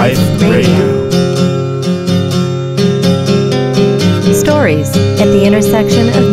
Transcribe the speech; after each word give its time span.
Life 0.00 0.40
Radio. 0.40 1.10
Stories 4.32 4.96
at 5.20 5.26
the 5.26 5.44
intersection 5.44 6.08
of 6.08 6.29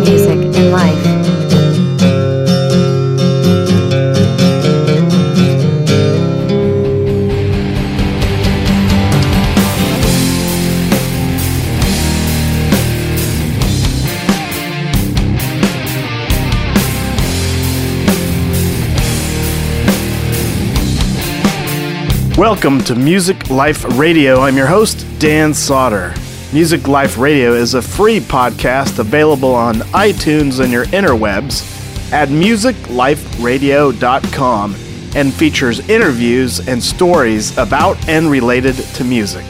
Welcome 22.58 22.82
to 22.86 22.96
Music 22.96 23.52
Life 23.52 23.86
Radio. 24.00 24.42
I'm 24.42 24.58
your 24.58 24.66
host, 24.66 25.06
Dan 25.20 25.54
Sauter. 25.54 26.12
Music 26.52 26.88
Life 26.88 27.20
Radio 27.20 27.54
is 27.54 27.76
a 27.76 27.84
free 27.84 28.20
podcast 28.20 28.98
available 28.98 29.54
on 29.54 29.76
iTunes 29.94 30.60
and 30.60 30.74
your 30.74 30.86
interwebs 30.86 32.12
at 32.12 32.30
musicliferadio.com 32.30 34.76
and 35.16 35.32
features 35.32 35.88
interviews 35.88 36.68
and 36.68 36.82
stories 36.82 37.56
about 37.60 38.10
and 38.10 38.32
related 38.32 38.74
to 38.74 39.04
music. 39.04 39.46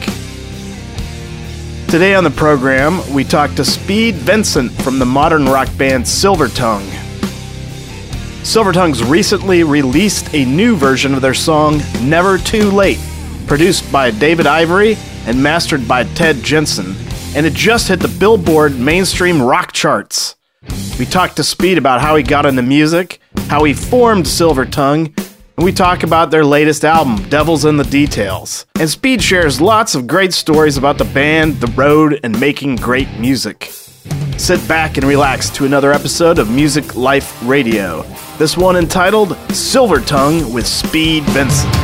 Today 1.88 2.14
on 2.14 2.24
the 2.24 2.34
program, 2.36 3.00
we 3.14 3.24
talk 3.24 3.54
to 3.54 3.64
Speed 3.64 4.16
Vincent 4.16 4.70
from 4.82 4.98
the 4.98 5.06
modern 5.06 5.46
rock 5.46 5.74
band 5.78 6.04
Silvertongue. 6.04 6.97
Silvertongue's 8.48 9.04
recently 9.04 9.62
released 9.62 10.34
a 10.34 10.46
new 10.46 10.74
version 10.74 11.12
of 11.12 11.20
their 11.20 11.34
song 11.34 11.82
Never 12.00 12.38
Too 12.38 12.70
Late, 12.70 12.98
produced 13.46 13.92
by 13.92 14.10
David 14.10 14.46
Ivory 14.46 14.96
and 15.26 15.42
mastered 15.42 15.86
by 15.86 16.04
Ted 16.04 16.42
Jensen, 16.42 16.96
and 17.36 17.44
it 17.44 17.52
just 17.52 17.88
hit 17.88 18.00
the 18.00 18.08
Billboard 18.08 18.80
mainstream 18.80 19.42
rock 19.42 19.72
charts. 19.72 20.36
We 20.98 21.04
talked 21.04 21.36
to 21.36 21.44
Speed 21.44 21.76
about 21.76 22.00
how 22.00 22.16
he 22.16 22.22
got 22.22 22.46
into 22.46 22.62
music, 22.62 23.20
how 23.48 23.64
he 23.64 23.74
formed 23.74 24.24
Silvertongue, 24.24 25.14
and 25.58 25.62
we 25.62 25.70
talk 25.70 26.02
about 26.02 26.30
their 26.30 26.46
latest 26.46 26.86
album, 26.86 27.28
Devils 27.28 27.66
in 27.66 27.76
the 27.76 27.84
Details. 27.84 28.64
And 28.80 28.88
Speed 28.88 29.22
shares 29.22 29.60
lots 29.60 29.94
of 29.94 30.06
great 30.06 30.32
stories 30.32 30.78
about 30.78 30.96
the 30.96 31.04
band, 31.04 31.60
the 31.60 31.70
road, 31.72 32.18
and 32.24 32.40
making 32.40 32.76
great 32.76 33.10
music. 33.18 33.70
Sit 34.38 34.66
back 34.68 34.96
and 34.96 35.04
relax 35.04 35.50
to 35.50 35.66
another 35.66 35.92
episode 35.92 36.38
of 36.38 36.48
Music 36.48 36.94
Life 36.94 37.36
Radio. 37.42 38.02
This 38.38 38.56
one 38.56 38.76
entitled 38.76 39.30
Silvertongue 39.48 40.54
with 40.54 40.66
Speed 40.66 41.24
Vincent. 41.24 41.74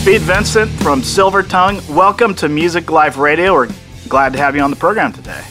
Speed 0.00 0.20
Vincent 0.22 0.70
from 0.80 1.02
Silvertongue, 1.02 1.86
welcome 1.90 2.34
to 2.36 2.48
Music 2.48 2.90
Life 2.90 3.18
Radio. 3.18 3.52
We're 3.52 3.68
glad 4.08 4.32
to 4.32 4.38
have 4.38 4.56
you 4.56 4.62
on 4.62 4.70
the 4.70 4.76
program 4.76 5.12
today. 5.12 5.44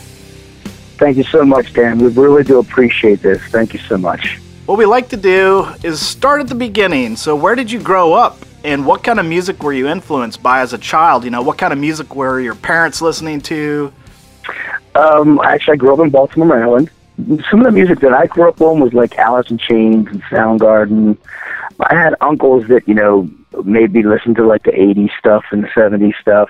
Thank 0.97 1.17
you 1.17 1.23
so 1.23 1.45
much, 1.45 1.73
Dan. 1.73 1.99
We 1.99 2.07
really 2.07 2.43
do 2.43 2.57
appreciate 2.57 3.21
this. 3.21 3.41
Thank 3.49 3.73
you 3.73 3.79
so 3.79 3.97
much. 3.97 4.39
What 4.65 4.79
we 4.79 4.85
like 4.85 5.09
to 5.09 5.17
do 5.17 5.67
is 5.83 6.05
start 6.05 6.41
at 6.41 6.47
the 6.47 6.55
beginning. 6.55 7.15
So, 7.15 7.35
where 7.35 7.53
did 7.53 7.71
you 7.71 7.79
grow 7.79 8.13
up, 8.13 8.39
and 8.63 8.83
what 8.83 9.03
kind 9.03 9.19
of 9.19 9.25
music 9.25 9.61
were 9.61 9.73
you 9.73 9.87
influenced 9.87 10.41
by 10.41 10.61
as 10.61 10.73
a 10.73 10.77
child? 10.77 11.23
You 11.23 11.29
know, 11.29 11.43
what 11.43 11.59
kind 11.59 11.71
of 11.71 11.77
music 11.77 12.15
were 12.15 12.39
your 12.39 12.55
parents 12.55 12.99
listening 12.99 13.41
to? 13.41 13.93
Um, 14.95 15.39
actually, 15.43 15.73
I 15.73 15.75
grew 15.77 15.93
up 15.93 15.99
in 15.99 16.09
Baltimore, 16.09 16.47
Maryland. 16.47 16.89
Some 17.49 17.59
of 17.59 17.65
the 17.65 17.71
music 17.71 17.99
that 17.99 18.13
I 18.13 18.25
grew 18.25 18.49
up 18.49 18.59
on 18.59 18.79
was 18.79 18.93
like 18.93 19.15
Alice 19.17 19.51
in 19.51 19.59
Chains 19.59 20.07
and 20.07 20.23
Soundgarden. 20.23 21.17
I 21.79 21.93
had 21.95 22.15
uncles 22.21 22.67
that 22.69 22.87
you 22.87 22.95
know 22.95 23.29
made 23.63 23.93
me 23.93 24.01
listen 24.01 24.33
to 24.35 24.45
like 24.47 24.63
the 24.63 24.71
'80s 24.71 25.11
stuff 25.19 25.45
and 25.51 25.63
the 25.63 25.67
'70s 25.67 26.15
stuff, 26.19 26.49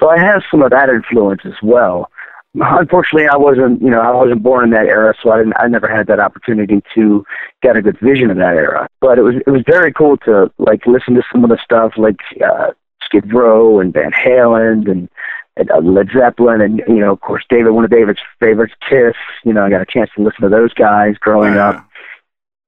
so 0.00 0.08
I 0.08 0.18
have 0.18 0.42
some 0.50 0.62
of 0.62 0.70
that 0.70 0.88
influence 0.88 1.42
as 1.44 1.62
well 1.62 2.10
unfortunately 2.54 3.28
I 3.28 3.36
wasn't 3.36 3.82
you 3.82 3.90
know 3.90 4.00
I 4.00 4.12
wasn't 4.12 4.42
born 4.42 4.64
in 4.64 4.70
that 4.70 4.86
era 4.86 5.14
so 5.22 5.30
I 5.30 5.38
didn't 5.38 5.54
I 5.58 5.66
never 5.68 5.88
had 5.88 6.06
that 6.06 6.20
opportunity 6.20 6.82
to 6.94 7.24
get 7.62 7.76
a 7.76 7.82
good 7.82 7.98
vision 8.00 8.30
of 8.30 8.36
that 8.36 8.56
era. 8.56 8.88
But 9.00 9.18
it 9.18 9.22
was 9.22 9.34
it 9.46 9.50
was 9.50 9.62
very 9.66 9.92
cool 9.92 10.16
to 10.18 10.50
like 10.58 10.86
listen 10.86 11.14
to 11.14 11.22
some 11.32 11.44
of 11.44 11.50
the 11.50 11.58
stuff 11.62 11.92
like 11.96 12.16
uh 12.44 12.72
Skid 13.04 13.32
Row 13.32 13.80
and 13.80 13.92
Van 13.92 14.12
Halen 14.12 14.90
and, 14.90 15.08
and 15.56 15.70
uh, 15.70 15.78
Led 15.78 16.08
Zeppelin 16.16 16.60
and 16.60 16.82
you 16.88 17.00
know 17.00 17.12
of 17.12 17.20
course 17.20 17.44
David 17.48 17.70
one 17.70 17.84
of 17.84 17.90
David's 17.90 18.20
favorites 18.40 18.74
Kiss 18.88 19.16
you 19.44 19.52
know 19.52 19.64
I 19.64 19.70
got 19.70 19.82
a 19.82 19.86
chance 19.86 20.10
to 20.16 20.22
listen 20.22 20.42
to 20.42 20.48
those 20.48 20.72
guys 20.74 21.16
growing 21.18 21.56
up. 21.56 21.88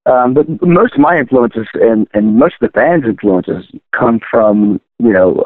Um, 0.07 0.33
but 0.33 0.47
most 0.61 0.93
of 0.93 0.99
my 0.99 1.17
influences 1.17 1.67
and, 1.73 2.07
and 2.13 2.37
most 2.37 2.55
of 2.55 2.59
the 2.61 2.69
band's 2.69 3.05
influences 3.05 3.65
come 3.91 4.21
from, 4.31 4.79
you 4.99 5.11
know, 5.11 5.43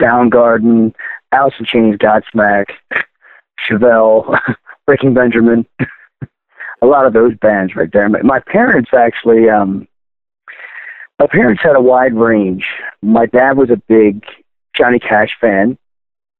Soundgarden, 0.00 0.94
Alice 1.30 1.54
in 1.60 1.64
Chains, 1.64 1.96
Godsmack, 1.96 2.70
Chevelle, 3.66 4.38
Breaking 4.86 5.14
Benjamin, 5.14 5.66
a 6.82 6.86
lot 6.86 7.06
of 7.06 7.12
those 7.12 7.36
bands 7.36 7.74
right 7.74 7.92
there. 7.92 8.08
My, 8.08 8.22
my 8.22 8.40
parents 8.40 8.90
actually, 8.92 9.48
um, 9.48 9.88
my 11.18 11.26
parents 11.26 11.62
had 11.62 11.76
a 11.76 11.80
wide 11.80 12.14
range. 12.14 12.66
My 13.02 13.26
dad 13.26 13.56
was 13.56 13.70
a 13.70 13.76
big 13.88 14.24
Johnny 14.74 14.98
Cash 14.98 15.36
fan. 15.40 15.76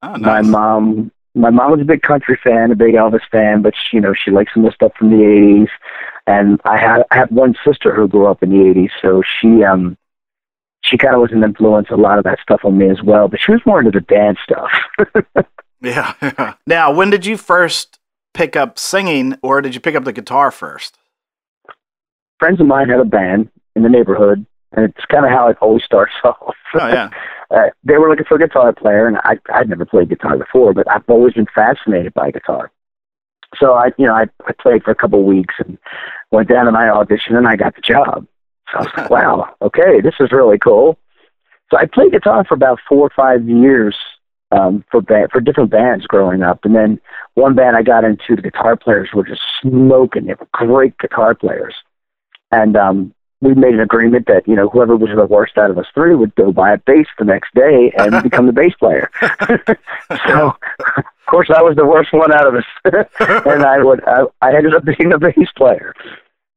Oh, 0.02 0.16
My 0.16 0.42
mom, 0.42 1.10
my 1.34 1.50
mom 1.50 1.72
was 1.72 1.80
a 1.80 1.84
big 1.84 2.02
country 2.02 2.38
fan, 2.42 2.70
a 2.70 2.76
big 2.76 2.94
Elvis 2.94 3.28
fan, 3.30 3.62
but 3.62 3.74
she, 3.74 3.96
you 3.96 4.00
know 4.00 4.14
she 4.14 4.30
liked 4.30 4.52
some 4.54 4.64
of 4.64 4.70
the 4.70 4.74
stuff 4.74 4.92
from 4.96 5.10
the 5.10 5.16
'80s. 5.16 5.68
And 6.26 6.60
I 6.64 6.76
had 6.78 7.02
I 7.10 7.16
have 7.16 7.32
one 7.32 7.56
sister 7.64 7.92
who 7.94 8.06
grew 8.06 8.26
up 8.26 8.42
in 8.42 8.50
the 8.50 8.56
'80s, 8.56 8.90
so 9.02 9.22
she 9.22 9.64
um 9.64 9.96
she 10.82 10.96
kind 10.96 11.14
of 11.14 11.20
was 11.20 11.32
an 11.32 11.42
influence 11.42 11.88
a 11.90 11.96
lot 11.96 12.18
of 12.18 12.24
that 12.24 12.38
stuff 12.40 12.60
on 12.64 12.78
me 12.78 12.88
as 12.88 13.02
well. 13.02 13.26
But 13.26 13.40
she 13.40 13.50
was 13.50 13.60
more 13.66 13.80
into 13.80 13.90
the 13.90 14.00
dance 14.00 14.38
stuff. 14.44 14.70
Yeah. 15.82 16.54
now, 16.66 16.92
when 16.92 17.10
did 17.10 17.24
you 17.24 17.36
first 17.36 17.98
pick 18.34 18.56
up 18.56 18.78
singing, 18.78 19.36
or 19.42 19.60
did 19.60 19.74
you 19.74 19.80
pick 19.80 19.94
up 19.94 20.04
the 20.04 20.12
guitar 20.12 20.50
first? 20.50 20.98
Friends 22.38 22.60
of 22.60 22.66
mine 22.66 22.88
had 22.88 23.00
a 23.00 23.04
band 23.04 23.48
in 23.76 23.82
the 23.82 23.88
neighborhood, 23.88 24.44
and 24.72 24.84
it's 24.84 25.04
kind 25.06 25.24
of 25.24 25.30
how 25.30 25.48
it 25.48 25.56
always 25.60 25.84
starts 25.84 26.12
off. 26.24 26.56
Oh 26.74 26.88
yeah. 26.88 27.10
uh, 27.50 27.70
they 27.84 27.96
were 27.96 28.08
looking 28.08 28.26
for 28.26 28.36
a 28.36 28.38
guitar 28.38 28.72
player, 28.72 29.06
and 29.06 29.18
I 29.18 29.38
I'd 29.52 29.68
never 29.68 29.84
played 29.84 30.08
guitar 30.08 30.36
before, 30.36 30.72
but 30.72 30.90
I've 30.90 31.08
always 31.08 31.34
been 31.34 31.46
fascinated 31.54 32.14
by 32.14 32.30
guitar. 32.30 32.70
So 33.56 33.72
I, 33.72 33.92
you 33.96 34.06
know, 34.06 34.14
I, 34.14 34.26
I 34.46 34.52
played 34.60 34.82
for 34.82 34.90
a 34.90 34.94
couple 34.94 35.20
of 35.20 35.24
weeks 35.24 35.54
and 35.58 35.78
went 36.30 36.48
down 36.48 36.66
to 36.66 36.72
my 36.72 36.90
audition, 36.90 37.34
and 37.34 37.48
I 37.48 37.56
got 37.56 37.74
the 37.74 37.80
job. 37.80 38.26
So 38.70 38.78
I 38.78 38.82
was 38.82 38.90
like, 38.96 39.10
wow, 39.10 39.54
okay, 39.62 40.00
this 40.02 40.14
is 40.20 40.30
really 40.32 40.58
cool. 40.58 40.98
So 41.70 41.78
I 41.78 41.86
played 41.86 42.12
guitar 42.12 42.44
for 42.44 42.54
about 42.54 42.78
four 42.86 43.06
or 43.06 43.10
five 43.16 43.48
years 43.48 43.96
um, 44.50 44.84
for 44.90 45.00
ba- 45.00 45.28
for 45.30 45.40
different 45.40 45.70
bands 45.70 46.06
growing 46.06 46.42
up, 46.42 46.64
and 46.64 46.74
then 46.74 47.00
one 47.34 47.54
band 47.54 47.76
I 47.76 47.82
got 47.82 48.04
into, 48.04 48.36
the 48.36 48.42
guitar 48.42 48.76
players 48.76 49.10
were 49.14 49.24
just 49.24 49.42
smoking. 49.60 50.26
They 50.26 50.34
were 50.34 50.48
great 50.52 50.96
guitar 50.98 51.34
players, 51.34 51.74
and 52.50 52.76
um, 52.76 53.14
we 53.40 53.54
made 53.54 53.74
an 53.74 53.80
agreement 53.80 54.26
that 54.26 54.48
you 54.48 54.54
know 54.54 54.68
whoever 54.68 54.96
was 54.96 55.10
the 55.14 55.26
worst 55.26 55.58
out 55.58 55.70
of 55.70 55.78
us 55.78 55.86
three 55.94 56.14
would 56.14 56.34
go 56.34 56.52
buy 56.52 56.72
a 56.72 56.78
bass 56.78 57.06
the 57.18 57.24
next 57.24 57.54
day 57.54 57.92
and 57.96 58.22
become 58.22 58.46
the 58.46 58.52
bass 58.52 58.74
player. 58.78 59.10
so, 60.26 60.56
of 60.96 61.04
course, 61.28 61.48
I 61.54 61.62
was 61.62 61.76
the 61.76 61.86
worst 61.86 62.12
one 62.12 62.32
out 62.32 62.46
of 62.46 62.54
us, 62.54 62.64
and 63.46 63.62
I 63.62 63.82
would 63.82 64.02
I, 64.06 64.22
I 64.40 64.56
ended 64.56 64.74
up 64.74 64.84
being 64.84 65.10
the 65.10 65.18
bass 65.18 65.48
player, 65.56 65.94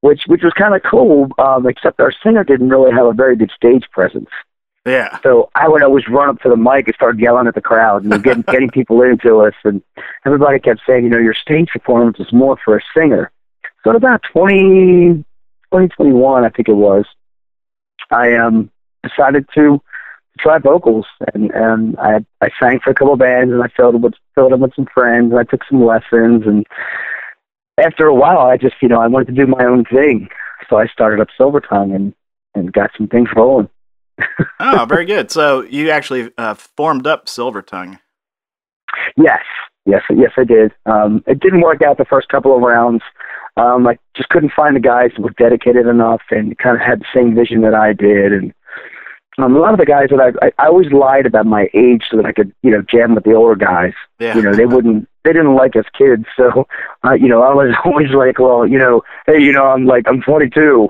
which 0.02 0.24
which 0.28 0.44
was 0.44 0.54
kind 0.54 0.76
of 0.76 0.82
cool. 0.90 1.30
Um, 1.38 1.68
except 1.68 2.00
our 2.00 2.14
singer 2.24 2.44
didn't 2.44 2.70
really 2.70 2.92
have 2.92 3.06
a 3.06 3.14
very 3.14 3.36
good 3.36 3.52
stage 3.56 3.84
presence. 3.92 4.30
Yeah. 4.86 5.20
So 5.22 5.50
I 5.54 5.70
would 5.70 5.84
always 5.84 6.08
run 6.08 6.30
up 6.30 6.42
to 6.42 6.50
the 6.50 6.58
mic 6.58 6.88
and 6.88 6.96
start 6.96 7.20
yelling 7.20 7.48
at 7.48 7.56
the 7.56 7.62
crowd 7.62 8.04
and 8.04 8.24
getting 8.24 8.42
getting 8.48 8.70
people 8.70 9.02
into 9.04 9.40
us, 9.42 9.54
and 9.64 9.82
everybody 10.26 10.60
kept 10.60 10.82
saying, 10.88 11.04
you 11.04 11.10
know, 11.10 11.20
your 11.20 11.36
stage 11.36 11.70
performance 11.70 12.20
is 12.20 12.32
more 12.34 12.58
for 12.64 12.78
a 12.78 12.82
singer. 12.96 13.32
So 13.84 13.92
at 13.92 13.96
about 13.96 14.22
20, 14.32 15.24
2021, 15.72 16.44
I 16.44 16.50
think 16.50 16.68
it 16.68 16.74
was, 16.74 17.06
I 18.10 18.36
um 18.36 18.72
decided 19.04 19.48
to 19.56 19.82
try 20.40 20.58
vocals, 20.58 21.06
and 21.34 21.52
and 21.52 21.98
I 22.00 22.26
I 22.42 22.50
sang 22.60 22.80
for 22.80 22.90
a 22.90 22.96
couple 22.96 23.14
of 23.14 23.20
bands, 23.20 23.54
and 23.54 23.62
I 23.62 23.68
filled 23.68 24.02
with 24.02 24.14
filled 24.36 24.54
in 24.54 24.60
with 24.60 24.74
some 24.76 24.88
friends, 24.94 25.32
and 25.32 25.40
I 25.40 25.44
took 25.44 25.62
some 25.70 25.86
lessons, 25.86 26.46
and 26.46 26.66
after 27.78 28.08
a 28.08 28.16
while, 28.16 28.40
I 28.40 28.58
just 28.58 28.76
you 28.82 28.88
know 28.88 29.00
I 29.00 29.08
wanted 29.08 29.28
to 29.28 29.34
do 29.34 29.48
my 29.48 29.64
own 29.64 29.86
thing, 29.86 30.30
so 30.70 30.78
I 30.78 30.88
started 30.88 31.22
up 31.22 31.28
Silver 31.38 31.62
Tongue 31.62 31.94
and 31.94 32.14
and 32.56 32.74
got 32.74 32.92
some 32.98 33.08
things 33.08 33.30
rolling. 33.36 33.70
Oh, 34.60 34.86
very 34.86 35.06
good. 35.06 35.32
So 35.32 35.62
you 35.64 35.90
actually 35.90 36.32
uh, 36.38 36.54
formed 36.54 37.08
up 37.08 37.26
Silvertongue. 37.26 38.00
Yes, 39.18 39.42
yes, 39.86 40.04
yes, 40.10 40.32
I 40.38 40.44
did. 40.44 40.72
Um, 40.86 41.24
it 41.28 41.40
didn't 41.40 41.62
work 41.62 41.82
out 41.82 41.98
the 41.98 42.06
first 42.06 42.30
couple 42.30 42.56
of 42.56 42.62
rounds. 42.62 43.02
Um, 43.58 43.88
I 43.88 43.98
just 44.16 44.30
couldn't 44.30 44.54
find 44.56 44.76
the 44.76 44.80
guys 44.80 45.12
that 45.16 45.22
were 45.22 45.32
dedicated 45.32 45.88
enough 45.88 46.22
and 46.32 46.58
kind 46.58 46.76
of 46.76 46.82
had 46.82 47.02
the 47.02 47.06
same 47.14 47.36
vision 47.36 47.62
that 47.62 47.74
I 47.76 47.94
did, 47.94 48.32
and 48.34 48.54
Um, 49.38 49.56
a 49.56 49.60
lot 49.60 49.74
of 49.74 49.80
the 49.80 49.86
guys 49.86 50.10
that 50.10 50.20
I, 50.20 50.46
I 50.46 50.52
I 50.60 50.68
always 50.68 50.92
lied 50.92 51.26
about 51.26 51.46
my 51.46 51.70
age 51.74 52.04
so 52.12 52.18
that 52.18 52.26
I 52.26 52.34
could 52.34 52.52
you 52.64 52.72
know 52.72 52.82
jam 52.82 53.16
with 53.16 53.24
the 53.24 53.34
older 53.34 53.56
guys. 53.56 53.94
Yeah. 54.20 54.36
You 54.36 54.42
know 54.42 54.54
they 54.54 54.66
wouldn't 54.66 55.08
they 55.24 55.32
didn't 55.34 55.56
like 55.56 55.76
us 55.76 55.86
kids, 55.98 56.26
so 56.36 56.68
uh, 57.06 57.14
you 57.14 57.28
know 57.30 57.42
I 57.42 57.54
was 57.54 57.74
always 57.86 58.12
like, 58.12 58.40
well, 58.40 58.68
you 58.68 58.78
know, 58.78 59.04
hey, 59.26 59.40
you 59.42 59.54
know, 59.54 59.66
I'm 59.68 59.86
like 59.86 60.06
I'm 60.08 60.22
22. 60.22 60.90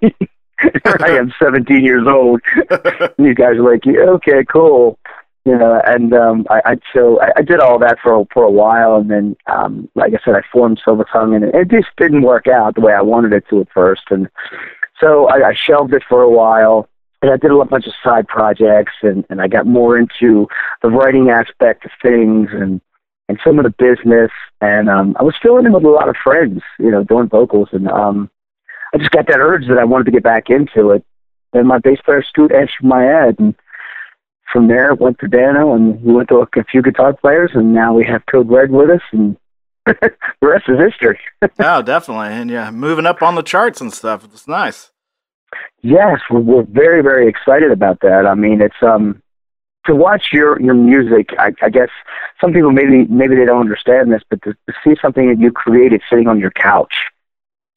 Here 0.00 0.10
I 0.84 1.10
am, 1.10 1.32
17 1.38 1.84
years 1.84 2.06
old. 2.06 2.40
you 3.18 3.34
guys 3.34 3.56
are 3.56 3.72
like, 3.72 3.84
yeah, 3.84 4.08
okay, 4.16 4.44
cool. 4.44 4.98
You 5.44 5.56
know, 5.56 5.80
and 5.86 6.12
um, 6.12 6.46
I, 6.50 6.60
I 6.64 6.76
so 6.92 7.20
I, 7.20 7.30
I 7.36 7.42
did 7.42 7.60
all 7.60 7.78
that 7.78 7.98
for 8.02 8.20
a, 8.20 8.24
for 8.32 8.42
a 8.42 8.50
while, 8.50 8.96
and 8.96 9.08
then, 9.08 9.36
um, 9.46 9.88
like 9.94 10.12
I 10.12 10.18
said, 10.24 10.34
I 10.34 10.42
formed 10.52 10.80
Silver 10.84 11.06
Tongue, 11.10 11.34
and 11.34 11.44
it, 11.44 11.54
it 11.54 11.68
just 11.68 11.94
didn't 11.96 12.22
work 12.22 12.48
out 12.48 12.74
the 12.74 12.80
way 12.80 12.92
I 12.92 13.02
wanted 13.02 13.32
it 13.32 13.44
to 13.50 13.60
at 13.60 13.70
first, 13.72 14.02
and 14.10 14.28
so 15.00 15.28
I, 15.28 15.50
I 15.50 15.54
shelved 15.54 15.94
it 15.94 16.02
for 16.08 16.22
a 16.22 16.30
while. 16.30 16.88
And 17.22 17.30
I 17.30 17.36
did 17.38 17.50
a 17.50 17.64
bunch 17.64 17.86
of 17.86 17.94
side 18.02 18.26
projects, 18.28 18.92
and 19.02 19.24
and 19.30 19.40
I 19.40 19.48
got 19.48 19.66
more 19.66 19.96
into 19.96 20.48
the 20.82 20.90
writing 20.90 21.30
aspect 21.30 21.84
of 21.84 21.92
things, 22.02 22.50
and 22.52 22.80
and 23.28 23.38
some 23.44 23.58
of 23.58 23.64
the 23.64 23.70
business, 23.70 24.30
and 24.60 24.88
um, 24.88 25.16
I 25.18 25.22
was 25.22 25.34
filling 25.40 25.66
in 25.66 25.72
with 25.72 25.84
a 25.84 25.88
lot 25.88 26.08
of 26.08 26.16
friends, 26.16 26.62
you 26.78 26.90
know, 26.90 27.04
doing 27.04 27.28
vocals, 27.28 27.68
and 27.72 27.88
um, 27.88 28.30
I 28.96 28.98
just 28.98 29.10
got 29.10 29.26
that 29.26 29.40
urge 29.40 29.68
that 29.68 29.76
I 29.76 29.84
wanted 29.84 30.04
to 30.04 30.10
get 30.10 30.22
back 30.22 30.48
into 30.48 30.90
it. 30.92 31.04
And 31.52 31.68
my 31.68 31.78
bass 31.78 31.98
player 32.02 32.22
Scoot 32.22 32.50
answered 32.50 32.82
my 32.82 33.04
ad, 33.06 33.38
and 33.38 33.54
from 34.50 34.68
there 34.68 34.90
it 34.92 35.00
went 35.00 35.18
to 35.18 35.28
Dano, 35.28 35.74
and 35.74 36.02
we 36.02 36.14
went 36.14 36.30
to 36.30 36.36
a, 36.36 36.48
a 36.58 36.64
few 36.64 36.80
guitar 36.80 37.12
players, 37.12 37.50
and 37.52 37.74
now 37.74 37.92
we 37.92 38.06
have 38.06 38.24
Code 38.24 38.48
Red 38.48 38.70
with 38.70 38.88
us, 38.88 39.02
and 39.12 39.36
the 39.84 40.12
rest 40.40 40.64
is 40.68 40.78
history. 40.78 41.20
oh, 41.58 41.82
definitely, 41.82 42.28
and 42.28 42.50
yeah, 42.50 42.70
moving 42.70 43.04
up 43.04 43.20
on 43.20 43.34
the 43.34 43.42
charts 43.42 43.82
and 43.82 43.92
stuff. 43.92 44.24
It's 44.24 44.48
nice. 44.48 44.90
Yes, 45.82 46.20
we're, 46.30 46.40
we're 46.40 46.62
very 46.62 47.02
very 47.02 47.28
excited 47.28 47.70
about 47.70 48.00
that. 48.00 48.24
I 48.26 48.34
mean, 48.34 48.62
it's 48.62 48.82
um 48.82 49.22
to 49.84 49.94
watch 49.94 50.28
your 50.32 50.58
your 50.58 50.74
music. 50.74 51.34
I, 51.38 51.52
I 51.60 51.68
guess 51.68 51.90
some 52.40 52.54
people 52.54 52.72
maybe 52.72 53.04
maybe 53.04 53.36
they 53.36 53.44
don't 53.44 53.60
understand 53.60 54.10
this, 54.10 54.22
but 54.30 54.40
to, 54.42 54.54
to 54.54 54.74
see 54.82 54.96
something 55.02 55.28
that 55.28 55.38
you 55.38 55.52
created 55.52 56.00
sitting 56.08 56.28
on 56.28 56.40
your 56.40 56.50
couch 56.50 56.94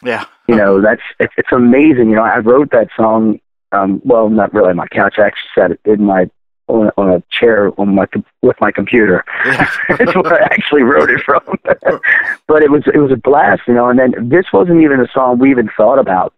Yeah. 0.04 0.26
you 0.48 0.56
know 0.56 0.82
that's 0.82 1.02
it's, 1.20 1.34
it's 1.38 1.52
amazing. 1.52 2.10
You 2.10 2.16
know 2.16 2.24
i 2.24 2.38
wrote 2.40 2.72
that 2.72 2.88
song 2.96 3.40
um 3.72 4.02
well 4.06 4.30
not 4.30 4.54
really 4.54 4.70
on 4.70 4.78
my 4.78 4.88
couch. 4.88 5.16
I 5.18 5.28
actually 5.28 5.50
sat 5.56 5.72
it 5.72 5.80
in 5.86 6.04
my 6.04 6.30
on, 6.68 6.88
a- 6.88 6.94
on 7.02 7.10
a 7.10 7.24
chair 7.32 7.72
on 7.80 7.96
my 7.96 8.06
com- 8.06 8.26
with 8.42 8.56
my 8.62 8.72
computer. 8.72 9.24
Yeah. 9.46 9.70
that's 9.98 10.16
where 10.16 10.42
i 10.42 10.46
actually 10.46 10.84
wrote 10.84 11.10
it 11.10 11.22
from. 11.22 11.42
But 12.48 12.64
it 12.64 12.72
was 12.72 12.84
it 12.94 12.98
was 13.00 13.12
a 13.12 13.18
blast 13.18 13.64
you 13.68 13.74
know 13.74 13.90
and 13.90 14.00
then 14.00 14.30
this 14.30 14.46
wasn't 14.54 14.82
even 14.82 15.00
a 15.00 15.08
song 15.14 15.38
we 15.40 15.52
even 15.52 15.70
thought 15.76 16.00
about. 16.00 16.34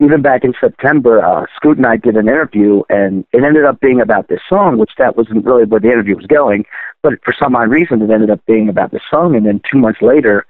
Even 0.00 0.22
back 0.22 0.44
in 0.44 0.54
september 0.60 1.20
uh 1.24 1.46
scoot 1.56 1.76
and 1.76 1.86
i 1.86 1.96
did 1.96 2.16
an 2.16 2.28
interview 2.28 2.82
and 2.88 3.24
it 3.32 3.42
ended 3.42 3.64
up 3.64 3.80
being 3.80 4.00
about 4.00 4.28
this 4.28 4.40
song 4.48 4.78
which 4.78 4.92
that 4.98 5.16
wasn't 5.16 5.44
really 5.44 5.64
where 5.64 5.80
the 5.80 5.88
interview 5.90 6.14
was 6.14 6.26
going 6.26 6.64
but 7.02 7.14
for 7.24 7.34
some 7.36 7.56
odd 7.56 7.68
reason 7.70 8.00
it 8.02 8.08
ended 8.10 8.30
up 8.30 8.40
being 8.46 8.68
about 8.68 8.92
this 8.92 9.02
song. 9.10 9.34
And 9.34 9.44
then 9.46 9.60
two 9.68 9.78
months 9.78 10.00
later 10.00 10.46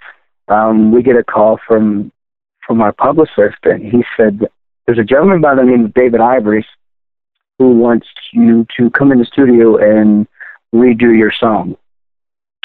um 0.49 0.93
we 0.93 1.03
get 1.03 1.17
a 1.17 1.25
call 1.25 1.59
from 1.67 2.13
from 2.69 2.83
our 2.83 2.93
publicist, 2.93 3.57
and 3.65 3.83
he 3.83 4.05
said 4.17 4.47
there's 4.87 4.99
a 4.99 5.05
gentleman 5.05 5.41
by 5.41 5.55
the 5.57 5.65
name 5.65 5.87
of 5.87 5.95
David 5.95 6.21
Ivory 6.21 6.65
who 7.59 7.71
wants 7.77 8.07
you 8.33 8.67
to 8.77 8.91
come 8.91 9.11
in 9.11 9.19
the 9.19 9.25
studio 9.25 9.77
and 9.77 10.29
redo 10.73 11.17
your 11.17 11.33
song. 11.33 11.77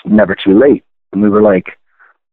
Never 0.06 0.36
too 0.36 0.60
late. 0.60 0.84
And 1.14 1.24
we 1.24 1.30
were 1.30 1.42
like, 1.42 1.80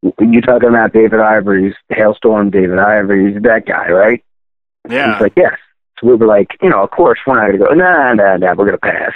"You 0.03 0.41
talking 0.43 0.69
about 0.69 0.93
David 0.93 1.21
Ivory's 1.21 1.75
Halestorm? 1.91 2.51
David 2.51 2.79
Ivory's 2.79 3.41
that 3.43 3.65
guy, 3.65 3.89
right?" 3.91 4.25
Yeah. 4.89 5.13
He's 5.13 5.23
like, 5.23 5.33
"Yes." 5.37 5.57
So 5.99 6.09
we 6.09 6.17
were 6.17 6.27
like, 6.27 6.57
"You 6.61 6.71
know, 6.71 6.83
of 6.83 6.91
course, 6.91 7.21
we're 7.27 7.37
not 7.37 7.47
going 7.47 7.61
to 7.61 7.67
go. 7.67 7.75
Nah, 7.75 8.13
nah, 8.15 8.37
nah. 8.37 8.55
We're 8.55 8.67
going 8.67 8.73
to 8.73 8.79
pass." 8.79 9.13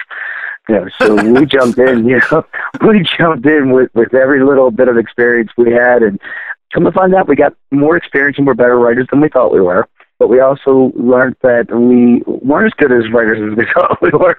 You 0.69 0.77
know, 0.77 0.89
so 1.01 1.33
we 1.33 1.45
jumped 1.57 1.79
in. 1.79 2.07
You 2.07 2.21
know, 2.31 2.47
we 2.87 3.03
jumped 3.03 3.47
in 3.47 3.73
with 3.73 3.91
with 3.95 4.15
every 4.15 4.45
little 4.45 4.71
bit 4.71 4.87
of 4.87 4.97
experience 4.97 5.51
we 5.57 5.73
had, 5.73 6.03
and 6.03 6.21
come 6.75 6.85
to 6.85 6.93
find 6.93 7.15
out, 7.15 7.29
we 7.29 7.37
got 7.37 7.55
more 7.71 7.97
experience 7.97 8.37
and 8.37 8.47
we're 8.47 8.55
better 8.55 8.79
writers 8.79 9.07
than 9.11 9.21
we 9.21 9.29
thought 9.29 9.53
we 9.53 9.61
were. 9.61 9.89
But 10.19 10.29
we 10.29 10.41
also 10.41 10.93
learned 10.95 11.37
that 11.43 11.71
we 11.71 12.23
weren't 12.27 12.67
as 12.67 12.73
good 12.77 12.93
as 12.93 13.11
writers 13.13 13.39
as 13.51 13.57
we 13.57 13.67
thought 13.75 14.03
we 14.03 14.11
were. 14.11 14.37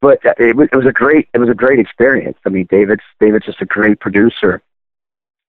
but 0.00 0.24
uh, 0.24 0.34
it 0.38 0.56
was, 0.56 0.68
it 0.72 0.76
was 0.76 0.86
a 0.86 0.92
great 0.92 1.28
it 1.32 1.38
was 1.38 1.48
a 1.48 1.54
great 1.54 1.78
experience. 1.78 2.38
I 2.44 2.48
mean, 2.48 2.66
David's 2.70 3.02
David's 3.18 3.46
just 3.46 3.62
a 3.62 3.66
great 3.66 4.00
producer. 4.00 4.62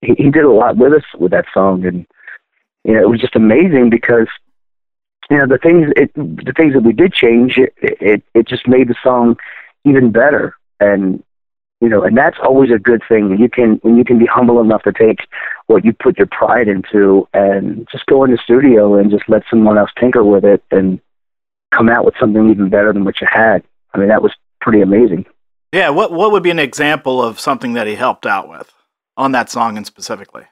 He, 0.01 0.13
he 0.17 0.29
did 0.29 0.43
a 0.43 0.51
lot 0.51 0.77
with 0.77 0.93
us 0.93 1.03
with 1.17 1.31
that 1.31 1.45
song, 1.53 1.85
and 1.85 2.05
you 2.83 2.93
know, 2.93 3.01
it 3.01 3.09
was 3.09 3.19
just 3.19 3.35
amazing 3.35 3.89
because 3.89 4.27
you 5.29 5.37
know 5.37 5.47
the 5.47 5.57
things 5.57 5.91
it, 5.95 6.13
the 6.15 6.53
things 6.55 6.73
that 6.73 6.83
we 6.83 6.93
did 6.93 7.13
change 7.13 7.57
it, 7.57 7.73
it 7.77 8.23
it 8.33 8.47
just 8.47 8.67
made 8.67 8.87
the 8.87 8.95
song 9.03 9.37
even 9.85 10.11
better 10.11 10.55
and 10.79 11.23
you 11.81 11.89
know 11.89 12.03
and 12.03 12.17
that's 12.17 12.37
always 12.43 12.71
a 12.71 12.79
good 12.79 13.01
thing 13.09 13.29
when 13.29 13.39
you 13.39 13.49
can 13.49 13.79
when 13.81 13.97
you 13.97 14.05
can 14.05 14.17
be 14.17 14.25
humble 14.25 14.61
enough 14.61 14.83
to 14.83 14.93
take 14.93 15.27
what 15.67 15.83
you 15.83 15.91
put 15.93 16.17
your 16.17 16.27
pride 16.27 16.67
into 16.67 17.27
and 17.33 17.87
just 17.91 18.05
go 18.05 18.23
in 18.23 18.31
the 18.31 18.37
studio 18.37 18.95
and 18.95 19.11
just 19.11 19.23
let 19.27 19.43
someone 19.49 19.77
else 19.77 19.91
tinker 19.99 20.23
with 20.23 20.45
it 20.45 20.63
and 20.71 20.99
come 21.73 21.89
out 21.89 22.05
with 22.05 22.13
something 22.19 22.49
even 22.49 22.69
better 22.69 22.93
than 22.93 23.03
what 23.03 23.19
you 23.19 23.27
had 23.29 23.63
i 23.93 23.97
mean 23.97 24.07
that 24.07 24.21
was 24.21 24.31
pretty 24.61 24.81
amazing 24.81 25.25
Yeah. 25.73 25.89
What 25.89 26.11
What 26.11 26.31
would 26.31 26.43
be 26.43 26.51
an 26.51 26.59
example 26.59 27.21
of 27.21 27.39
something 27.39 27.73
that 27.73 27.87
he 27.87 27.95
helped 27.95 28.25
out 28.25 28.47
with 28.49 28.71
on 29.17 29.31
that 29.31 29.49
song 29.49 29.77
and 29.77 29.85
specifically? 29.85 30.43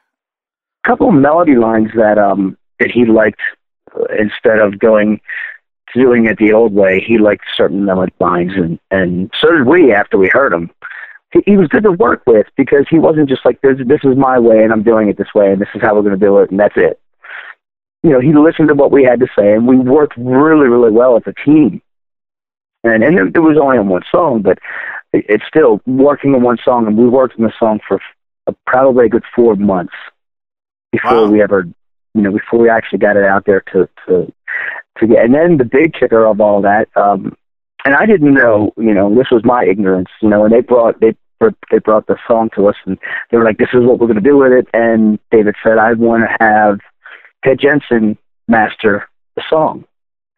a 0.86 0.90
couple 0.90 1.10
of 1.10 1.14
melody 1.16 1.56
lines 1.56 1.92
that 1.96 2.18
um 2.18 2.58
that 2.80 2.90
he 2.90 3.06
liked 3.06 3.42
uh, 3.96 4.06
instead 4.18 4.60
of 4.60 4.80
going 4.80 5.20
doing 5.94 6.26
it 6.26 6.38
the 6.38 6.54
old 6.54 6.74
way 6.74 7.00
he 7.02 7.18
liked 7.18 7.44
certain 7.56 7.84
melody 7.86 8.14
lines 8.20 8.54
and 8.56 8.80
and 8.90 9.32
so 9.40 9.52
did 9.52 9.68
we 9.68 9.94
after 9.94 10.18
we 10.18 10.30
heard 10.30 10.54
them 10.54 10.72
he, 11.32 11.42
he 11.46 11.58
was 11.58 11.68
good 11.68 11.84
to 11.84 11.92
work 11.92 12.24
with 12.26 12.48
because 12.58 12.86
he 12.90 13.00
wasn't 13.00 13.30
just 13.30 13.46
like 13.46 13.60
this 13.62 13.78
this 13.86 14.02
is 14.04 14.18
my 14.18 14.40
way 14.40 14.64
and 14.64 14.72
i'm 14.72 14.84
doing 14.84 15.10
it 15.10 15.18
this 15.18 15.34
way 15.34 15.52
and 15.52 15.62
this 15.62 15.70
is 15.76 15.82
how 15.82 15.96
we're 15.96 16.02
going 16.02 16.20
to 16.20 16.26
do 16.26 16.40
it 16.40 16.52
and 16.52 16.60
that's 16.60 16.78
it 16.78 17.00
you 18.04 18.10
know 18.10 18.20
he 18.20 18.34
listened 18.34 18.68
to 18.68 18.76
what 18.76 18.92
we 18.92 19.04
had 19.04 19.20
to 19.20 19.28
say 19.38 19.54
and 19.54 19.68
we 19.68 19.78
worked 19.78 20.14
really 20.18 20.68
really 20.68 20.92
well 20.92 21.16
as 21.18 21.24
a 21.26 21.34
team 21.46 21.82
and 22.84 23.04
and 23.04 23.18
it, 23.18 23.36
it 23.36 23.40
was 23.40 23.58
only 23.62 23.78
on 23.78 23.88
one 23.88 24.04
song 24.12 24.42
but 24.42 24.58
it, 25.14 25.26
it's 25.30 25.46
still 25.48 25.82
working 25.86 26.34
on 26.36 26.42
one 26.42 26.58
song 26.64 26.88
and 26.88 26.98
we 26.98 27.08
worked 27.08 27.38
on 27.38 27.46
the 27.46 27.54
song 27.60 27.80
for 27.88 28.00
uh, 28.48 28.54
probably 28.66 29.06
a 29.06 29.10
good 29.10 29.24
four 29.36 29.56
months 29.56 29.94
before 30.92 31.26
Wow. 31.26 31.32
we 31.32 31.42
ever, 31.42 31.68
you 32.14 32.22
know, 32.22 32.32
before 32.32 32.60
we 32.60 32.70
actually 32.70 33.00
got 33.00 33.18
it 33.18 33.24
out 33.24 33.46
there 33.46 33.62
to 33.74 33.88
to 34.08 34.34
to 34.98 35.08
get. 35.08 35.24
And 35.24 35.34
then 35.34 35.58
the 35.58 35.66
big 35.66 35.94
kicker 35.94 36.26
of 36.26 36.42
all 36.42 36.62
that, 36.62 36.90
um, 36.96 37.36
and 37.86 37.96
I 37.96 38.06
didn't 38.06 38.34
know, 38.34 38.74
you 38.78 38.94
know, 38.94 39.14
this 39.14 39.32
was 39.32 39.44
my 39.44 39.66
ignorance, 39.66 40.10
you 40.22 40.30
know, 40.30 40.46
and 40.46 40.54
they 40.54 40.62
brought 40.62 41.00
they 41.00 41.16
they 41.72 41.80
brought 41.80 42.08
the 42.08 42.18
song 42.28 42.50
to 42.56 42.68
us, 42.68 42.76
and 42.86 42.98
they 43.32 43.38
were 43.38 43.46
like, 43.46 43.58
"This 43.58 43.70
is 43.74 43.84
what 43.84 44.00
we're 44.00 44.08
going 44.08 44.22
to 44.22 44.30
do 44.30 44.38
with 44.38 44.52
it." 44.52 44.68
And 44.74 45.20
David 45.32 45.56
said, 45.64 45.78
"I 45.78 45.94
want 45.94 46.24
to 46.24 46.38
have 46.44 46.80
Ted 47.44 47.60
Jensen 47.60 48.18
master 48.48 49.08
the 49.36 49.44
song." 49.50 49.86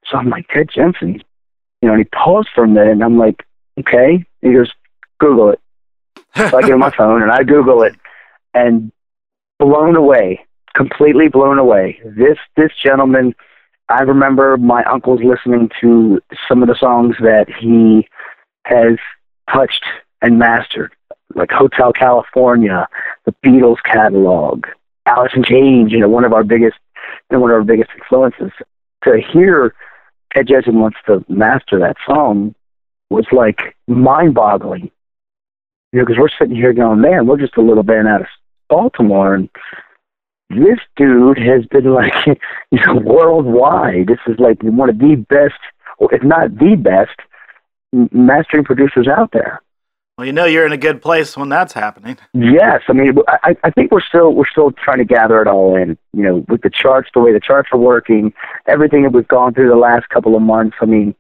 So 0.06 0.18
I'm 0.18 0.30
like, 0.30 0.48
Ted 0.50 0.70
Jensen, 0.74 1.24
you 1.82 1.88
know, 1.88 1.94
and 1.94 2.02
he 2.02 2.10
paused 2.14 2.50
for 2.54 2.64
a 2.64 2.68
minute, 2.68 2.92
and 2.92 3.04
I'm 3.04 3.18
like, 3.18 3.44
"Okay." 3.80 4.24
He 4.42 4.54
goes, 4.54 4.72
"Google 5.20 5.50
it." 5.50 5.60
So 6.36 6.58
I 6.58 6.62
get 6.62 6.72
on 6.72 6.80
my 6.80 6.92
phone 6.98 7.24
and 7.24 7.32
I 7.32 7.44
Google 7.44 7.84
it, 7.84 7.96
and 8.54 8.92
blown 9.60 9.96
away, 9.96 10.46
completely 10.76 11.30
blown 11.30 11.58
away. 11.58 12.00
This 12.06 12.38
this 12.56 12.72
gentleman, 12.82 13.34
I 13.92 14.02
remember 14.02 14.58
my 14.58 14.84
uncles 14.86 15.20
listening 15.24 15.70
to 15.82 16.22
some 16.48 16.62
of 16.62 16.70
the 16.70 16.76
songs 16.80 17.16
that 17.20 17.48
he 17.50 18.08
has 18.66 18.98
touched 19.52 19.84
and 20.22 20.40
mastered, 20.40 20.94
like 21.36 21.52
Hotel 21.52 21.92
California, 21.92 22.88
the 23.26 23.36
Beatles 23.46 23.84
catalog, 23.84 24.66
Alice 25.06 25.34
in 25.36 25.44
Chains. 25.44 25.92
You 25.92 26.00
know, 26.00 26.10
one 26.10 26.24
of 26.24 26.32
our 26.32 26.44
biggest, 26.44 26.78
you 27.30 27.40
one 27.40 27.50
of 27.50 27.56
our 27.56 27.64
biggest 27.64 27.90
influences. 27.96 28.52
To 29.04 29.20
hear 29.34 29.74
Ted 30.34 30.48
Jensen 30.48 30.80
wants 30.80 30.98
to 31.08 31.26
master 31.28 31.80
that 31.80 31.98
song 32.06 32.56
was 33.10 33.26
like 33.32 33.76
mind-boggling. 33.88 34.90
You 35.92 36.00
know, 36.00 36.06
because 36.06 36.18
we're 36.18 36.30
sitting 36.40 36.56
here 36.56 36.72
going, 36.72 37.02
man, 37.02 37.28
we're 37.28 37.40
just 37.40 37.58
a 37.58 37.62
little 37.62 37.84
band 37.84 38.08
out 38.08 38.22
of 38.22 38.28
Baltimore, 38.70 39.36
and 39.36 39.50
this 40.56 40.80
dude 40.96 41.38
has 41.38 41.66
been 41.66 41.94
like, 41.94 42.14
you 42.72 42.86
know, 42.86 42.96
worldwide. 42.96 44.08
This 44.08 44.20
is 44.28 44.40
like 44.40 44.62
one 44.64 44.90
of 44.90 45.00
the 45.00 45.16
best, 45.16 45.60
if 46.00 46.24
not 46.24 46.58
the 46.58 46.76
best, 46.76 47.20
mastering 48.12 48.64
producers 48.64 49.08
out 49.08 49.32
there. 49.32 49.62
Well, 50.18 50.28
you 50.28 50.34
know 50.34 50.46
you're 50.46 50.66
in 50.66 50.72
a 50.72 50.78
good 50.78 51.02
place 51.02 51.36
when 51.36 51.50
that's 51.50 51.74
happening. 51.74 52.18
Yes, 52.34 52.82
I 52.88 52.94
mean, 52.94 53.16
I, 53.28 53.56
I 53.64 53.72
think 53.72 53.92
we're 53.92 54.02
still 54.02 54.34
we're 54.34 54.48
still 54.48 54.72
trying 54.72 55.00
to 55.00 55.06
gather 55.06 55.42
it 55.42 55.48
all 55.48 55.76
in. 55.76 55.98
You 56.14 56.24
know, 56.24 56.46
with 56.48 56.62
the 56.62 56.70
charts, 56.70 57.10
the 57.14 57.20
way 57.20 57.34
the 57.34 57.40
charts 57.40 57.70
are 57.72 57.80
working, 57.80 58.34
everything 58.68 59.04
that 59.04 59.12
we've 59.12 59.28
gone 59.28 59.54
through 59.54 59.70
the 59.70 59.76
last 59.76 60.10
couple 60.10 60.36
of 60.36 60.42
months. 60.42 60.78
I 60.82 60.86
mean, 60.86 61.16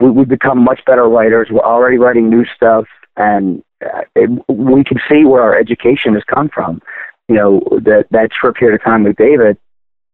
we, 0.00 0.10
we've 0.10 0.28
become 0.28 0.64
much 0.64 0.84
better 0.86 1.04
writers. 1.08 1.48
We're 1.50 1.60
already 1.60 1.98
writing 1.98 2.30
new 2.30 2.44
stuff, 2.56 2.86
and 3.16 3.62
uh, 3.84 4.02
it, 4.14 4.30
we 4.48 4.82
can 4.84 4.98
see 5.10 5.24
where 5.24 5.42
our 5.42 5.56
education 5.58 6.14
has 6.14 6.24
come 6.24 6.48
from. 6.48 6.80
You 7.28 7.34
know, 7.34 7.60
that 7.82 8.06
that 8.10 8.30
short 8.38 8.56
period 8.56 8.80
of 8.80 8.84
time 8.84 9.04
with 9.04 9.16
David 9.16 9.58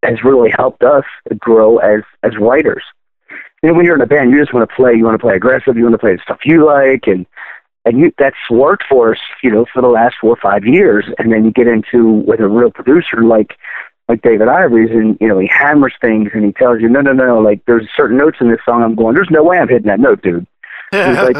has 0.02 0.22
really 0.22 0.50
helped 0.56 0.82
us 0.82 1.04
grow 1.38 1.78
as 1.78 2.02
as 2.22 2.36
writers. 2.36 2.82
you 3.62 3.70
know, 3.70 3.74
when 3.74 3.86
you're 3.86 3.94
in 3.94 4.02
a 4.02 4.06
band, 4.06 4.30
you 4.30 4.40
just 4.40 4.52
want 4.52 4.68
to 4.68 4.74
play. 4.74 4.94
You 4.94 5.04
want 5.04 5.14
to 5.14 5.24
play 5.24 5.36
aggressive. 5.36 5.76
You 5.76 5.84
want 5.84 5.94
to 5.94 5.98
play 5.98 6.16
the 6.16 6.22
stuff 6.22 6.40
you 6.44 6.64
like, 6.64 7.06
and 7.06 7.26
and 7.84 7.98
you 7.98 8.12
that's 8.18 8.36
worked 8.50 8.84
for 8.88 9.12
us, 9.12 9.20
you 9.42 9.50
know, 9.50 9.66
for 9.72 9.82
the 9.82 9.88
last 9.88 10.16
four 10.20 10.30
or 10.30 10.40
five 10.40 10.64
years. 10.64 11.04
And 11.18 11.32
then 11.32 11.44
you 11.44 11.50
get 11.50 11.68
into 11.68 12.24
with 12.26 12.40
a 12.40 12.48
real 12.48 12.70
producer 12.70 13.22
like 13.22 13.56
like 14.08 14.22
David 14.22 14.48
Ivory's, 14.48 14.90
and 14.90 15.16
you 15.20 15.28
know, 15.28 15.38
he 15.38 15.46
hammers 15.46 15.94
things 16.00 16.30
and 16.34 16.44
he 16.44 16.52
tells 16.52 16.80
you, 16.80 16.88
no, 16.88 17.00
no, 17.00 17.12
no, 17.12 17.40
like 17.40 17.64
there's 17.66 17.88
certain 17.96 18.18
notes 18.18 18.38
in 18.40 18.50
this 18.50 18.60
song. 18.64 18.82
I'm 18.82 18.94
going, 18.94 19.14
there's 19.14 19.30
no 19.30 19.42
way 19.42 19.58
I'm 19.58 19.68
hitting 19.68 19.86
that 19.86 20.00
note, 20.00 20.22
dude. 20.22 20.46
He's 20.90 21.00
like, 21.00 21.36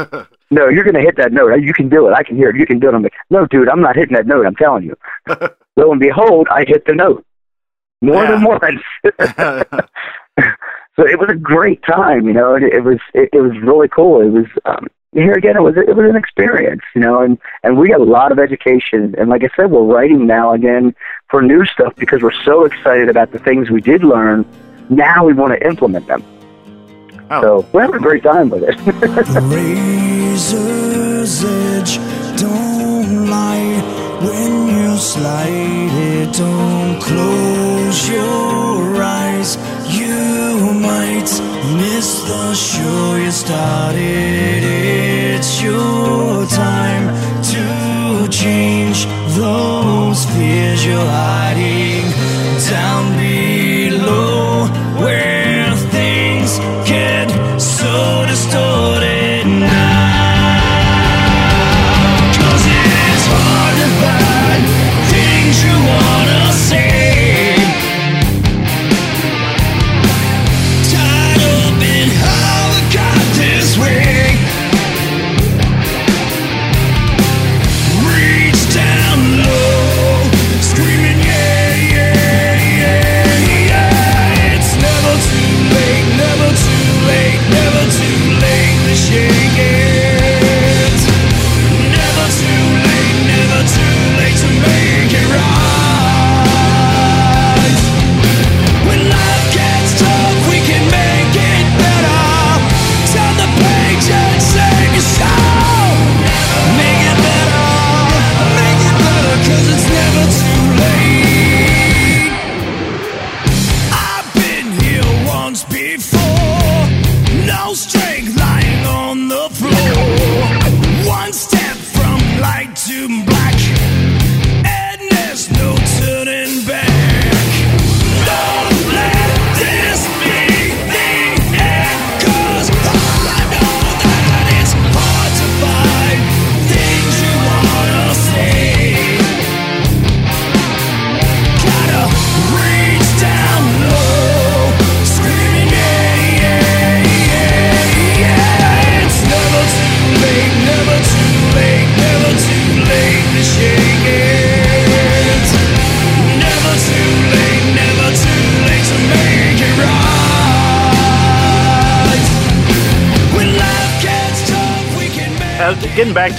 no, 0.51 0.69
you're 0.69 0.85
going 0.85 0.95
to 0.95 1.01
hit 1.01 1.17
that 1.17 1.33
note. 1.33 1.55
You 1.63 1.73
can 1.75 1.89
do 1.89 2.07
it. 2.09 2.13
I 2.13 2.23
can 2.23 2.37
hear 2.37 2.51
it. 2.51 2.57
You 2.57 2.67
can 2.67 2.79
do 2.79 2.89
it. 2.89 2.95
I'm 2.95 3.03
like, 3.03 3.15
no, 3.31 3.47
dude, 3.47 3.69
I'm 3.69 3.81
not 3.81 3.97
hitting 3.97 4.15
that 4.15 4.27
note. 4.27 4.47
I'm 4.47 4.55
telling 4.57 4.85
you. 4.85 4.97
Lo 5.77 5.91
and 5.91 6.01
behold, 6.01 6.47
I 6.51 6.65
hit 6.67 6.85
the 6.87 6.95
note 6.95 7.25
more 8.03 8.23
Yeah. 8.25 8.31
than 8.33 8.43
once. 8.45 8.83
so 10.97 11.05
it 11.07 11.19
was 11.19 11.29
a 11.31 11.35
great 11.35 11.83
time, 11.83 12.27
you 12.27 12.33
know. 12.33 12.55
And 12.55 12.65
it, 12.65 12.75
it 12.75 12.85
was 12.85 12.99
it, 13.15 13.31
it 13.33 13.41
was 13.41 13.53
really 13.63 13.89
cool. 13.89 14.21
It 14.21 14.31
was 14.31 14.47
um, 14.65 14.87
here 15.13 15.33
again. 15.35 15.57
It 15.57 15.63
was 15.63 15.75
it 15.77 15.97
was 15.97 16.09
an 16.09 16.17
experience, 16.17 16.83
you 16.95 17.01
know. 17.01 17.21
And 17.23 17.39
and 17.63 17.77
we 17.79 17.89
got 17.89 18.01
a 18.01 18.05
lot 18.05 18.31
of 18.33 18.39
education. 18.39 19.15
And 19.19 19.29
like 19.31 19.43
I 19.43 19.49
said, 19.57 19.71
we're 19.71 19.83
writing 19.83 20.27
now 20.27 20.53
again 20.53 20.95
for 21.31 21.43
new 21.43 21.65
stuff 21.65 21.95
because 21.97 22.23
we're 22.23 22.43
so 22.45 22.65
excited 22.65 23.09
about 23.09 23.33
the 23.33 23.39
things 23.39 23.71
we 23.71 23.81
did 23.81 24.05
learn. 24.05 24.45
Now 24.91 25.25
we 25.25 25.33
want 25.33 25.53
to 25.59 25.67
implement 25.67 26.07
them. 26.07 26.23
Oh. 27.31 27.41
So 27.41 27.67
we're 27.73 27.81
having 27.83 27.97
a 27.97 28.01
great 28.01 28.23
time 28.23 28.51
with 28.51 28.63
it. 28.65 30.24
Razor's 30.35 31.45
edge. 31.45 31.99
Don't 32.37 33.31
lie 33.31 33.81
when 34.27 34.69
you 34.69 34.97
slide 34.97 35.93
it. 36.13 36.33
Don't 36.33 37.01
close 37.01 38.09
your 38.09 39.03
eyes. 39.03 39.57
You 39.89 40.73
might 40.89 41.31
miss 41.81 42.09
the 42.31 42.55
show. 42.55 43.17
You 43.25 43.31
started 43.31 44.63
it's 45.35 45.63
your 45.63 46.47
time 46.47 47.07
to 47.53 48.29
change 48.29 49.07
those 49.39 50.25
fears 50.33 50.85
you're 50.85 51.11
hiding 51.23 52.07
down 52.71 53.17
below 53.17 53.34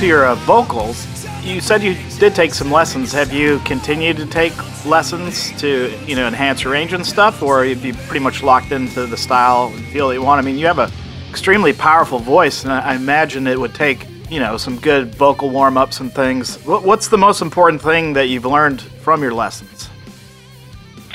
your 0.05 0.25
uh, 0.25 0.35
vocals, 0.35 1.25
you 1.43 1.59
said 1.59 1.81
you 1.81 1.95
did 2.19 2.35
take 2.35 2.53
some 2.53 2.71
lessons. 2.71 3.11
Have 3.11 3.33
you 3.33 3.59
continued 3.65 4.17
to 4.17 4.25
take 4.25 4.53
lessons 4.85 5.51
to, 5.59 5.91
you 6.05 6.15
know, 6.15 6.27
enhance 6.27 6.63
your 6.63 6.73
range 6.73 6.93
and 6.93 7.05
stuff, 7.05 7.41
or 7.41 7.65
have 7.65 7.83
you 7.83 7.93
pretty 7.93 8.19
much 8.19 8.43
locked 8.43 8.71
into 8.71 9.07
the 9.07 9.17
style 9.17 9.71
and 9.75 9.83
feel 9.85 10.09
that 10.09 10.13
you 10.13 10.21
want? 10.21 10.39
I 10.39 10.43
mean, 10.43 10.57
you 10.57 10.67
have 10.67 10.79
a 10.79 10.91
extremely 11.29 11.73
powerful 11.73 12.19
voice, 12.19 12.63
and 12.63 12.71
I 12.71 12.95
imagine 12.95 13.47
it 13.47 13.59
would 13.59 13.73
take, 13.73 14.05
you 14.29 14.39
know, 14.39 14.57
some 14.57 14.79
good 14.79 15.15
vocal 15.15 15.49
warm 15.49 15.77
ups 15.77 15.99
and 15.99 16.13
things. 16.13 16.57
What's 16.65 17.07
the 17.07 17.17
most 17.17 17.41
important 17.41 17.81
thing 17.81 18.13
that 18.13 18.29
you've 18.29 18.45
learned 18.45 18.81
from 18.81 19.23
your 19.23 19.33
lessons? 19.33 19.89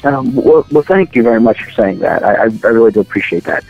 Um, 0.02 0.35
well, 0.35 0.66
well, 0.70 0.82
thank 0.82 1.14
you 1.14 1.23
very 1.23 1.40
much 1.40 1.62
for 1.62 1.70
saying 1.70 2.00
that. 2.00 2.25
I, 2.25 2.42
I 2.42 2.70
really 2.70 2.90
do 2.90 3.00
appreciate 3.00 3.44
that. 3.44 3.64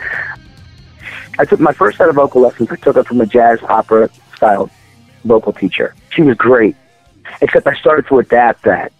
I 1.37 1.45
took 1.45 1.59
my 1.59 1.73
first 1.73 1.97
set 1.97 2.09
of 2.09 2.15
vocal 2.15 2.41
lessons. 2.41 2.69
I 2.71 2.75
took 2.75 2.97
it 2.97 3.05
from 3.05 3.21
a 3.21 3.25
jazz 3.25 3.59
opera 3.63 4.09
style 4.35 4.69
vocal 5.23 5.53
teacher. 5.53 5.95
She 6.09 6.21
was 6.21 6.35
great, 6.37 6.75
except 7.41 7.67
I 7.67 7.75
started 7.75 8.07
to 8.07 8.19
adapt 8.19 8.63
that, 8.63 8.91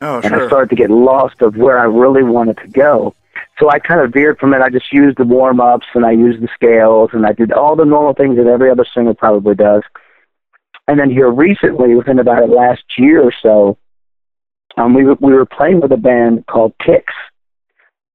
Oh, 0.00 0.20
and 0.22 0.34
I 0.34 0.46
started 0.46 0.70
to 0.70 0.76
get 0.76 0.90
lost 0.90 1.42
of 1.42 1.56
where 1.56 1.78
I 1.78 1.84
really 1.84 2.22
wanted 2.22 2.56
to 2.58 2.68
go. 2.68 3.14
So 3.58 3.68
I 3.70 3.78
kind 3.78 4.00
of 4.00 4.12
veered 4.12 4.38
from 4.38 4.54
it. 4.54 4.62
I 4.62 4.70
just 4.70 4.90
used 4.92 5.18
the 5.18 5.24
warm 5.24 5.60
ups 5.60 5.86
and 5.94 6.06
I 6.06 6.12
used 6.12 6.40
the 6.42 6.48
scales 6.54 7.10
and 7.12 7.26
I 7.26 7.32
did 7.32 7.52
all 7.52 7.76
the 7.76 7.84
normal 7.84 8.14
things 8.14 8.36
that 8.38 8.46
every 8.46 8.70
other 8.70 8.86
singer 8.94 9.12
probably 9.12 9.54
does. 9.54 9.82
And 10.88 10.98
then 10.98 11.10
here 11.10 11.30
recently, 11.30 11.94
within 11.94 12.18
about 12.18 12.48
last 12.48 12.82
year 12.96 13.22
or 13.22 13.32
so, 13.42 13.76
um, 14.76 14.94
we 14.94 15.04
were, 15.04 15.14
we 15.20 15.34
were 15.34 15.44
playing 15.46 15.80
with 15.80 15.92
a 15.92 15.96
band 15.96 16.46
called 16.46 16.72
Kix, 16.80 17.04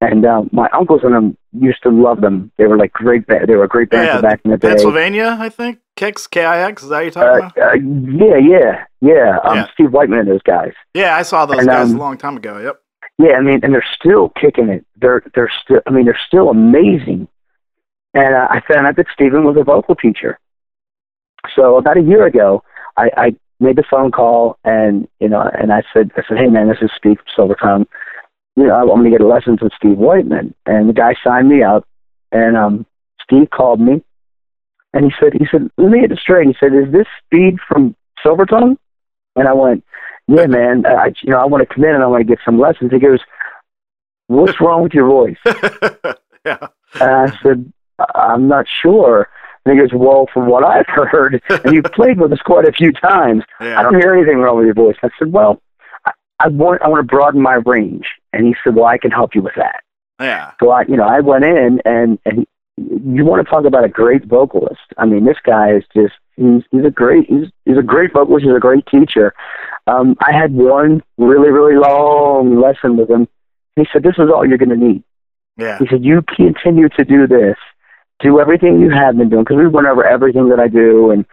and 0.01 0.25
um, 0.25 0.49
my 0.51 0.67
uncles 0.73 1.01
and 1.03 1.13
them 1.13 1.37
used 1.53 1.83
to 1.83 1.89
love 1.89 2.19
them. 2.21 2.51
They 2.57 2.65
were 2.65 2.77
like 2.77 2.91
great. 2.91 3.27
Ba- 3.27 3.45
they 3.47 3.55
were 3.55 3.63
a 3.65 3.67
great 3.67 3.89
band 3.91 4.07
Yeah, 4.07 4.21
back 4.21 4.41
in 4.43 4.51
the 4.51 4.57
day. 4.57 4.69
Pennsylvania, 4.69 5.37
I 5.39 5.49
think. 5.49 5.79
Kix, 5.97 6.29
K-I-X, 6.29 6.83
is 6.83 6.89
that 6.89 7.01
you're 7.01 7.11
talking 7.11 7.45
Uh, 7.45 7.47
about? 7.55 7.57
uh, 7.57 7.73
yeah, 7.75 8.37
yeah, 8.37 8.83
yeah. 9.01 9.37
Um, 9.43 9.55
Yeah. 9.57 9.67
Steve 9.73 9.91
Whiteman 9.93 10.19
and 10.19 10.27
those 10.29 10.41
guys. 10.43 10.73
Yeah, 10.93 11.15
I 11.15 11.21
saw 11.21 11.45
those 11.45 11.59
and, 11.59 11.67
guys 11.67 11.89
um, 11.91 11.95
a 11.95 11.99
long 11.99 12.17
time 12.17 12.37
ago. 12.37 12.57
Yep. 12.59 12.81
Yeah, 13.17 13.37
I 13.37 13.41
mean, 13.41 13.61
and 13.63 13.73
they're 13.73 13.85
still 13.97 14.29
kicking 14.29 14.67
it. 14.67 14.85
They're 14.97 15.23
they're 15.33 15.51
still. 15.63 15.79
I 15.87 15.91
mean, 15.91 16.03
they're 16.03 16.19
still 16.27 16.49
amazing. 16.49 17.29
And 18.13 18.35
uh, 18.35 18.47
I 18.49 18.61
found 18.67 18.87
out 18.87 18.97
that 18.97 19.07
Steven 19.13 19.45
was 19.45 19.55
a 19.57 19.63
vocal 19.63 19.95
teacher. 19.95 20.37
So 21.55 21.77
about 21.77 21.97
a 21.97 22.01
year 22.01 22.25
ago, 22.25 22.63
I, 22.97 23.09
I 23.15 23.35
made 23.59 23.75
the 23.77 23.83
phone 23.89 24.11
call 24.11 24.57
and 24.65 25.07
you 25.19 25.29
know, 25.29 25.41
and 25.41 25.71
I 25.71 25.83
said, 25.93 26.11
I 26.17 26.23
said, 26.27 26.37
hey 26.37 26.47
man, 26.47 26.67
this 26.67 26.77
is 26.81 26.91
Steve 26.97 27.17
from 27.35 27.49
Silvertongue. 27.49 27.85
You 28.57 28.67
know, 28.67 28.75
I 28.75 28.83
want 28.83 29.03
to 29.05 29.09
get 29.09 29.21
lessons 29.21 29.61
with 29.61 29.73
Steve 29.77 29.97
Whiteman, 29.97 30.53
and 30.65 30.89
the 30.89 30.93
guy 30.93 31.13
signed 31.23 31.49
me 31.49 31.61
up. 31.63 31.85
And 32.31 32.55
um, 32.57 32.85
Steve 33.21 33.49
called 33.49 33.79
me, 33.81 34.01
and 34.95 35.05
he 35.05 35.11
said, 35.19 35.33
he 35.33 35.45
said, 35.51 35.69
let 35.77 35.91
me 35.91 35.99
get 36.01 36.09
this 36.09 36.19
straight. 36.21 36.47
He 36.47 36.55
said, 36.59 36.73
is 36.73 36.91
this 36.91 37.05
Speed 37.25 37.57
from 37.67 37.95
Silvertongue? 38.25 38.77
And 39.35 39.47
I 39.47 39.53
went, 39.53 39.83
yeah, 40.27 40.47
man. 40.47 40.85
I, 40.85 41.13
you 41.21 41.31
know, 41.31 41.37
I 41.37 41.45
want 41.45 41.67
to 41.67 41.73
come 41.73 41.83
in 41.83 41.93
and 41.93 42.01
I 42.01 42.07
want 42.07 42.21
to 42.21 42.27
get 42.27 42.39
some 42.43 42.57
lessons. 42.59 42.91
He 42.91 42.99
goes, 42.99 43.19
what's 44.27 44.59
wrong 44.61 44.81
with 44.81 44.93
your 44.93 45.07
voice? 45.07 45.37
yeah. 46.45 46.67
And 46.99 47.11
I 47.11 47.37
said, 47.43 47.71
I'm 48.15 48.47
not 48.47 48.65
sure. 48.81 49.29
And 49.65 49.73
he 49.77 49.81
goes, 49.85 49.93
well, 49.93 50.27
from 50.33 50.47
what 50.47 50.63
I've 50.63 50.87
heard, 50.87 51.41
and 51.49 51.73
you've 51.73 51.85
played 51.85 52.19
with 52.19 52.31
us 52.31 52.39
quite 52.39 52.67
a 52.67 52.71
few 52.71 52.91
times, 52.91 53.43
Yeah. 53.59 53.79
I 53.79 53.83
don't 53.83 53.95
hear 53.99 54.13
anything 54.13 54.37
wrong 54.37 54.57
with 54.57 54.65
your 54.65 54.75
voice. 54.75 54.95
I 55.03 55.09
said, 55.19 55.33
well, 55.33 55.61
I, 56.05 56.11
I 56.39 56.47
want 56.47 56.81
I 56.81 56.87
want 56.87 56.99
to 57.07 57.15
broaden 57.15 57.41
my 57.41 57.55
range. 57.65 58.07
And 58.31 58.45
he 58.47 58.55
said, 58.63 58.75
well, 58.75 58.85
I 58.85 58.97
can 58.97 59.11
help 59.11 59.35
you 59.35 59.41
with 59.41 59.55
that. 59.55 59.83
Yeah. 60.19 60.51
So 60.61 60.69
I, 60.69 60.83
you 60.83 60.95
know, 60.95 61.03
I 61.03 61.19
went 61.19 61.43
in 61.43 61.81
and 61.83 62.19
and 62.25 62.47
you 62.77 63.23
want 63.23 63.45
to 63.45 63.49
talk 63.49 63.65
about 63.65 63.85
a 63.85 63.89
great 63.89 64.25
vocalist. 64.25 64.81
I 64.97 65.05
mean, 65.05 65.25
this 65.25 65.37
guy 65.43 65.75
is 65.75 65.83
just 65.93 66.13
he's 66.35 66.63
he's 66.71 66.85
a 66.85 66.91
great 66.91 67.27
he's 67.27 67.47
he's 67.65 67.77
a 67.77 67.83
great 67.83 68.13
vocalist. 68.13 68.45
He's 68.45 68.55
a 68.55 68.59
great 68.59 68.85
teacher. 68.87 69.33
Um, 69.87 70.15
I 70.19 70.33
had 70.33 70.53
one 70.53 71.01
really 71.17 71.49
really 71.49 71.75
long 71.75 72.59
lesson 72.59 72.97
with 72.97 73.09
him. 73.09 73.27
He 73.75 73.85
said, 73.91 74.03
"This 74.03 74.15
is 74.17 74.29
all 74.33 74.45
you're 74.45 74.57
going 74.57 74.69
to 74.69 74.75
need." 74.75 75.03
Yeah. 75.57 75.77
He 75.79 75.87
said, 75.87 76.03
"You 76.03 76.21
continue 76.35 76.89
to 76.89 77.05
do 77.05 77.27
this, 77.27 77.55
do 78.19 78.39
everything 78.41 78.81
you 78.81 78.89
have 78.89 79.17
been 79.17 79.29
doing." 79.29 79.43
Because 79.43 79.57
we 79.57 79.67
went 79.67 79.87
over 79.87 80.05
everything 80.05 80.49
that 80.49 80.59
I 80.59 80.67
do, 80.67 81.11
and 81.11 81.25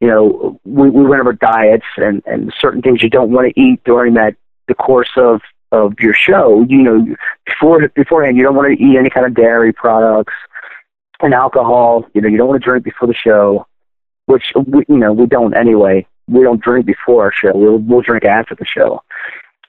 you 0.00 0.08
know, 0.08 0.58
we 0.64 0.90
we 0.90 1.04
went 1.04 1.20
over 1.20 1.32
diets 1.32 1.86
and 1.98 2.22
and 2.26 2.52
certain 2.60 2.82
things 2.82 3.02
you 3.02 3.10
don't 3.10 3.30
want 3.30 3.52
to 3.52 3.60
eat 3.60 3.84
during 3.84 4.14
that 4.14 4.34
the 4.66 4.74
course 4.74 5.10
of 5.16 5.40
of 5.70 6.00
your 6.00 6.14
show. 6.14 6.66
You 6.68 6.82
know, 6.82 7.16
before 7.46 7.88
beforehand, 7.94 8.36
you 8.36 8.42
don't 8.42 8.56
want 8.56 8.76
to 8.76 8.84
eat 8.84 8.98
any 8.98 9.10
kind 9.10 9.24
of 9.24 9.34
dairy 9.34 9.72
products 9.72 10.34
and 11.22 11.34
alcohol. 11.34 12.04
You 12.14 12.20
know, 12.20 12.28
you 12.28 12.36
don't 12.38 12.48
want 12.48 12.62
to 12.62 12.68
drink 12.68 12.84
before 12.84 13.08
the 13.08 13.14
show, 13.14 13.66
which 14.26 14.52
we, 14.66 14.84
you 14.88 14.96
know 14.96 15.12
we 15.12 15.26
don't 15.26 15.56
anyway. 15.56 16.06
We 16.28 16.42
don't 16.42 16.60
drink 16.60 16.86
before 16.86 17.24
our 17.24 17.32
show. 17.32 17.52
We'll 17.54 17.78
we'll 17.78 18.02
drink 18.02 18.24
after 18.24 18.54
the 18.54 18.66
show. 18.66 19.02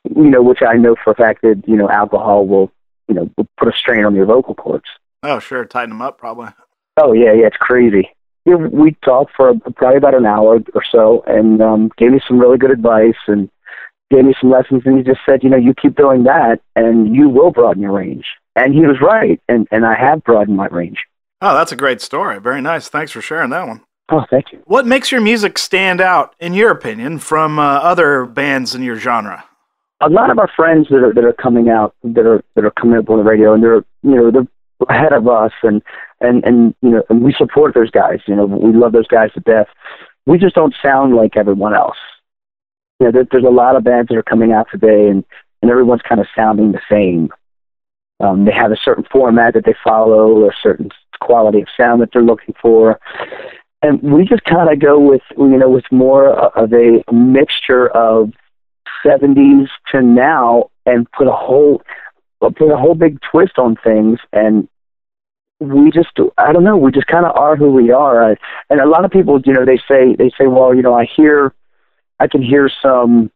You 0.04 0.30
know, 0.30 0.42
which 0.42 0.62
I 0.62 0.76
know 0.76 0.96
for 1.04 1.12
a 1.12 1.16
fact 1.16 1.42
that 1.42 1.64
you 1.68 1.76
know 1.76 1.90
alcohol 1.90 2.46
will 2.48 2.72
you 3.08 3.16
know 3.16 3.30
will 3.38 3.48
put 3.58 3.68
a 3.68 3.78
strain 3.78 4.06
on 4.06 4.16
your 4.16 4.26
vocal 4.26 4.56
cords. 4.56 4.86
Oh, 5.24 5.40
sure. 5.40 5.66
Tighten 5.66 5.90
them 5.90 6.02
up, 6.02 6.18
probably. 6.18 6.50
Oh 6.98 7.14
yeah, 7.14 7.34
yeah, 7.34 7.48
it's 7.48 7.58
crazy. 7.58 8.10
Yeah, 8.46 8.56
we 8.56 8.96
talked 9.06 9.34
for 9.36 9.54
probably 9.76 9.98
about 9.98 10.16
an 10.16 10.26
hour 10.26 10.60
or 10.74 10.84
so, 10.92 11.24
and 11.28 11.62
um, 11.62 11.92
gave 11.98 12.12
me 12.12 12.22
some 12.28 12.40
really 12.40 12.58
good 12.58 12.72
advice 12.72 13.18
and 13.28 13.50
gave 14.10 14.26
me 14.26 14.34
some 14.42 14.50
lessons. 14.50 14.82
And 14.86 14.98
he 14.98 15.04
just 15.04 15.20
said, 15.28 15.44
you 15.44 15.50
know, 15.50 15.58
you 15.58 15.74
keep 15.74 15.96
doing 15.96 16.24
that, 16.24 16.60
and 16.76 17.16
you 17.16 17.30
will 17.30 17.52
broaden 17.52 17.84
your 17.84 17.92
range. 17.92 18.26
And 18.56 18.74
he 18.74 18.82
was 18.82 18.98
right, 19.02 19.40
and 19.48 19.68
and 19.72 19.86
I 19.86 19.96
have 19.96 20.24
broadened 20.24 20.58
my 20.58 20.68
range. 20.68 20.98
Oh, 21.42 21.56
that's 21.56 21.72
a 21.72 21.76
great 21.76 22.02
story. 22.02 22.40
Very 22.40 22.62
nice. 22.62 22.90
Thanks 22.90 23.12
for 23.12 23.22
sharing 23.22 23.50
that 23.50 23.68
one. 23.68 23.82
Oh, 24.10 24.26
thank 24.30 24.52
you. 24.52 24.62
What 24.66 24.86
makes 24.86 25.12
your 25.12 25.22
music 25.22 25.58
stand 25.58 26.02
out, 26.02 26.36
in 26.40 26.54
your 26.54 26.70
opinion, 26.70 27.20
from 27.20 27.58
uh, 27.58 27.64
other 27.64 28.26
bands 28.26 28.76
in 28.76 28.84
your 28.84 28.98
genre? 28.98 29.44
a 30.02 30.10
lot 30.10 30.32
of 30.32 30.40
our 30.40 30.50
friends 30.56 30.88
that 30.90 31.04
are 31.04 31.14
that 31.14 31.24
are 31.24 31.34
coming 31.34 31.70
out 31.70 31.96
that 32.04 32.26
are 32.26 32.44
that 32.56 32.66
are 32.66 32.72
coming 32.72 32.98
up 32.98 33.10
on 33.10 33.18
the 33.18 33.24
radio 33.24 33.54
and 33.54 33.64
they're 33.64 33.86
you 34.04 34.16
know 34.16 34.32
they're 34.32 34.48
ahead 34.90 35.14
of 35.14 35.28
us 35.28 35.52
and 35.62 35.82
and 36.20 36.44
and 36.44 36.76
you 36.82 36.90
know 36.90 37.04
and 37.10 37.24
we 37.24 37.34
support 37.34 37.74
those 37.74 37.92
guys 37.92 38.20
you 38.26 38.36
know 38.36 38.46
we 38.46 38.74
love 38.74 38.92
those 38.92 39.08
guys 39.08 39.32
to 39.34 39.40
death 39.42 39.68
we 40.26 40.38
just 40.38 40.56
don't 40.56 40.76
sound 40.82 41.16
like 41.16 41.38
everyone 41.38 41.74
else 41.74 41.98
you 43.00 43.06
know 43.06 43.12
there, 43.12 43.28
there's 43.32 43.44
a 43.44 43.50
lot 43.50 43.76
of 43.76 43.84
bands 43.84 44.10
that 44.10 44.18
are 44.18 44.24
coming 44.24 44.52
out 44.52 44.68
today 44.72 45.08
and 45.08 45.24
and 45.62 45.70
everyone's 45.70 46.02
kind 46.02 46.20
of 46.20 46.28
sounding 46.36 46.72
the 46.72 46.82
same 46.90 47.30
um 48.20 48.46
they 48.46 48.52
have 48.52 48.72
a 48.72 48.78
certain 48.84 49.06
format 49.12 49.54
that 49.54 49.66
they 49.66 49.76
follow 49.84 50.32
or 50.32 50.50
a 50.50 50.56
certain 50.64 50.90
quality 51.22 51.62
of 51.62 51.68
sound 51.80 52.02
that 52.02 52.10
they're 52.12 52.22
looking 52.22 52.54
for. 52.62 53.00
And 53.82 54.02
we 54.02 54.26
just 54.26 54.44
kind 54.44 54.70
of 54.70 54.80
go 54.80 55.00
with 55.00 55.22
you 55.38 55.58
know 55.58 55.70
with 55.70 55.86
more 55.92 56.30
of 56.30 56.74
a 56.74 57.04
mixture 57.12 57.88
of 57.90 58.32
70s 59.06 59.68
to 59.92 60.02
now 60.02 60.70
and 60.86 61.10
put 61.12 61.28
a 61.28 61.32
whole 61.32 61.82
put 62.40 62.72
a 62.72 62.78
whole 62.78 62.96
big 62.96 63.20
twist 63.22 63.58
on 63.58 63.78
things. 63.84 64.20
And 64.34 64.68
we 65.60 65.92
just 65.92 66.10
I 66.38 66.52
don't 66.52 66.64
know 66.64 66.78
we 66.78 66.92
just 66.92 67.08
kind 67.08 67.26
of 67.26 67.36
are 67.36 67.56
who 67.56 67.72
we 67.72 67.92
are. 67.92 68.32
I, 68.32 68.36
and 68.70 68.82
a 68.82 68.88
lot 68.88 69.06
of 69.06 69.12
people 69.12 69.42
you 69.46 69.54
know 69.54 69.66
they 69.66 69.80
say 69.88 70.16
they 70.16 70.30
say 70.38 70.48
well 70.48 70.76
you 70.76 70.82
know 70.82 70.94
I 70.94 71.06
hear 71.06 71.54
I 72.20 72.28
can 72.28 72.44
hear 72.44 72.70
some 72.82 73.32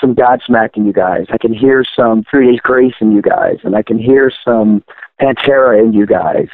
some 0.00 0.14
Godsmack 0.14 0.76
in 0.76 0.86
you 0.86 0.92
guys. 0.92 1.26
I 1.30 1.38
can 1.38 1.52
hear 1.52 1.84
some 1.96 2.24
Three 2.30 2.52
Days 2.52 2.60
Grace 2.60 2.94
in 3.00 3.10
you 3.12 3.22
guys. 3.22 3.56
And 3.64 3.74
I 3.74 3.82
can 3.82 3.98
hear 3.98 4.30
some 4.44 4.84
Pantera 5.20 5.82
in 5.82 5.92
you 5.92 6.06
guys 6.06 6.48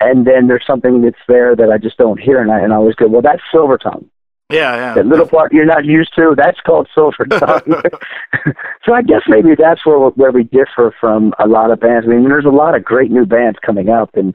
and 0.00 0.26
then 0.26 0.46
there's 0.46 0.66
something 0.66 1.02
that's 1.02 1.16
there 1.28 1.56
that 1.56 1.70
I 1.70 1.78
just 1.78 1.96
don't 1.96 2.20
hear 2.20 2.40
and 2.40 2.50
I 2.52 2.60
and 2.60 2.72
I 2.72 2.76
always 2.76 2.94
go 2.94 3.06
well 3.06 3.22
that's 3.22 3.42
Silver 3.52 3.78
Tongue 3.78 4.08
Yeah, 4.50 4.76
yeah. 4.76 4.94
that 4.94 5.06
little 5.06 5.26
part 5.26 5.52
you're 5.52 5.64
not 5.64 5.84
used 5.84 6.14
to, 6.16 6.34
that's 6.36 6.60
called 6.60 6.88
silver 6.94 7.24
tongue. 7.30 7.82
so 8.84 8.94
I 8.94 9.02
guess 9.02 9.22
maybe 9.26 9.54
that's 9.56 9.84
where 9.86 9.98
where 10.10 10.30
we 10.32 10.44
differ 10.44 10.94
from 11.00 11.34
a 11.38 11.46
lot 11.48 11.70
of 11.70 11.80
bands. 11.80 12.06
I 12.06 12.10
mean, 12.10 12.28
there's 12.28 12.44
a 12.44 12.50
lot 12.50 12.74
of 12.76 12.84
great 12.84 13.10
new 13.10 13.26
bands 13.26 13.58
coming 13.64 13.88
up, 13.88 14.10
and 14.14 14.34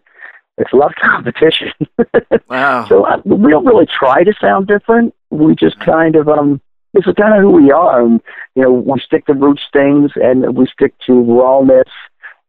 it's 0.58 0.74
a 0.74 0.76
lot 0.76 0.92
of 0.92 0.98
competition. 0.98 1.72
Wow. 2.50 2.86
so 2.90 3.06
uh, 3.06 3.22
we 3.24 3.50
don't 3.52 3.66
really 3.66 3.86
try 3.86 4.26
to 4.26 4.34
sound 4.42 4.68
different. 4.68 5.14
We 5.30 5.56
just 5.56 5.80
kind 5.80 6.18
of 6.18 6.28
um, 6.28 6.60
this 6.94 7.06
is 7.08 7.14
kind 7.16 7.34
of 7.34 7.40
who 7.42 7.52
we 7.52 7.72
are, 7.72 8.02
and 8.04 8.20
you 8.56 8.64
know, 8.64 8.72
we 8.74 9.00
stick 9.00 9.26
to 9.28 9.34
roots 9.34 9.62
things, 9.72 10.12
and 10.16 10.58
we 10.58 10.66
stick 10.68 10.94
to 11.08 11.14
rawness. 11.14 11.88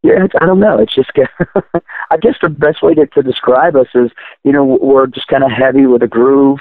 Yeah, 0.03 0.27
I 0.41 0.47
don't 0.47 0.61
know. 0.61 0.79
It's 0.79 0.95
just, 0.95 1.11
I 2.11 2.17
guess 2.17 2.35
the 2.43 2.49
best 2.49 2.83
way 2.83 2.95
to, 2.95 3.07
to 3.07 3.23
describe 3.23 3.77
us 3.77 3.87
is, 3.95 4.11
you 4.43 4.53
know, 4.53 4.65
we're 4.65 5.07
just 5.07 5.29
kind 5.29 5.45
of 5.45 5.51
heavy 5.53 5.87
with 5.87 6.03
a 6.03 6.09
groove 6.09 6.59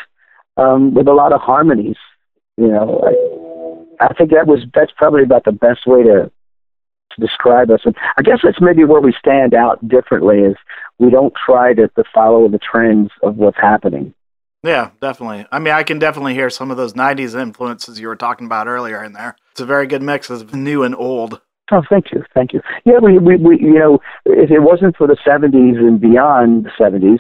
um, 0.58 0.94
with 0.94 1.08
a 1.08 1.14
lot 1.14 1.34
of 1.34 1.42
harmonies. 1.42 1.98
You 2.58 2.68
know, 2.68 3.02
I, 4.00 4.06
I 4.06 4.14
think 4.14 4.32
that 4.32 4.48
was 4.48 4.60
that's 4.74 4.92
probably 4.96 5.24
about 5.24 5.46
the 5.46 5.52
best 5.52 5.88
way 5.88 6.04
to 6.04 6.32
to 7.12 7.22
describe 7.22 7.70
us. 7.72 7.82
And 7.84 7.96
I 8.18 8.22
guess 8.22 8.40
that's 8.44 8.62
maybe 8.62 8.84
where 8.84 9.02
we 9.02 9.14
stand 9.18 9.54
out 9.54 9.86
differently 9.88 10.40
is 10.40 10.56
we 11.00 11.10
don't 11.10 11.34
try 11.34 11.74
to, 11.74 11.88
to 11.88 12.04
follow 12.14 12.48
the 12.48 12.60
trends 12.60 13.10
of 13.22 13.38
what's 13.38 13.58
happening. 13.60 14.14
Yeah, 14.64 14.92
definitely. 15.02 15.46
I 15.52 15.60
mean, 15.60 15.74
I 15.74 15.84
can 15.84 15.98
definitely 15.98 16.36
hear 16.36 16.50
some 16.50 16.70
of 16.70 16.78
those 16.78 16.94
90s 16.94 17.40
influences 17.40 18.00
you 18.00 18.08
were 18.08 18.16
talking 18.16 18.46
about 18.46 18.68
earlier 18.68 19.04
in 19.04 19.14
there. 19.14 19.36
It's 19.52 19.62
a 19.62 19.66
very 19.66 19.88
good 19.88 20.04
mix 20.04 20.30
of 20.30 20.54
new 20.54 20.84
and 20.84 20.96
old. 20.96 21.42
Oh, 21.72 21.82
thank 21.90 22.12
you, 22.12 22.24
thank 22.34 22.54
you. 22.54 22.62
Yeah, 22.86 23.00
we, 23.02 23.18
we, 23.18 23.38
we 23.38 23.60
you 23.60 23.80
know, 23.80 24.00
if 24.26 24.52
it 24.52 24.60
wasn't 24.60 24.98
for 24.98 25.08
the 25.08 25.18
'70s 25.26 25.78
and 25.78 26.02
beyond 26.02 26.66
the 26.66 26.72
'70s, 26.80 27.20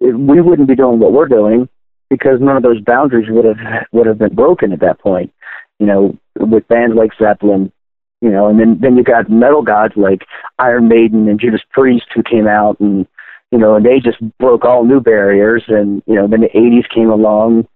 it, 0.00 0.18
we 0.18 0.40
wouldn't 0.40 0.68
be 0.68 0.74
doing 0.74 0.98
what 0.98 1.12
we're 1.12 1.28
doing 1.28 1.68
because 2.10 2.40
none 2.40 2.56
of 2.56 2.62
those 2.62 2.80
boundaries 2.80 3.28
would 3.30 3.44
have 3.44 3.86
would 3.92 4.06
have 4.06 4.18
been 4.18 4.34
broken 4.34 4.72
at 4.72 4.80
that 4.80 4.98
point. 4.98 5.32
You 5.78 5.86
know, 5.86 6.18
with 6.36 6.66
bands 6.68 6.96
like 6.96 7.10
Zeppelin, 7.18 7.72
you 8.20 8.30
know, 8.30 8.48
and 8.48 8.58
then 8.58 8.78
then 8.80 8.96
you 8.96 9.04
got 9.04 9.30
metal 9.30 9.62
gods 9.62 9.94
like 9.96 10.22
Iron 10.58 10.88
Maiden 10.88 11.28
and 11.28 11.40
Judas 11.40 11.62
Priest 11.70 12.06
who 12.14 12.22
came 12.22 12.46
out 12.46 12.78
and 12.80 13.06
you 13.52 13.58
know, 13.58 13.76
and 13.76 13.84
they 13.84 14.00
just 14.00 14.18
broke 14.38 14.64
all 14.64 14.84
new 14.84 15.00
barriers. 15.00 15.62
And 15.68 16.02
you 16.06 16.14
know, 16.14 16.26
then 16.26 16.40
the 16.40 16.48
'80s 16.48 16.88
came 16.92 17.10
along. 17.10 17.68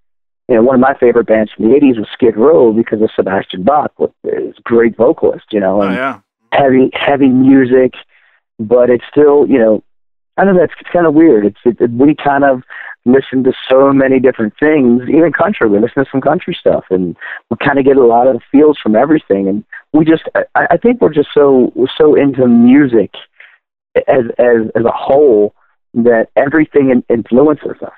You 0.49 0.57
know, 0.57 0.63
one 0.63 0.77
of 0.77 0.81
my 0.81 0.95
favorite 0.99 1.27
bands 1.27 1.51
from 1.53 1.69
the 1.69 1.75
'80s 1.77 1.99
was 1.99 2.09
Skid 2.13 2.37
Row 2.37 2.73
because 2.73 3.03
of 3.03 3.11
Sebastian 3.15 3.63
Bach, 3.65 3.93
was 3.99 4.11
a 4.25 4.53
great 4.63 4.97
vocalist. 4.97 5.47
You 5.51 5.61
know, 5.61 5.83
Oh, 5.83 5.87
and 5.87 5.95
yeah. 5.95 6.21
heavy 6.53 6.91
heavy 6.95 7.29
music, 7.29 7.95
but 8.59 8.91
it's 8.91 9.05
still 9.11 9.47
you 9.49 9.59
know 9.59 9.83
I 10.37 10.45
don't 10.45 10.57
know 10.57 10.63
it's, 10.63 10.75
it's 10.81 10.91
kind 10.91 11.07
of 11.07 11.15
weird. 11.15 11.47
It's 11.47 11.59
it, 11.65 11.81
it, 11.81 11.91
we 11.91 12.15
kind 12.15 12.45
of 12.45 12.63
listen 13.05 13.45
to 13.45 13.53
so 13.69 13.93
many 13.93 14.19
different 14.19 14.53
things, 14.59 15.03
even 15.09 15.33
country. 15.33 15.69
We 15.69 15.79
listen 15.79 16.05
to 16.05 16.11
some 16.11 16.21
country 16.21 16.57
stuff, 16.59 16.85
and 16.91 17.17
we 17.51 17.57
kind 17.65 17.79
of 17.79 17.85
get 17.85 17.97
a 17.97 18.05
lot 18.05 18.27
of 18.27 18.35
the 18.35 18.41
feels 18.53 18.79
from 18.83 18.95
everything. 18.97 19.49
And 19.49 19.65
we 19.93 20.05
just 20.05 20.25
I, 20.55 20.67
I 20.73 20.77
think 20.77 21.01
we're 21.01 21.13
just 21.15 21.31
so 21.35 21.73
we're 21.75 21.87
so 21.97 22.15
into 22.15 22.47
music 22.47 23.15
as 24.07 24.25
as 24.39 24.71
as 24.77 24.85
a 24.85 24.93
whole 24.93 25.55
that 25.95 26.29
everything 26.37 26.91
in, 26.91 27.03
influences 27.09 27.83
us. 27.83 27.93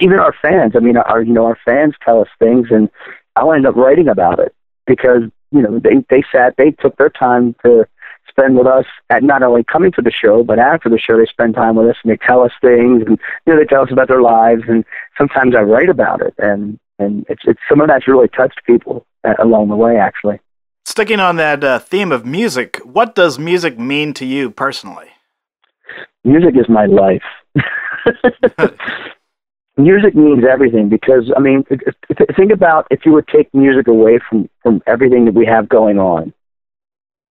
Even 0.00 0.18
our 0.18 0.34
fans. 0.40 0.72
I 0.76 0.80
mean, 0.80 0.96
our 0.96 1.22
you 1.22 1.32
know 1.32 1.46
our 1.46 1.58
fans 1.64 1.94
tell 2.04 2.20
us 2.20 2.28
things, 2.38 2.68
and 2.70 2.88
I'll 3.36 3.52
end 3.52 3.66
up 3.66 3.76
writing 3.76 4.08
about 4.08 4.38
it 4.38 4.54
because 4.86 5.22
you 5.50 5.62
know 5.62 5.78
they 5.78 6.04
they 6.08 6.22
sat 6.32 6.56
they 6.56 6.70
took 6.72 6.96
their 6.96 7.10
time 7.10 7.54
to 7.64 7.86
spend 8.28 8.56
with 8.56 8.66
us 8.66 8.84
at 9.08 9.22
not 9.22 9.42
only 9.42 9.64
coming 9.64 9.90
to 9.90 10.02
the 10.02 10.10
show 10.10 10.44
but 10.44 10.58
after 10.58 10.88
the 10.88 10.98
show 10.98 11.16
they 11.16 11.26
spend 11.26 11.54
time 11.54 11.74
with 11.74 11.88
us 11.88 11.96
and 12.04 12.12
they 12.12 12.16
tell 12.16 12.42
us 12.42 12.52
things 12.60 13.02
and 13.04 13.18
you 13.44 13.52
know 13.52 13.58
they 13.58 13.64
tell 13.64 13.82
us 13.82 13.90
about 13.90 14.06
their 14.06 14.22
lives 14.22 14.62
and 14.68 14.84
sometimes 15.18 15.54
I 15.56 15.62
write 15.62 15.88
about 15.88 16.22
it 16.22 16.34
and 16.38 16.78
and 17.00 17.26
it's 17.28 17.42
it's 17.44 17.60
some 17.68 17.80
of 17.80 17.88
that's 17.88 18.06
really 18.06 18.28
touched 18.28 18.60
people 18.64 19.04
along 19.38 19.68
the 19.68 19.76
way 19.76 19.96
actually. 19.96 20.38
Sticking 20.84 21.20
on 21.20 21.36
that 21.36 21.62
uh, 21.62 21.78
theme 21.78 22.10
of 22.10 22.24
music, 22.24 22.78
what 22.84 23.14
does 23.14 23.38
music 23.38 23.78
mean 23.78 24.14
to 24.14 24.24
you 24.24 24.50
personally? 24.50 25.08
music 26.24 26.54
is 26.56 26.68
my 26.68 26.86
life. 26.86 27.22
music 29.82 30.14
means 30.14 30.44
everything 30.44 30.88
because 30.88 31.30
I 31.36 31.40
mean, 31.40 31.64
th- 31.64 31.80
th- 32.16 32.30
think 32.36 32.52
about 32.52 32.86
if 32.90 33.04
you 33.04 33.12
would 33.12 33.28
take 33.28 33.52
music 33.54 33.88
away 33.88 34.18
from 34.28 34.48
from 34.62 34.82
everything 34.86 35.24
that 35.26 35.34
we 35.34 35.46
have 35.46 35.68
going 35.68 35.98
on, 35.98 36.32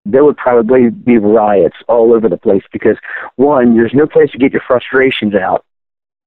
there 0.06 0.24
would 0.24 0.38
probably 0.38 0.90
be 0.90 1.18
riots 1.18 1.78
all 1.88 2.14
over 2.14 2.30
the 2.30 2.38
place 2.38 2.64
because 2.72 2.98
one, 3.36 3.76
there's 3.76 3.94
no 3.94 4.08
place 4.08 4.32
to 4.32 4.38
get 4.38 4.54
your 4.54 4.64
frustrations 4.66 5.36
out. 5.36 5.66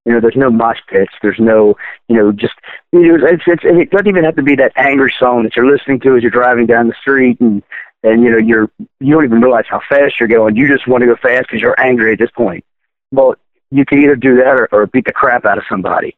You 0.05 0.13
know, 0.13 0.21
there's 0.21 0.37
no 0.37 0.51
mosh 0.51 0.81
pits. 0.89 1.13
There's 1.23 1.39
no, 1.39 1.77
you 2.09 2.17
know, 2.17 2.33
just 2.33 2.55
you 2.93 3.19
know, 3.19 3.27
it's, 3.27 3.45
it's, 3.47 3.63
it 3.65 3.91
doesn't 3.91 4.09
even 4.09 4.25
have 4.25 4.37
to 4.37 4.43
be 4.43 4.57
that 4.57 4.73
angry 4.77 5.15
song 5.19 5.45
that 5.45 5.55
you're 5.55 5.71
listening 5.71 6.01
to 6.01 6.17
as 6.17 6.23
you're 6.23 6.31
driving 6.31 6.67
down 6.67 6.89
the 6.89 6.95
street 7.01 7.41
and 7.41 7.63
and 8.03 8.23
you 8.23 8.31
know 8.31 8.39
you're 8.39 8.71
you 9.01 9.15
don't 9.15 9.25
even 9.25 9.41
realize 9.41 9.65
how 9.69 9.81
fast 9.89 10.19
you're 10.19 10.29
going. 10.29 10.57
You 10.57 10.69
just 10.69 10.89
want 10.89 11.03
to 11.03 11.07
go 11.07 11.17
fast 11.17 11.47
because 11.49 11.61
you're 11.61 11.81
angry 11.81 12.13
at 12.13 12.19
this 12.19 12.31
point. 12.31 12.65
Well, 13.13 13.37
you 13.73 13.85
can 13.85 13.99
either 13.99 14.17
do 14.17 14.37
that 14.37 14.55
or, 14.61 14.69
or 14.73 14.87
beat 14.87 15.07
the 15.07 15.13
crap 15.13 15.45
out 15.45 15.59
of 15.59 15.65
somebody. 15.69 16.17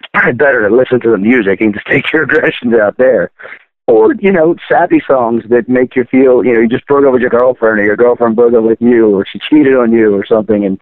It's 0.00 0.10
probably 0.12 0.32
better 0.32 0.68
to 0.68 0.74
listen 0.74 1.00
to 1.00 1.10
the 1.10 1.18
music 1.18 1.60
and 1.60 1.72
just 1.74 1.86
take 1.90 2.12
your 2.12 2.24
aggressions 2.24 2.74
out 2.74 2.96
there. 2.98 3.30
Or, 3.86 4.14
you 4.14 4.30
know, 4.30 4.54
sappy 4.68 5.02
songs 5.04 5.42
that 5.48 5.68
make 5.68 5.96
you 5.96 6.04
feel, 6.04 6.44
you 6.44 6.54
know, 6.54 6.60
you 6.60 6.68
just 6.68 6.86
broke 6.86 7.04
up 7.04 7.12
with 7.12 7.22
your 7.22 7.30
girlfriend 7.30 7.80
or 7.80 7.84
your 7.84 7.96
girlfriend 7.96 8.36
broke 8.36 8.54
up 8.54 8.62
with 8.62 8.80
you 8.80 9.16
or 9.16 9.26
she 9.26 9.40
cheated 9.40 9.74
on 9.74 9.92
you 9.92 10.14
or 10.14 10.24
something 10.24 10.64
and 10.64 10.80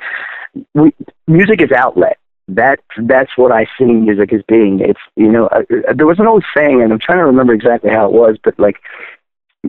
we 0.74 0.92
music 1.26 1.60
is 1.60 1.72
outlet. 1.72 2.18
That 2.48 2.80
that's 3.02 3.36
what 3.36 3.52
I 3.52 3.66
see 3.78 3.84
music 3.84 4.32
as 4.32 4.42
being. 4.48 4.80
It's 4.80 5.00
you 5.16 5.30
know 5.30 5.48
there 5.94 6.06
was 6.06 6.18
an 6.18 6.26
old 6.26 6.44
saying, 6.56 6.80
and 6.80 6.92
I'm 6.92 6.98
trying 6.98 7.18
to 7.18 7.26
remember 7.26 7.52
exactly 7.52 7.90
how 7.90 8.06
it 8.06 8.12
was, 8.12 8.38
but 8.42 8.58
like 8.58 8.76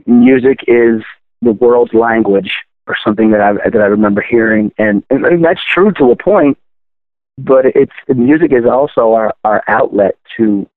music 0.05 0.61
is 0.67 1.01
the 1.41 1.51
world's 1.51 1.93
language, 1.93 2.53
or 2.89 2.97
something 3.03 3.31
that 3.31 3.39
I 3.39 3.53
that 3.53 3.81
I 3.81 3.85
remember 3.85 4.21
hearing, 4.21 4.73
and, 4.77 5.03
and, 5.09 5.25
and 5.25 5.45
that's 5.45 5.63
true 5.63 5.93
to 5.93 6.11
a 6.11 6.15
point. 6.15 6.57
But 7.37 7.67
it's 7.67 7.93
music 8.09 8.51
is 8.51 8.65
also 8.65 9.13
our 9.13 9.33
our 9.45 9.63
outlet 9.67 10.17
to 10.35 10.67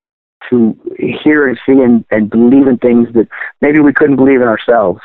to 0.50 0.78
hear 0.98 1.48
and 1.48 1.58
see 1.66 1.72
and, 1.72 2.04
and 2.10 2.30
believe 2.30 2.66
in 2.66 2.78
things 2.78 3.08
that 3.14 3.28
maybe 3.60 3.80
we 3.80 3.92
couldn't 3.92 4.16
believe 4.16 4.40
in 4.40 4.48
ourselves. 4.48 5.00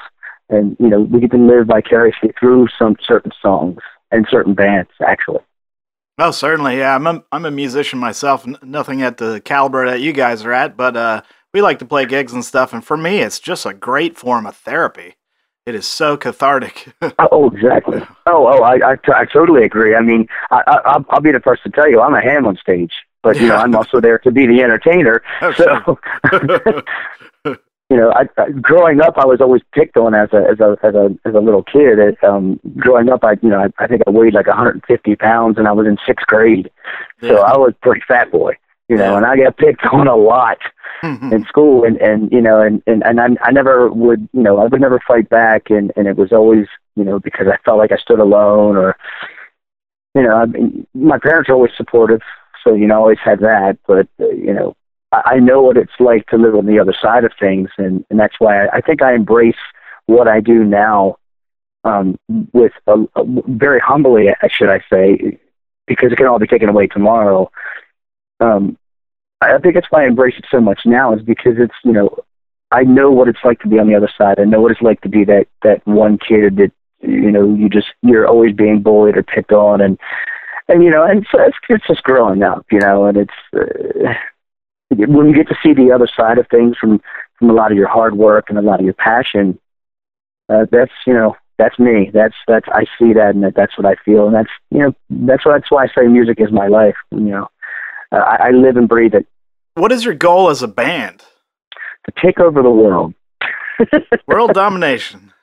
And 0.50 0.78
you 0.80 0.88
know, 0.88 1.02
we 1.02 1.20
get 1.20 1.32
to 1.32 1.38
live 1.38 1.68
vicariously 1.68 2.34
through 2.40 2.68
some 2.78 2.96
certain 3.02 3.32
songs 3.42 3.80
and 4.12 4.28
certain 4.30 4.54
bands, 4.54 4.92
actually. 5.06 5.42
Oh, 6.20 6.32
certainly. 6.32 6.78
Yeah, 6.80 6.96
I'm 6.96 7.06
a, 7.06 7.24
I'm 7.32 7.46
a 7.46 7.52
musician 7.52 8.00
myself. 8.00 8.48
N- 8.48 8.58
nothing 8.64 9.04
at 9.04 9.18
the 9.18 9.40
caliber 9.42 9.86
that 9.86 10.02
you 10.02 10.14
guys 10.14 10.44
are 10.46 10.54
at, 10.54 10.76
but 10.76 10.98
uh, 10.98 11.22
we 11.54 11.62
like 11.62 11.80
to 11.80 11.86
play 11.86 12.06
gigs 12.06 12.34
and 12.34 12.44
stuff. 12.44 12.74
And 12.74 12.84
for 12.84 12.98
me, 12.98 13.20
it's 13.20 13.40
just 13.40 13.66
a 13.66 13.74
great 13.74 14.18
form 14.18 14.48
of 14.48 14.56
therapy. 14.56 15.17
It 15.68 15.76
is 15.76 15.86
so 15.86 16.16
cathartic. 16.16 16.96
oh, 17.20 17.50
exactly. 17.50 18.00
Oh, 18.26 18.48
oh, 18.48 18.64
I, 18.64 18.92
I, 18.92 18.96
t- 18.96 19.12
I 19.14 19.26
totally 19.26 19.66
agree. 19.66 19.96
I 19.96 20.02
mean, 20.02 20.26
I, 20.50 20.62
I, 20.66 21.04
I'll, 21.10 21.20
be 21.20 21.34
the 21.34 21.42
first 21.42 21.62
to 21.64 21.70
tell 21.70 21.90
you, 21.90 22.00
I'm 22.00 22.14
a 22.14 22.22
ham 22.22 22.48
on 22.48 22.56
stage, 22.56 22.94
but 23.22 23.38
you 23.38 23.50
know, 23.50 23.58
I'm 23.58 23.76
also 23.76 24.00
there 24.00 24.18
to 24.20 24.32
be 24.32 24.48
the 24.48 24.62
entertainer. 24.62 25.22
Oh, 25.42 25.52
so, 25.52 26.00
you 27.90 27.98
know, 27.98 28.14
I, 28.14 28.30
I, 28.42 28.50
growing 28.52 29.02
up, 29.02 29.18
I 29.18 29.26
was 29.26 29.42
always 29.42 29.62
picked 29.74 29.98
on 29.98 30.16
as 30.16 30.30
a 30.32 30.38
as 30.50 30.60
a 30.62 30.78
as 30.84 30.96
a 30.96 31.18
as 31.26 31.36
a 31.36 31.40
little 31.40 31.64
kid. 31.64 32.00
It, 32.00 32.24
um, 32.24 32.62
growing 32.78 33.10
up, 33.10 33.26
I 33.26 33.34
you 33.42 33.50
know, 33.50 33.60
I, 33.60 33.84
I 33.84 33.88
think 33.88 34.04
I 34.08 34.10
weighed 34.10 34.36
like 34.36 34.48
150 34.48 35.16
pounds, 35.18 35.58
and 35.58 35.68
I 35.68 35.74
was 35.74 35.86
in 35.86 35.98
sixth 36.08 36.28
grade, 36.28 36.72
so 37.22 37.42
I 37.42 37.58
was 37.58 37.74
pretty 37.82 38.02
fat 38.08 38.32
boy. 38.32 38.58
You 38.90 38.96
know, 38.96 39.18
and 39.18 39.26
I 39.26 39.36
got 39.36 39.58
picked 39.58 39.86
on 39.92 40.08
a 40.08 40.16
lot 40.16 40.60
in 41.32 41.46
school, 41.46 41.84
and 41.84 41.98
and 41.98 42.32
you 42.32 42.42
know, 42.42 42.62
and 42.62 42.82
and 42.88 43.04
and 43.06 43.20
I, 43.20 43.28
I 43.42 43.52
never 43.52 43.90
would, 43.90 44.28
you 44.34 44.42
know, 44.42 44.58
I 44.60 44.66
would 44.66 44.82
never 44.82 45.00
fight 45.06 45.30
back, 45.30 45.70
and 45.70 45.92
and 45.96 46.08
it 46.08 46.18
was 46.18 46.32
always, 46.32 46.68
you 46.96 47.04
know, 47.04 47.20
because 47.20 47.48
I 47.48 47.58
felt 47.66 47.78
like 47.78 47.92
I 47.92 47.98
stood 47.98 48.20
alone, 48.20 48.78
or 48.78 48.96
you 50.16 50.24
know, 50.24 50.36
I 50.36 50.46
mean, 50.46 50.88
my 50.94 51.20
parents 51.20 51.50
are 51.50 51.54
always 51.54 51.74
supportive, 51.76 52.22
so 52.64 52.74
you 52.74 52.88
know, 52.88 52.96
I 52.96 52.98
always 52.98 53.20
had 53.24 53.40
that, 53.40 53.78
but 53.88 54.08
uh, 54.20 54.30
you 54.30 54.54
know, 54.54 54.76
I, 55.12 55.22
I 55.26 55.40
know 55.40 55.62
what 55.62 55.78
it's 55.78 56.00
like 56.00 56.26
to 56.28 56.38
live 56.38 56.56
on 56.56 56.66
the 56.66 56.80
other 56.80 56.96
side 57.02 57.26
of 57.26 57.32
things, 57.40 57.70
and 57.78 58.06
and 58.10 58.20
that's 58.20 58.40
why 58.40 58.66
I, 58.66 58.78
I 58.78 58.82
think 58.82 59.02
I 59.02 59.14
embrace 59.14 59.56
what 60.06 60.28
I 60.28 60.40
do 60.40 60.64
now 60.64 61.18
um, 61.84 62.18
with 62.54 62.74
a, 62.88 62.94
a, 63.16 63.24
very 63.48 63.80
humbly, 63.80 64.28
should 64.50 64.70
I 64.70 64.82
say, 64.92 65.40
because 65.86 66.12
it 66.12 66.18
can 66.18 66.28
all 66.28 66.40
be 66.40 66.48
taken 66.48 66.70
away 66.70 66.88
tomorrow. 66.88 67.52
Um, 68.40 68.78
I 69.42 69.58
think 69.60 69.76
that's 69.76 69.88
why 69.90 70.04
I 70.04 70.08
embrace 70.08 70.36
it 70.38 70.46
so 70.50 70.60
much 70.60 70.82
now 70.86 71.14
is 71.14 71.22
because 71.22 71.56
it's 71.58 71.76
you 71.84 71.94
know 71.94 72.18
I 72.72 72.84
know 72.84 73.12
what 73.12 73.28
it's 73.28 73.44
like 73.44 73.60
to 73.62 73.68
be 73.68 73.80
on 73.80 73.88
the 73.88 73.96
other 73.96 74.10
side. 74.18 74.40
I 74.40 74.44
know 74.44 74.62
what 74.62 74.72
it's 74.72 74.82
like 74.82 75.02
to 75.02 75.10
be 75.10 75.24
that 75.26 75.48
that 75.64 75.86
one 75.86 76.18
kid 76.18 76.58
that 76.58 76.72
you 77.02 77.32
know 77.32 77.54
you 77.54 77.70
just 77.70 77.88
you're 78.02 78.28
always 78.28 78.56
being 78.56 78.82
bullied 78.82 79.18
or 79.18 79.24
picked 79.24 79.52
on 79.52 79.82
and 79.82 80.00
and 80.68 80.84
you 80.84 80.90
know 80.90 81.04
and 81.04 81.26
so 81.32 81.40
it's 81.42 81.58
it's 81.70 81.88
just 81.88 82.04
growing 82.04 82.44
up 82.44 82.66
you 82.72 82.80
know 82.80 83.06
and 83.06 83.18
it's 83.18 83.34
uh, 83.54 84.14
when 84.90 85.28
you 85.28 85.36
get 85.36 85.48
to 85.48 85.58
see 85.62 85.74
the 85.74 85.92
other 85.92 86.08
side 86.08 86.38
of 86.38 86.48
things 86.50 86.76
from 86.78 87.02
from 87.38 87.50
a 87.50 87.54
lot 87.54 87.72
of 87.72 87.78
your 87.78 87.88
hard 87.88 88.18
work 88.18 88.46
and 88.50 88.58
a 88.58 88.62
lot 88.62 88.80
of 88.80 88.86
your 88.86 88.96
passion 88.96 89.60
uh, 90.50 90.66
that's 90.72 90.92
you 91.06 91.14
know 91.14 91.36
that's 91.58 91.78
me 91.78 92.10
that's 92.14 92.36
that's 92.48 92.68
I 92.70 92.86
see 92.98 93.14
that 93.14 93.36
and 93.36 93.44
that, 93.44 93.56
that's 93.56 93.78
what 93.78 93.86
I 93.86 93.96
feel 94.04 94.26
and 94.26 94.36
that's 94.36 94.50
you 94.72 94.80
know 94.80 94.96
that's 95.10 95.46
why 95.46 95.54
that's 95.54 95.72
why 95.72 95.84
I 95.84 95.88
say 95.88 96.08
music 96.08 96.40
is 96.40 96.52
my 96.52 96.68
life 96.68 96.96
you 97.12 97.20
know 97.20 97.48
uh, 98.12 98.18
I, 98.18 98.48
I 98.48 98.52
live 98.52 98.78
and 98.78 98.88
breathe 98.88 99.14
it 99.14 99.28
what 99.76 99.92
is 99.92 100.04
your 100.04 100.16
goal 100.16 100.50
as 100.50 100.64
a 100.64 100.68
band? 100.68 101.24
to 102.08 102.22
take 102.22 102.40
over 102.40 102.64
the 102.64 102.70
world 102.72 103.14
World 104.28 104.54
domination. 104.54 105.34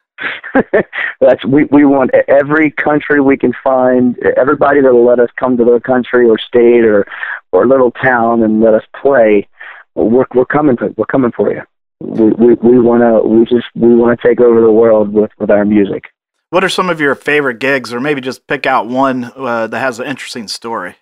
That's 1.20 1.44
we 1.44 1.64
we 1.64 1.85
want 1.85 2.12
every 2.29 2.70
country 2.70 3.20
we 3.20 3.37
can 3.37 3.53
find, 3.62 4.16
everybody 4.37 4.81
that'll 4.81 5.05
let 5.05 5.18
us 5.18 5.31
come 5.38 5.57
to 5.57 5.64
their 5.64 5.81
country 5.81 6.29
or 6.29 6.38
state 6.38 6.85
or 6.85 7.07
or 7.53 7.66
little 7.66 7.90
town 7.90 8.42
and 8.42 8.61
let 8.61 8.74
us 8.74 8.85
play. 9.00 9.48
We're 9.94 10.27
we're 10.35 10.44
coming 10.44 10.77
for 10.77 10.90
we're 10.96 11.07
coming 11.07 11.33
for 11.33 11.53
you. 11.53 11.62
We 12.00 12.31
we 12.31 12.55
we 12.55 12.79
want 12.79 13.03
to 13.03 13.29
we 13.29 13.44
just 13.44 13.66
we 13.74 13.94
want 13.94 14.18
to 14.20 14.29
take 14.29 14.40
over 14.40 14.61
the 14.61 14.72
world 14.72 15.12
with 15.12 15.31
with 15.38 15.50
our 15.50 15.64
music. 15.64 16.05
What 16.50 16.62
are 16.62 16.68
some 16.68 16.88
of 16.88 17.00
your 17.00 17.16
favorite 17.16 17.59
gigs, 17.59 17.92
or 17.92 18.00
maybe 18.00 18.20
just 18.20 18.46
pick 18.46 18.66
out 18.66 18.87
one 18.87 19.33
uh, 19.37 19.66
that 19.66 19.79
has 19.79 19.98
an 19.98 20.07
interesting 20.07 20.46
story? 20.46 20.96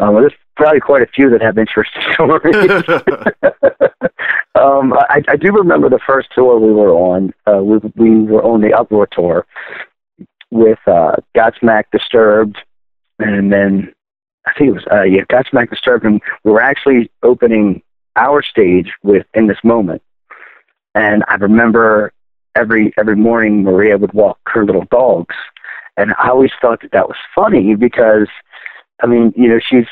Um, 0.00 0.14
there's 0.14 0.32
probably 0.56 0.80
quite 0.80 1.02
a 1.02 1.06
few 1.06 1.30
that 1.30 1.42
have 1.42 1.58
interesting 1.58 2.02
stories. 2.14 2.54
um, 4.54 4.94
I, 4.94 5.22
I 5.28 5.36
do 5.36 5.52
remember 5.52 5.88
the 5.88 6.00
first 6.06 6.28
tour 6.34 6.58
we 6.58 6.72
were 6.72 6.90
on. 6.90 7.32
Uh, 7.46 7.62
we, 7.62 7.78
we 7.94 8.22
were 8.22 8.42
on 8.42 8.62
the 8.62 8.72
Uproar 8.72 9.08
tour 9.12 9.46
with 10.50 10.78
uh, 10.86 11.16
Godsmack 11.36 11.84
Disturbed, 11.92 12.56
and 13.18 13.52
then 13.52 13.94
I 14.46 14.52
think 14.54 14.70
it 14.70 14.72
was 14.72 14.84
uh, 14.90 15.02
yeah 15.02 15.22
Godsmack 15.30 15.70
Disturbed, 15.70 16.04
and 16.04 16.20
we 16.44 16.50
were 16.50 16.62
actually 16.62 17.10
opening 17.22 17.82
our 18.16 18.42
stage 18.42 18.92
with 19.02 19.26
In 19.34 19.46
This 19.46 19.62
Moment. 19.62 20.02
And 20.94 21.24
I 21.28 21.34
remember 21.34 22.12
every 22.56 22.92
every 22.98 23.16
morning 23.16 23.62
Maria 23.62 23.96
would 23.96 24.12
walk 24.12 24.38
her 24.46 24.64
little 24.64 24.86
dogs, 24.90 25.36
and 25.96 26.12
I 26.18 26.30
always 26.30 26.50
thought 26.60 26.82
that 26.82 26.92
that 26.92 27.08
was 27.08 27.16
funny 27.34 27.74
because, 27.74 28.28
I 29.02 29.06
mean, 29.06 29.32
you 29.36 29.48
know, 29.48 29.58
she's 29.58 29.86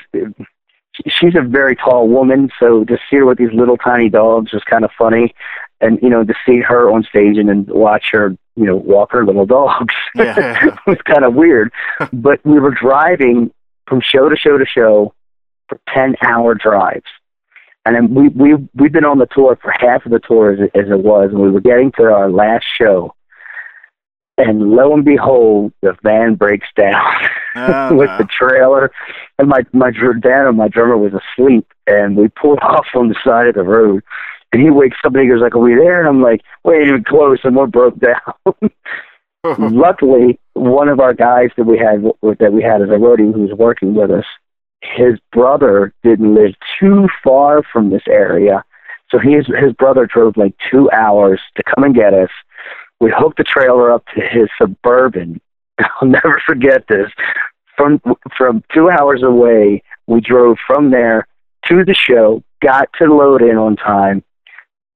she's 1.07 1.35
a 1.37 1.42
very 1.42 1.77
tall 1.77 2.09
woman, 2.09 2.51
so 2.59 2.85
to 2.85 2.99
see 3.09 3.16
her 3.16 3.27
with 3.27 3.38
these 3.38 3.53
little 3.53 3.77
tiny 3.77 4.09
dogs 4.09 4.53
was 4.53 4.62
kind 4.64 4.85
of 4.85 4.90
funny, 4.99 5.35
and 5.81 5.99
you 6.03 6.09
know 6.11 6.25
to 6.25 6.35
see 6.47 6.61
her 6.61 6.90
on 6.90 7.05
stage 7.05 7.37
and 7.38 7.49
then 7.49 7.66
watch 7.68 8.07
her, 8.12 8.37
you 8.57 8.64
know, 8.64 8.77
walk 8.77 9.12
her 9.12 9.25
little 9.25 9.47
dogs 9.47 9.94
Yeah. 10.14 10.77
was 10.87 10.99
kind 11.05 11.25
of 11.25 11.35
weird. 11.35 11.73
but 12.12 12.44
we 12.44 12.59
were 12.59 12.73
driving 12.73 13.53
from 13.87 14.01
show 14.01 14.29
to 14.29 14.37
show 14.37 14.59
to 14.59 14.66
show 14.66 15.14
for 15.68 15.79
ten 15.94 16.16
hour 16.23 16.55
drives, 16.55 17.07
and 17.87 17.94
then 17.97 18.14
we 18.14 18.29
we 18.29 18.68
we've 18.75 18.92
been 18.92 19.05
on 19.05 19.18
the 19.18 19.27
tour 19.27 19.57
for 19.62 19.71
half 19.79 20.05
of 20.05 20.12
the 20.12 20.21
tour 20.21 20.53
as, 20.53 20.71
as 20.75 20.90
it 20.90 20.99
was, 21.01 21.31
and 21.31 21.40
we 21.40 21.51
were 21.51 21.61
getting 21.61 21.92
to 21.92 22.05
our 22.05 22.31
last 22.31 22.66
show. 22.77 23.14
And 24.37 24.71
lo 24.71 24.94
and 24.94 25.05
behold, 25.05 25.73
the 25.83 25.97
van 26.05 26.37
breaks 26.37 26.68
down 26.77 27.03
Oh, 27.59 27.94
with 27.97 28.09
no. 28.11 28.18
the 28.18 28.25
trailer, 28.25 28.90
and 29.38 29.49
my 29.49 29.64
my 29.73 29.90
dr- 29.90 30.55
my 30.55 30.68
drummer 30.68 30.97
was 30.97 31.12
asleep, 31.14 31.66
and 31.87 32.16
we 32.16 32.29
pulled 32.29 32.59
off 32.62 32.87
on 32.94 33.09
the 33.09 33.16
side 33.25 33.49
of 33.49 33.55
the 33.55 33.62
road, 33.62 34.03
and 34.53 34.62
he 34.62 34.71
wakes 34.71 34.97
up 35.05 35.14
and 35.14 35.23
he 35.23 35.29
goes 35.29 35.40
like, 35.40 35.55
"Are 35.55 35.59
we 35.59 35.75
there?" 35.75 36.01
And 36.01 36.09
I'm 36.09 36.23
like, 36.23 36.42
"We 36.64 36.77
ain't 36.77 36.88
even 36.88 37.05
close," 37.05 37.38
and 37.44 37.57
we're 37.57 37.66
broke 37.66 37.99
down. 37.99 38.71
Luckily, 39.77 40.38
one 40.55 40.88
of 40.88 41.01
our 41.01 41.14
guys 41.14 41.51
that 41.57 41.64
we 41.64 41.79
had 41.79 42.03
that 42.38 42.53
we 42.53 42.62
had 42.62 42.83
as 42.83 42.88
a 42.88 42.92
roadie 42.99 43.33
who 43.33 43.42
was 43.42 43.53
working 43.53 43.94
with 43.94 44.11
us, 44.11 44.25
his 44.83 45.18
brother 45.33 45.94
didn't 46.03 46.35
live 46.35 46.55
too 46.79 47.09
far 47.23 47.62
from 47.73 47.90
this 47.90 48.03
area, 48.09 48.64
so 49.11 49.18
his 49.18 49.47
his 49.47 49.73
brother 49.75 50.07
drove 50.07 50.37
like 50.37 50.55
two 50.71 50.90
hours 50.90 51.40
to 51.57 51.62
come 51.62 51.85
and 51.85 51.94
get 51.94 52.14
us. 52.14 52.31
We 53.01 53.12
hooked 53.16 53.38
the 53.38 53.44
trailer 53.44 53.92
up 53.92 54.05
to 54.14 54.21
his 54.21 54.49
suburban. 54.61 55.40
I'll 55.79 56.09
never 56.09 56.42
forget 56.44 56.87
this. 56.88 57.11
From 57.79 58.03
from 58.37 58.62
two 58.75 58.91
hours 58.91 59.23
away, 59.23 59.83
we 60.09 60.21
drove 60.21 60.59
from 60.67 60.91
there 60.91 61.27
to 61.67 61.85
the 61.85 61.95
show, 61.95 62.43
got 62.61 62.88
to 62.99 63.05
load 63.05 63.41
in 63.41 63.57
on 63.57 63.77
time. 63.77 64.25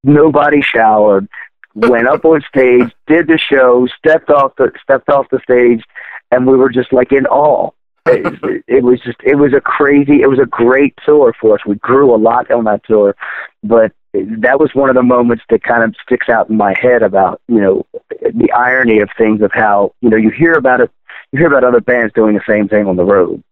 Nobody 0.03 0.61
showered. 0.63 1.29
Went 1.75 2.09
up 2.09 2.25
on 2.25 2.43
stage, 2.47 2.93
did 3.07 3.29
the 3.29 3.39
show, 3.39 3.87
stepped 3.97 4.29
off 4.29 4.53
the 4.59 4.73
stepped 4.83 5.09
off 5.09 5.27
the 5.31 5.41
stage, 5.43 5.83
and 6.31 6.47
we 6.47 6.57
were 6.57 6.71
just 6.71 6.93
like 6.93 7.13
in 7.13 7.25
awe. 7.27 7.71
It, 8.07 8.65
it 8.67 8.83
was 8.83 9.01
just 9.01 9.19
it 9.23 9.37
was 9.37 9.55
a 9.55 9.61
crazy 9.61 10.23
it 10.23 10.29
was 10.29 10.41
a 10.41 10.47
great 10.47 10.95
tour 11.07 11.33
for 11.41 11.55
us. 11.55 11.65
We 11.65 11.77
grew 11.77 12.15
a 12.15 12.19
lot 12.19 12.51
on 12.51 12.65
that 12.65 12.85
tour, 12.85 13.15
but 13.63 13.93
that 14.13 14.61
was 14.61 14.75
one 14.75 14.91
of 14.91 14.97
the 14.97 15.03
moments 15.03 15.45
that 15.49 15.63
kind 15.63 15.85
of 15.85 15.95
sticks 16.05 16.29
out 16.29 16.51
in 16.51 16.57
my 16.57 16.75
head 16.79 17.03
about 17.03 17.41
you 17.49 17.61
know 17.61 17.87
the 18.21 18.51
irony 18.53 19.01
of 19.01 19.09
things 19.17 19.41
of 19.41 19.53
how 19.55 19.95
you 20.01 20.11
know 20.11 20.17
you 20.17 20.31
hear 20.31 20.55
about 20.55 20.81
it 20.81 20.91
you 21.33 21.39
hear 21.39 21.49
about 21.49 21.65
other 21.65 21.81
bands 21.81 22.13
doing 22.15 22.35
the 22.35 22.43
same 22.49 22.69
thing 22.69 22.87
on 22.87 22.97
the 22.97 23.05
road, 23.05 23.43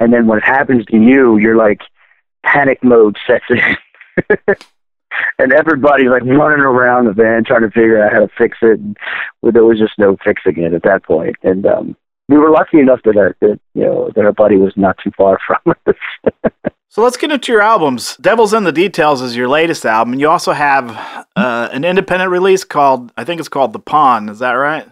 and 0.00 0.12
then 0.12 0.26
when 0.26 0.38
it 0.38 0.44
happens 0.44 0.86
to 0.86 0.96
you, 0.96 1.36
you're 1.38 1.56
like 1.56 1.80
panic 2.44 2.82
mode 2.82 3.16
sets 3.26 3.44
in. 3.50 4.36
and 5.38 5.52
everybody's 5.52 6.08
like 6.08 6.24
running 6.24 6.60
around 6.60 7.06
the 7.06 7.12
van 7.12 7.44
trying 7.44 7.62
to 7.62 7.70
figure 7.70 8.02
out 8.02 8.12
how 8.12 8.20
to 8.20 8.28
fix 8.38 8.58
it. 8.62 8.78
And 8.78 8.96
there 9.42 9.64
was 9.64 9.78
just 9.78 9.98
no 9.98 10.16
fixing 10.24 10.58
it 10.58 10.74
at 10.74 10.82
that 10.84 11.04
point. 11.04 11.36
And 11.42 11.66
um, 11.66 11.96
we 12.28 12.36
were 12.36 12.50
lucky 12.50 12.78
enough 12.78 13.00
that 13.04 13.16
our 13.16 13.36
that 13.40 13.58
you 13.74 13.82
know 13.82 14.10
that 14.14 14.24
our 14.24 14.32
buddy 14.32 14.56
was 14.56 14.72
not 14.76 14.96
too 15.02 15.10
far 15.16 15.38
from 15.46 15.74
us. 15.86 15.96
So 16.90 17.02
let's 17.02 17.18
get 17.18 17.30
into 17.30 17.52
your 17.52 17.60
albums. 17.60 18.16
Devil's 18.16 18.54
in 18.54 18.64
the 18.64 18.72
Details 18.72 19.20
is 19.20 19.36
your 19.36 19.46
latest 19.46 19.84
album. 19.84 20.18
You 20.18 20.30
also 20.30 20.52
have 20.52 20.90
uh, 21.36 21.68
an 21.70 21.84
independent 21.84 22.30
release 22.30 22.64
called, 22.64 23.12
I 23.14 23.24
think 23.24 23.40
it's 23.40 23.48
called 23.48 23.74
The 23.74 23.78
Pawn. 23.78 24.30
Is 24.30 24.38
that 24.38 24.52
right? 24.52 24.88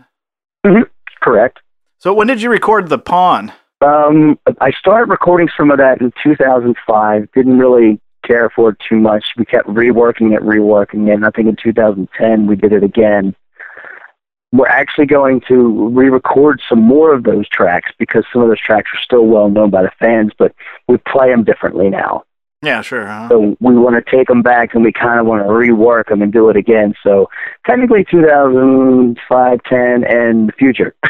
Correct. 1.23 1.59
So 2.07 2.15
when 2.15 2.29
did 2.29 2.41
you 2.41 2.51
record 2.51 2.89
the 2.89 2.99
Pawn? 2.99 3.53
Um, 3.81 4.39
I 4.61 4.71
started 4.79 5.11
recording 5.11 5.49
some 5.57 5.73
of 5.73 5.79
that 5.79 6.01
in 6.01 6.13
2005. 6.23 7.29
Didn't 7.35 7.59
really 7.59 8.01
care 8.25 8.49
for 8.49 8.71
it 8.71 8.77
too 8.89 9.01
much. 9.01 9.25
We 9.37 9.45
kept 9.45 9.67
reworking 9.67 10.33
it, 10.33 10.41
reworking 10.41 11.09
it. 11.09 11.15
And 11.15 11.27
I 11.27 11.31
think 11.31 11.49
in 11.49 11.57
2010 11.57 12.47
we 12.47 12.55
did 12.55 12.73
it 12.73 12.85
again. 12.85 13.35
We're 14.53 14.69
actually 14.69 15.07
going 15.07 15.41
to 15.49 15.89
re-record 15.89 16.63
some 16.69 16.81
more 16.81 17.13
of 17.13 17.25
those 17.25 17.49
tracks 17.49 17.91
because 17.99 18.25
some 18.33 18.41
of 18.41 18.51
those 18.51 18.61
tracks 18.61 18.89
are 18.95 19.03
still 19.03 19.27
well 19.27 19.49
known 19.49 19.71
by 19.71 19.83
the 19.83 19.91
fans, 19.99 20.31
but 20.39 20.55
we 20.87 20.99
play 20.99 21.31
them 21.31 21.43
differently 21.43 21.91
now. 21.91 22.23
Yeah, 22.63 22.83
sure. 22.83 23.05
Huh? 23.05 23.31
So 23.31 23.57
we 23.59 23.75
want 23.75 23.97
to 23.97 24.17
take 24.17 24.29
them 24.29 24.43
back 24.43 24.77
and 24.77 24.85
we 24.85 24.93
kind 24.93 25.19
of 25.19 25.27
want 25.27 25.43
to 25.43 25.49
rework 25.49 26.11
them 26.11 26.23
and 26.23 26.33
do 26.33 26.51
it 26.51 26.57
again. 26.57 26.95
So 27.03 27.29
technically 27.67 28.07
2005, 28.09 29.61
10, 29.65 30.05
and 30.05 30.49
the 30.51 30.53
future. 30.53 30.95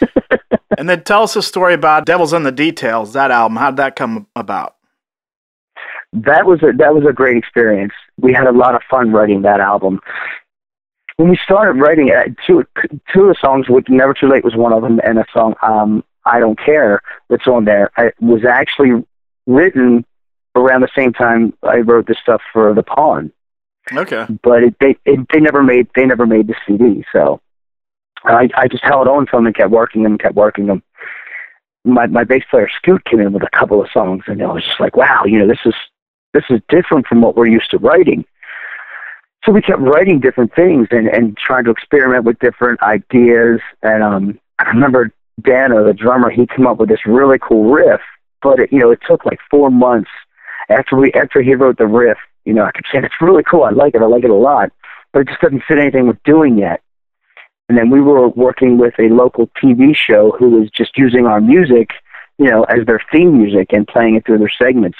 and 0.78 0.88
then 0.88 1.02
tell 1.04 1.22
us 1.22 1.36
a 1.36 1.42
story 1.42 1.74
about 1.74 2.06
Devils 2.06 2.32
in 2.32 2.42
the 2.42 2.52
Details, 2.52 3.12
that 3.12 3.30
album. 3.30 3.56
How 3.56 3.70
did 3.70 3.78
that 3.78 3.96
come 3.96 4.26
about? 4.34 4.76
That 6.12 6.46
was 6.46 6.62
a 6.62 6.72
that 6.76 6.94
was 6.94 7.04
a 7.08 7.12
great 7.12 7.36
experience. 7.36 7.92
We 8.20 8.32
had 8.32 8.46
a 8.46 8.52
lot 8.52 8.74
of 8.74 8.82
fun 8.88 9.12
writing 9.12 9.42
that 9.42 9.60
album. 9.60 10.00
When 11.16 11.28
we 11.28 11.38
started 11.44 11.80
writing 11.80 12.08
it, 12.08 12.36
two 12.46 12.64
two 13.12 13.22
of 13.22 13.28
the 13.28 13.36
songs, 13.40 13.68
which 13.68 13.88
"Never 13.88 14.14
Too 14.14 14.28
Late" 14.28 14.44
was 14.44 14.54
one 14.54 14.72
of 14.72 14.82
them, 14.82 15.00
and 15.04 15.18
a 15.18 15.24
song 15.32 15.54
um, 15.62 16.04
"I 16.24 16.38
Don't 16.38 16.58
Care" 16.58 17.00
that's 17.28 17.46
on 17.48 17.64
there, 17.64 17.90
it 17.98 18.14
was 18.20 18.44
actually 18.44 19.04
written 19.46 20.04
around 20.54 20.82
the 20.82 20.88
same 20.96 21.12
time 21.12 21.52
I 21.62 21.78
wrote 21.78 22.06
the 22.06 22.14
stuff 22.22 22.42
for 22.52 22.74
the 22.74 22.82
Pawn. 22.82 23.32
Okay. 23.92 24.26
But 24.42 24.62
it, 24.62 24.76
they 24.80 24.96
it, 25.04 25.26
they 25.32 25.40
never 25.40 25.62
made 25.62 25.88
they 25.94 26.06
never 26.06 26.26
made 26.26 26.46
the 26.46 26.54
CD, 26.66 27.04
so 27.12 27.40
I 28.24 28.48
I 28.56 28.68
just 28.68 28.84
held 28.84 29.08
on 29.08 29.26
to 29.26 29.32
them 29.32 29.46
and 29.46 29.54
kept 29.54 29.70
working 29.70 30.02
them, 30.02 30.18
kept 30.18 30.34
working 30.34 30.66
them. 30.66 30.82
My 31.84 32.06
my 32.06 32.24
bass 32.24 32.42
player 32.50 32.68
Scoot 32.76 33.04
came 33.04 33.20
in 33.20 33.32
with 33.32 33.42
a 33.42 33.58
couple 33.58 33.82
of 33.82 33.90
songs, 33.92 34.24
and 34.26 34.42
I 34.42 34.46
was 34.46 34.64
just 34.64 34.80
like, 34.80 34.96
wow, 34.96 35.24
you 35.24 35.38
know, 35.38 35.46
this 35.46 35.60
is 35.64 35.74
this 36.32 36.44
is 36.50 36.60
different 36.68 37.06
from 37.06 37.20
what 37.20 37.36
we're 37.36 37.48
used 37.48 37.70
to 37.70 37.78
writing. 37.78 38.24
So 39.44 39.52
we 39.52 39.60
kept 39.60 39.80
writing 39.80 40.20
different 40.20 40.54
things 40.54 40.88
and 40.90 41.06
and 41.08 41.36
trying 41.36 41.64
to 41.64 41.70
experiment 41.70 42.24
with 42.24 42.38
different 42.38 42.82
ideas. 42.82 43.60
And 43.82 44.02
um, 44.02 44.40
I 44.58 44.64
remember 44.64 45.12
Dano, 45.40 45.84
the 45.84 45.92
drummer, 45.92 46.30
he 46.30 46.46
came 46.46 46.66
up 46.66 46.78
with 46.78 46.88
this 46.88 47.04
really 47.06 47.38
cool 47.38 47.70
riff, 47.70 48.00
but 48.42 48.60
it, 48.60 48.72
you 48.72 48.78
know, 48.78 48.90
it 48.90 49.00
took 49.06 49.26
like 49.26 49.38
four 49.50 49.70
months 49.70 50.10
after 50.70 50.96
we 50.96 51.12
after 51.12 51.42
he 51.42 51.54
wrote 51.54 51.78
the 51.78 51.86
riff, 51.86 52.18
you 52.44 52.54
know, 52.54 52.64
I 52.64 52.72
kept 52.72 52.88
saying 52.92 53.04
it's 53.04 53.14
really 53.20 53.42
cool. 53.42 53.64
I 53.64 53.70
like 53.70 53.94
it. 53.94 54.02
I 54.02 54.06
like 54.06 54.24
it 54.24 54.30
a 54.30 54.34
lot, 54.34 54.70
but 55.12 55.20
it 55.20 55.28
just 55.28 55.40
doesn't 55.40 55.62
fit 55.66 55.78
anything 55.78 56.06
we're 56.06 56.18
doing 56.24 56.58
yet. 56.58 56.80
And 57.68 57.78
then 57.78 57.90
we 57.90 58.00
were 58.00 58.28
working 58.28 58.78
with 58.78 58.94
a 58.98 59.08
local 59.08 59.48
TV 59.62 59.96
show 59.96 60.32
who 60.38 60.50
was 60.50 60.70
just 60.70 60.96
using 60.98 61.26
our 61.26 61.40
music, 61.40 61.90
you 62.38 62.50
know, 62.50 62.64
as 62.64 62.84
their 62.86 63.00
theme 63.10 63.38
music 63.38 63.72
and 63.72 63.86
playing 63.86 64.16
it 64.16 64.26
through 64.26 64.38
their 64.38 64.52
segments. 64.58 64.98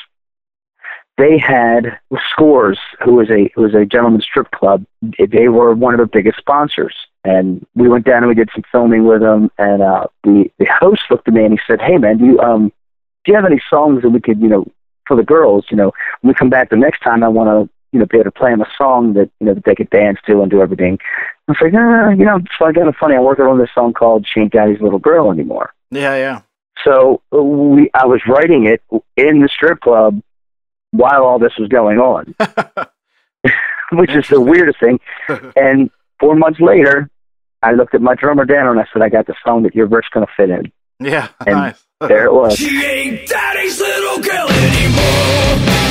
They 1.17 1.39
had 1.39 1.99
Scores, 2.31 2.79
who 3.05 3.15
was 3.15 3.31
a 3.31 3.49
who 3.55 3.63
was 3.63 3.75
a 3.75 3.85
gentleman's 3.85 4.25
strip 4.25 4.51
club. 4.51 4.85
They 5.19 5.49
were 5.49 5.73
one 5.73 5.95
of 5.95 6.01
the 6.01 6.11
biggest 6.13 6.39
sponsors, 6.39 6.95
and 7.23 7.65
we 7.77 7.89
went 7.89 8.05
down 8.05 8.25
and 8.25 8.29
we 8.29 8.35
did 8.35 8.51
some 8.53 8.65
filming 8.73 9.05
with 9.05 9.21
them. 9.21 9.49
And 9.57 9.81
uh, 9.81 10.07
the 10.25 10.51
the 10.59 10.67
host 10.67 11.03
looked 11.11 11.29
at 11.29 11.35
me 11.35 11.45
and 11.45 11.53
he 11.53 11.61
said, 11.69 11.81
"Hey, 11.81 11.99
man, 11.99 12.19
do 12.19 12.25
you 12.25 12.41
um 12.41 12.73
do 13.25 13.31
you 13.31 13.37
have 13.37 13.45
any 13.45 13.63
songs 13.71 14.03
that 14.03 14.11
we 14.11 14.21
could 14.21 14.41
you 14.41 14.49
know 14.49 14.67
for 15.07 15.17
the 15.17 15.23
girls, 15.23 15.67
you 15.71 15.77
know, 15.77 15.93
when 16.21 16.31
we 16.31 16.35
come 16.35 16.51
back 16.51 16.71
the 16.71 16.77
next 16.77 17.01
time, 17.01 17.23
I 17.23 17.29
want 17.29 17.49
to, 17.49 17.73
you 17.93 18.01
know, 18.01 18.07
be 18.07 18.19
able 18.19 18.25
to 18.25 18.31
play 18.31 18.51
them 18.51 18.61
a 18.61 18.69
song 18.77 19.15
that, 19.15 19.31
you 19.41 19.47
know, 19.47 19.55
that 19.55 19.65
they 19.65 19.75
could 19.75 19.91
dance 19.91 20.19
to 20.27 20.43
and 20.43 20.51
do 20.51 20.61
everything. 20.61 20.99
I 21.47 21.53
was 21.53 21.59
like, 21.61 21.73
nah, 21.75 22.11
you 22.11 22.25
know, 22.25 22.37
it's 22.37 22.57
kind 22.59 22.89
of 22.89 22.97
funny. 22.97 23.17
I'm 23.17 23.25
working 23.25 23.45
on 23.45 23.59
this 23.59 23.69
song 23.75 23.93
called 23.93 24.27
"She 24.27 24.41
Ain't 24.41 24.53
Daddy's 24.53 24.81
Little 24.81 24.99
Girl" 24.99 25.31
anymore. 25.31 25.75
Yeah, 25.91 26.17
yeah. 26.17 26.41
So 26.85 27.21
uh, 27.35 27.43
we, 27.43 27.91
I 27.95 28.07
was 28.07 28.23
writing 28.27 28.67
it 28.67 28.83
in 29.17 29.41
the 29.41 29.49
strip 29.49 29.81
club 29.81 30.21
while 30.91 31.25
all 31.25 31.39
this 31.39 31.53
was 31.59 31.69
going 31.69 31.99
on, 31.99 32.35
which 33.93 34.11
is 34.11 34.27
the 34.29 34.41
weirdest 34.41 34.81
thing. 34.81 35.01
And 35.57 35.91
four 36.19 36.35
months 36.35 36.61
later, 36.61 37.11
I 37.63 37.73
looked 37.73 37.95
at 37.95 38.01
my 38.01 38.15
drummer 38.15 38.47
Dan 38.47 38.67
and 38.67 38.81
I 38.81 38.87
said, 38.93 39.03
"I 39.03 39.11
got 39.11 39.27
the 39.27 39.35
song 39.45 39.65
that 39.65 39.75
your 39.75 39.87
verse 39.87 40.07
is 40.07 40.11
going 40.15 40.27
to 40.27 40.33
fit 40.35 40.49
in." 40.49 40.73
Yeah, 40.99 41.29
and 41.47 41.57
nice. 41.57 41.85
there 42.01 42.25
it 42.25 42.33
was. 42.33 42.57
She 42.57 42.85
ain't 42.85 43.29
daddy's 43.29 43.79
little 43.79 44.21
girl 44.21 44.49
anymore. 44.49 45.84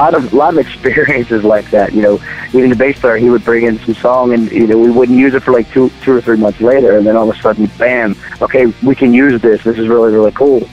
Lot 0.00 0.14
of 0.14 0.32
lot 0.32 0.54
of 0.54 0.58
experiences 0.58 1.44
like 1.44 1.70
that. 1.70 1.92
You 1.92 2.02
know, 2.02 2.14
even 2.54 2.70
the 2.70 2.76
bass 2.76 2.98
player, 2.98 3.16
he 3.16 3.30
would 3.30 3.44
bring 3.44 3.66
in 3.66 3.78
some 3.80 3.94
song, 3.94 4.32
and 4.32 4.50
you 4.50 4.66
know, 4.66 4.78
we 4.78 4.90
wouldn't 4.90 5.18
use 5.18 5.34
it 5.34 5.42
for 5.42 5.52
like 5.52 5.70
two 5.72 5.90
two 6.02 6.16
or 6.16 6.20
three 6.20 6.36
months 6.36 6.60
later, 6.60 6.96
and 6.96 7.06
then 7.06 7.16
all 7.16 7.28
of 7.30 7.36
a 7.36 7.40
sudden, 7.40 7.66
bam! 7.78 8.16
Okay, 8.40 8.66
we 8.82 8.94
can 8.94 9.12
use 9.12 9.40
this. 9.42 9.62
This 9.64 9.78
is 9.78 9.88
really 9.88 10.12
really 10.12 10.32
cool. 10.32 10.68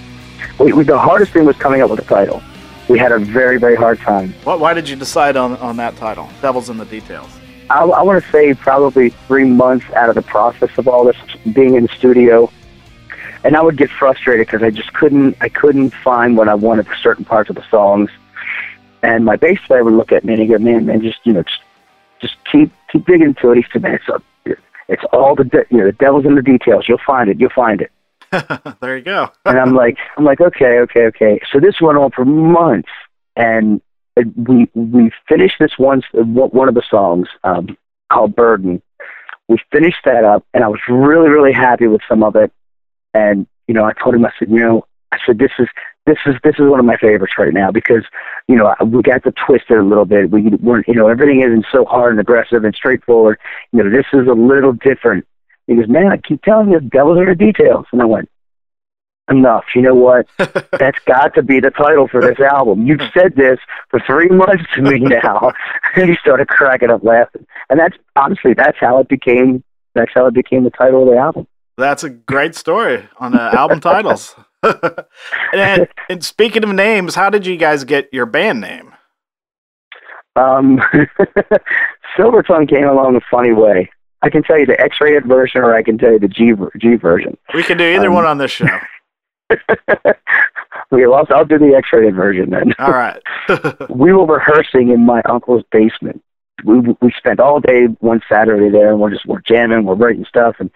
We, 0.59 0.73
we, 0.73 0.83
the 0.83 0.97
hardest 0.97 1.33
thing 1.33 1.45
was 1.45 1.57
coming 1.57 1.81
up 1.81 1.89
with 1.89 1.99
a 1.99 2.05
title. 2.05 2.41
We 2.87 2.97
had 2.97 3.11
a 3.11 3.19
very 3.19 3.57
very 3.59 3.75
hard 3.75 3.99
time. 3.99 4.33
What, 4.43 4.59
why 4.59 4.73
did 4.73 4.87
you 4.87 4.95
decide 4.95 5.35
on, 5.35 5.57
on 5.57 5.77
that 5.77 5.95
title, 5.97 6.29
Devils 6.41 6.69
in 6.69 6.77
the 6.77 6.85
Details? 6.85 7.29
I, 7.69 7.83
I 7.83 8.01
want 8.01 8.23
to 8.23 8.31
say 8.31 8.53
probably 8.53 9.09
three 9.27 9.43
months 9.43 9.85
out 9.91 10.07
of 10.07 10.15
the 10.15 10.21
process 10.21 10.69
of 10.77 10.87
all 10.87 11.03
this, 11.03 11.17
being 11.51 11.75
in 11.75 11.83
the 11.83 11.89
studio, 11.89 12.49
and 13.43 13.57
I 13.57 13.61
would 13.61 13.75
get 13.75 13.89
frustrated 13.89 14.47
because 14.47 14.63
I 14.63 14.69
just 14.69 14.93
couldn't 14.93 15.35
I 15.41 15.49
couldn't 15.49 15.93
find 15.93 16.37
what 16.37 16.47
I 16.47 16.55
wanted 16.55 16.87
for 16.87 16.95
certain 16.95 17.25
parts 17.25 17.49
of 17.49 17.57
the 17.57 17.65
songs. 17.69 18.09
And 19.03 19.25
my 19.25 19.35
bass 19.35 19.59
player 19.67 19.83
would 19.83 19.93
look 19.93 20.11
at 20.11 20.23
me 20.25 20.33
and 20.33 20.41
he'd 20.41 20.47
go, 20.49 20.57
"Man, 20.57 20.85
man, 20.85 21.01
just 21.01 21.19
you 21.23 21.33
know, 21.33 21.43
just, 21.43 21.61
just 22.19 22.35
keep 22.51 22.71
keep 22.91 23.05
digging 23.05 23.27
into 23.27 23.51
it." 23.51 23.57
He 23.57 23.65
said, 23.71 23.83
"Man, 23.83 23.99
it's 24.87 25.03
all 25.11 25.35
the 25.35 25.43
de- 25.43 25.65
you 25.69 25.77
know 25.77 25.85
the 25.85 25.91
devil's 25.93 26.25
in 26.25 26.35
the 26.35 26.41
details. 26.41 26.85
You'll 26.87 26.99
find 27.05 27.29
it. 27.29 27.39
You'll 27.39 27.49
find 27.49 27.81
it." 27.81 27.91
there 28.81 28.97
you 28.97 29.03
go. 29.03 29.31
and 29.45 29.59
I'm 29.59 29.73
like, 29.73 29.97
I'm 30.17 30.23
like, 30.23 30.41
okay, 30.41 30.79
okay, 30.79 31.05
okay. 31.07 31.39
So 31.51 31.59
this 31.59 31.79
went 31.79 31.97
on 31.97 32.11
for 32.11 32.25
months, 32.25 32.89
and 33.35 33.81
we 34.35 34.69
we 34.73 35.11
finished 35.27 35.55
this 35.59 35.77
one 35.77 36.01
one 36.13 36.67
of 36.67 36.75
the 36.75 36.83
songs 36.89 37.27
um, 37.43 37.77
called 38.11 38.35
"Burden." 38.35 38.81
We 39.47 39.57
finished 39.71 40.03
that 40.05 40.25
up, 40.25 40.45
and 40.53 40.63
I 40.63 40.67
was 40.67 40.81
really 40.89 41.29
really 41.29 41.53
happy 41.53 41.87
with 41.87 42.01
some 42.09 42.23
of 42.23 42.35
it. 42.35 42.51
And 43.13 43.47
you 43.67 43.73
know, 43.73 43.83
I 43.83 43.93
told 43.93 44.15
him, 44.15 44.25
I 44.25 44.31
said, 44.39 44.49
you 44.49 44.59
know, 44.59 44.86
I 45.11 45.17
said, 45.25 45.39
"This 45.39 45.51
is 45.59 45.67
this 46.05 46.17
is 46.25 46.35
this 46.43 46.55
is 46.55 46.69
one 46.69 46.79
of 46.79 46.85
my 46.85 46.97
favorites 46.97 47.33
right 47.37 47.53
now 47.53 47.71
because 47.71 48.03
you 48.47 48.55
know 48.55 48.73
we 48.85 49.01
got 49.01 49.23
to 49.23 49.33
twist 49.45 49.65
it 49.69 49.77
a 49.77 49.83
little 49.83 50.05
bit. 50.05 50.31
We 50.31 50.49
weren't 50.61 50.87
you 50.87 50.95
know 50.95 51.07
everything 51.07 51.41
isn't 51.41 51.65
so 51.71 51.85
hard 51.85 52.11
and 52.11 52.19
aggressive 52.19 52.63
and 52.63 52.75
straightforward. 52.75 53.39
You 53.71 53.83
know, 53.83 53.89
this 53.89 54.05
is 54.13 54.27
a 54.27 54.33
little 54.33 54.73
different." 54.73 55.25
He 55.67 55.75
goes, 55.75 55.87
"Man, 55.87 56.07
I 56.07 56.17
keep 56.17 56.41
telling 56.43 56.71
you, 56.71 56.79
devil's 56.79 57.19
in 57.19 57.25
the 57.25 57.35
details." 57.35 57.85
And 57.91 58.01
I 58.01 58.05
went, 58.05 58.29
"Enough. 59.29 59.65
You 59.75 59.81
know 59.81 59.95
what? 59.95 60.27
That's 60.37 60.99
got 61.05 61.35
to 61.35 61.43
be 61.43 61.59
the 61.59 61.71
title 61.71 62.07
for 62.07 62.21
this 62.21 62.39
album. 62.39 62.85
You've 62.85 63.01
said 63.13 63.35
this 63.35 63.59
for 63.89 64.01
three 64.05 64.29
months 64.29 64.63
to 64.75 64.81
me 64.81 64.99
now." 65.23 65.51
and 65.95 66.09
he 66.09 66.15
started 66.17 66.47
cracking 66.47 66.89
up 66.89 67.03
laughing. 67.03 67.45
And 67.69 67.79
that's 67.79 67.97
honestly 68.15 68.53
that's 68.53 68.77
how 68.79 68.99
it 68.99 69.07
became. 69.07 69.63
That's 69.95 70.11
how 70.13 70.27
it 70.27 70.33
became 70.33 70.63
the 70.63 70.69
title 70.69 71.03
of 71.03 71.09
the 71.09 71.17
album. 71.17 71.47
That's 71.77 72.03
a 72.03 72.09
great 72.09 72.55
story 72.55 73.07
on 73.19 73.31
the 73.31 73.41
album 73.41 73.79
titles. 73.79 74.35
and, 75.53 75.87
and 76.09 76.23
speaking 76.23 76.63
of 76.63 76.69
names, 76.71 77.15
how 77.15 77.29
did 77.29 77.45
you 77.45 77.57
guys 77.57 77.83
get 77.83 78.09
your 78.11 78.25
band 78.25 78.61
name? 78.61 78.93
Um, 80.35 80.77
Silvertung 82.17 82.69
came 82.69 82.87
along 82.87 83.15
a 83.15 83.21
funny 83.31 83.53
way. 83.53 83.89
I 84.21 84.29
can 84.29 84.43
tell 84.43 84.59
you 84.59 84.65
the 84.65 84.79
X-rated 84.79 85.25
version, 85.25 85.61
or 85.61 85.75
I 85.75 85.83
can 85.83 85.97
tell 85.97 86.11
you 86.11 86.19
the 86.19 86.27
G 86.27 86.53
G 86.77 86.95
version. 86.95 87.37
We 87.53 87.63
can 87.63 87.77
do 87.77 87.83
either 87.83 88.07
Um, 88.07 88.13
one 88.15 88.25
on 88.25 88.37
this 88.39 88.51
show. 88.51 88.65
okay, 89.51 90.13
well, 90.91 91.13
I'll, 91.13 91.27
I'll 91.35 91.45
do 91.45 91.57
the 91.59 91.75
X-rated 91.75 92.15
version 92.15 92.49
then. 92.49 92.73
All 92.79 92.91
right. 92.91 93.21
we 93.89 94.11
were 94.13 94.25
rehearsing 94.25 94.89
in 94.89 95.05
my 95.05 95.21
uncle's 95.25 95.63
basement. 95.71 96.23
We 96.63 96.79
we 97.01 97.11
spent 97.15 97.39
all 97.39 97.59
day 97.59 97.85
one 97.99 98.21
Saturday 98.27 98.69
there, 98.69 98.89
and 98.91 98.99
we're 98.99 99.11
just 99.11 99.27
we're 99.27 99.41
jamming, 99.41 99.85
we're 99.85 99.93
writing 99.93 100.25
stuff, 100.27 100.55
and 100.59 100.71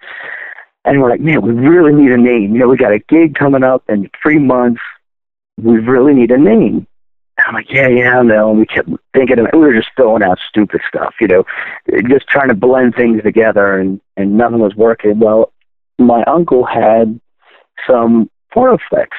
and 0.85 1.01
we're 1.01 1.09
like, 1.09 1.21
man, 1.21 1.41
we 1.41 1.51
really 1.51 1.93
need 1.93 2.11
a 2.11 2.17
name. 2.17 2.53
You 2.53 2.59
know, 2.59 2.67
we 2.67 2.77
got 2.77 2.93
a 2.93 2.99
gig 2.99 3.35
coming 3.35 3.63
up 3.63 3.83
in 3.87 4.09
three 4.21 4.39
months. 4.39 4.81
We 5.57 5.77
really 5.77 6.13
need 6.13 6.31
a 6.31 6.37
name. 6.37 6.87
And 7.37 7.47
I'm 7.47 7.53
like, 7.53 7.71
yeah, 7.71 7.87
yeah, 7.87 8.19
I 8.19 8.23
know. 8.23 8.49
And 8.49 8.59
we 8.59 8.65
kept 8.65 8.89
thinking 9.13 9.39
of 9.39 9.45
it. 9.45 9.53
We 9.53 9.59
were 9.59 9.73
just 9.73 9.89
throwing 9.95 10.23
out 10.23 10.39
stupid 10.49 10.81
stuff, 10.87 11.15
you 11.21 11.27
know, 11.27 11.45
just 12.07 12.27
trying 12.27 12.49
to 12.49 12.55
blend 12.55 12.95
things 12.95 13.21
together, 13.23 13.79
and 13.79 14.01
and 14.17 14.37
nothing 14.37 14.59
was 14.59 14.75
working. 14.75 15.19
Well, 15.19 15.53
my 15.97 16.23
uncle 16.23 16.65
had 16.65 17.19
some 17.87 18.29
porno 18.53 18.77
flicks, 18.89 19.17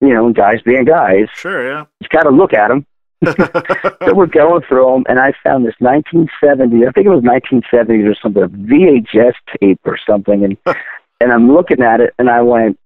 you 0.00 0.12
know, 0.14 0.32
guys 0.32 0.62
being 0.62 0.84
guys. 0.84 1.28
sure, 1.34 1.66
yeah. 1.66 1.84
You 2.00 2.08
got 2.10 2.24
to 2.24 2.30
look 2.30 2.52
at 2.52 2.68
them 2.68 2.86
so 4.04 4.14
we're 4.14 4.26
going 4.26 4.62
through 4.62 4.84
them, 4.84 5.04
and 5.08 5.18
I 5.18 5.32
found 5.44 5.64
this 5.64 5.74
1970, 5.78 6.86
I 6.86 6.90
think 6.90 7.06
it 7.06 7.10
was 7.10 7.22
1970s 7.22 8.10
or 8.10 8.16
something, 8.20 8.42
a 8.42 8.48
VHS 8.48 9.34
tape 9.60 9.80
or 9.84 9.98
something, 10.06 10.44
and 10.44 10.56
and 11.20 11.32
I'm 11.32 11.52
looking 11.52 11.82
at 11.82 12.00
it, 12.00 12.14
and 12.18 12.28
I 12.28 12.42
went, 12.42 12.78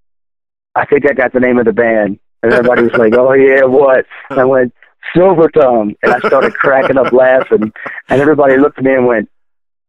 I 0.74 0.84
think 0.84 1.08
I 1.08 1.14
got 1.14 1.32
the 1.32 1.40
name 1.40 1.58
of 1.58 1.64
the 1.64 1.72
band, 1.72 2.18
and 2.42 2.52
everybody 2.52 2.82
was 2.82 2.92
like, 2.92 3.14
Oh 3.14 3.32
yeah, 3.32 3.64
what? 3.64 4.04
And 4.28 4.38
I 4.38 4.44
went 4.44 4.74
Silver 5.14 5.48
Tongue, 5.48 5.94
and 6.02 6.12
I 6.12 6.18
started 6.18 6.54
cracking 6.54 6.98
up 6.98 7.12
laughing, 7.12 7.72
and 8.08 8.20
everybody 8.20 8.58
looked 8.58 8.78
at 8.78 8.84
me 8.84 8.94
and 8.94 9.06
went, 9.06 9.30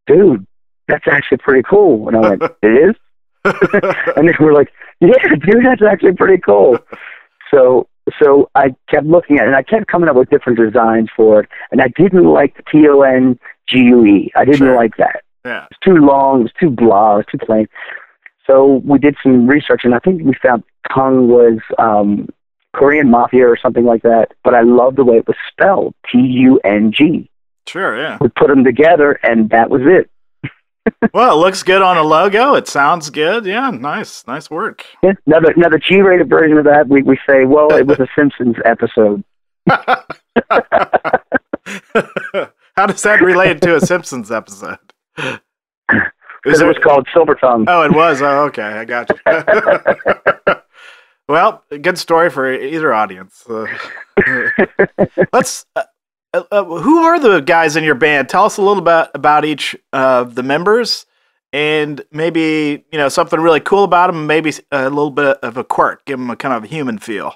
Dude, 0.05 0.47
that's 0.87 1.07
actually 1.11 1.39
pretty 1.39 1.63
cool, 1.69 2.07
and 2.07 2.17
I 2.17 2.29
went, 2.29 2.43
It 2.61 2.89
is, 2.89 2.95
and 4.15 4.29
they 4.29 4.33
were 4.39 4.53
like, 4.53 4.71
Yeah, 5.01 5.35
dude, 5.41 5.65
that's 5.65 5.81
actually 5.81 6.13
pretty 6.13 6.41
cool. 6.41 6.77
So 7.51 7.87
so 8.21 8.49
I 8.55 8.75
kept 8.89 9.05
looking 9.05 9.37
at 9.37 9.43
it 9.43 9.47
and 9.47 9.55
I 9.55 9.63
kept 9.63 9.87
coming 9.87 10.09
up 10.09 10.15
with 10.15 10.29
different 10.29 10.57
designs 10.59 11.09
for 11.15 11.41
it 11.41 11.49
and 11.71 11.81
I 11.81 11.87
didn't 11.89 12.25
like 12.25 12.55
the 12.57 12.63
T 12.71 12.87
O 12.87 13.01
N 13.01 13.39
G 13.67 13.79
U 13.79 14.05
E. 14.05 14.31
I 14.35 14.45
didn't 14.45 14.59
Sure. 14.59 14.75
like 14.75 14.97
that. 14.97 15.23
yeah. 15.45 15.65
It's 15.71 15.79
too 15.81 15.95
long, 15.95 16.41
it 16.41 16.43
was 16.43 16.51
too 16.59 16.69
blah, 16.69 17.15
it 17.15 17.17
was 17.17 17.25
too 17.31 17.37
plain. 17.45 17.67
So 18.45 18.81
we 18.85 18.97
did 18.99 19.15
some 19.21 19.47
research 19.47 19.81
and 19.83 19.93
I 19.93 19.99
think 19.99 20.21
we 20.23 20.33
found 20.41 20.63
tongue 20.93 21.27
was 21.27 21.59
um 21.77 22.29
Korean 22.73 23.09
mafia 23.09 23.47
or 23.47 23.57
something 23.57 23.85
like 23.85 24.03
that. 24.03 24.33
But 24.43 24.53
I 24.53 24.61
love 24.61 24.95
the 24.95 25.03
way 25.03 25.17
it 25.17 25.27
was 25.27 25.35
spelled. 25.51 25.95
T 26.11 26.19
U 26.19 26.59
N 26.63 26.91
G. 26.93 27.29
Sure, 27.67 27.97
yeah. 27.97 28.17
We 28.21 28.29
put 28.29 28.47
them 28.47 28.63
together 28.63 29.19
and 29.23 29.49
that 29.49 29.69
was 29.69 29.81
it. 29.83 30.09
Well, 31.13 31.37
it 31.37 31.43
looks 31.43 31.63
good 31.63 31.81
on 31.81 31.97
a 31.97 32.03
logo. 32.03 32.55
It 32.55 32.67
sounds 32.67 33.09
good. 33.09 33.45
Yeah, 33.45 33.69
nice. 33.71 34.25
Nice 34.27 34.49
work. 34.49 34.85
Yeah. 35.01 35.13
Another 35.25 35.51
another 35.51 35.79
G 35.79 36.01
rated 36.01 36.29
version 36.29 36.57
of 36.57 36.65
that 36.65 36.87
we, 36.87 37.01
we 37.01 37.17
say, 37.27 37.45
well, 37.45 37.73
it 37.73 37.87
was 37.87 37.99
a 37.99 38.07
Simpsons 38.15 38.55
episode. 38.65 39.23
How 42.77 42.85
does 42.85 43.01
that 43.01 43.21
relate 43.21 43.61
to 43.61 43.75
a 43.75 43.81
Simpsons 43.81 44.31
episode? 44.31 44.77
Is 45.17 45.39
Because 46.43 46.61
it 46.61 46.67
was 46.67 46.77
called 46.83 47.07
Silver 47.13 47.35
Tongue. 47.35 47.65
Oh, 47.67 47.81
it 47.81 47.91
was. 47.91 48.21
Oh, 48.21 48.45
okay. 48.45 48.61
I 48.61 48.85
got 48.85 49.09
you. 49.09 50.55
well, 51.27 51.63
good 51.81 51.97
story 51.97 52.29
for 52.29 52.53
either 52.53 52.93
audience. 52.93 53.43
Uh, 53.49 53.65
let's. 55.33 55.65
Uh, 55.75 55.83
uh, 56.37 56.43
uh, 56.51 56.63
who 56.63 56.99
are 56.99 57.19
the 57.19 57.39
guys 57.39 57.75
in 57.75 57.83
your 57.83 57.95
band? 57.95 58.29
Tell 58.29 58.45
us 58.45 58.57
a 58.57 58.61
little 58.61 58.83
bit 58.83 59.09
about 59.13 59.45
each 59.45 59.75
of 59.93 60.35
the 60.35 60.43
members, 60.43 61.05
and 61.53 62.03
maybe 62.11 62.85
you 62.91 62.97
know 62.97 63.09
something 63.09 63.39
really 63.39 63.59
cool 63.59 63.83
about 63.83 64.07
them. 64.07 64.27
Maybe 64.27 64.53
a 64.71 64.89
little 64.89 65.11
bit 65.11 65.37
of 65.37 65.57
a 65.57 65.63
quirk. 65.63 66.05
Give 66.05 66.19
them 66.19 66.29
a 66.29 66.35
kind 66.35 66.53
of 66.53 66.69
human 66.69 66.97
feel. 66.97 67.35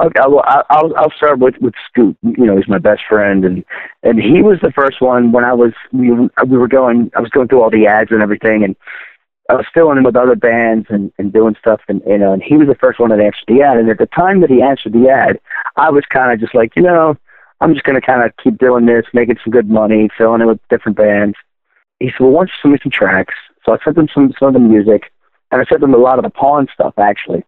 Okay, 0.00 0.20
well, 0.28 0.44
I'll 0.70 0.94
I'll 0.96 1.12
start 1.12 1.38
with 1.38 1.54
with 1.60 1.74
Scoot. 1.88 2.16
You 2.22 2.46
know, 2.46 2.56
he's 2.56 2.68
my 2.68 2.78
best 2.78 3.02
friend, 3.08 3.44
and 3.44 3.64
and 4.02 4.20
he 4.20 4.42
was 4.42 4.58
the 4.60 4.72
first 4.72 5.00
one 5.00 5.32
when 5.32 5.44
I 5.44 5.52
was 5.52 5.72
we 5.92 6.10
we 6.10 6.58
were 6.58 6.68
going. 6.68 7.10
I 7.16 7.20
was 7.20 7.30
going 7.30 7.48
through 7.48 7.62
all 7.62 7.70
the 7.70 7.86
ads 7.86 8.10
and 8.10 8.22
everything, 8.22 8.64
and 8.64 8.74
I 9.48 9.54
was 9.54 9.66
filling 9.74 9.98
in 9.98 10.04
with 10.04 10.16
other 10.16 10.34
bands 10.34 10.86
and 10.90 11.12
and 11.18 11.32
doing 11.32 11.56
stuff, 11.60 11.80
and 11.88 12.02
you 12.06 12.18
know, 12.18 12.32
and 12.32 12.42
he 12.42 12.56
was 12.56 12.68
the 12.68 12.74
first 12.74 12.98
one 12.98 13.10
that 13.10 13.20
answered 13.20 13.44
the 13.46 13.62
ad. 13.62 13.76
And 13.76 13.88
at 13.90 13.98
the 13.98 14.06
time 14.06 14.40
that 14.40 14.50
he 14.50 14.62
answered 14.62 14.92
the 14.92 15.08
ad, 15.08 15.40
I 15.76 15.90
was 15.90 16.04
kind 16.06 16.32
of 16.32 16.40
just 16.40 16.54
like, 16.54 16.74
you 16.74 16.82
know, 16.82 17.16
I'm 17.62 17.74
just 17.74 17.84
going 17.84 18.00
to 18.00 18.06
kind 18.06 18.22
of 18.22 18.36
keep 18.42 18.58
doing 18.58 18.86
this, 18.86 19.04
making 19.14 19.38
some 19.42 19.52
good 19.52 19.70
money, 19.70 20.10
filling 20.18 20.40
in 20.40 20.48
with 20.48 20.60
different 20.68 20.96
bands. 20.96 21.36
He 22.00 22.08
said, 22.08 22.20
well, 22.20 22.30
why 22.30 22.40
don't 22.40 22.48
you 22.48 22.54
send 22.60 22.72
me 22.72 22.78
some 22.82 22.92
tracks? 22.92 23.34
So 23.64 23.72
I 23.72 23.78
sent 23.84 23.96
him 23.96 24.08
some 24.12 24.32
some 24.38 24.48
of 24.48 24.54
the 24.54 24.60
music, 24.60 25.12
and 25.50 25.62
I 25.62 25.64
sent 25.64 25.82
him 25.82 25.94
a 25.94 25.98
lot 25.98 26.18
of 26.18 26.24
the 26.24 26.30
pawn 26.30 26.66
stuff 26.74 26.94
actually 26.98 27.44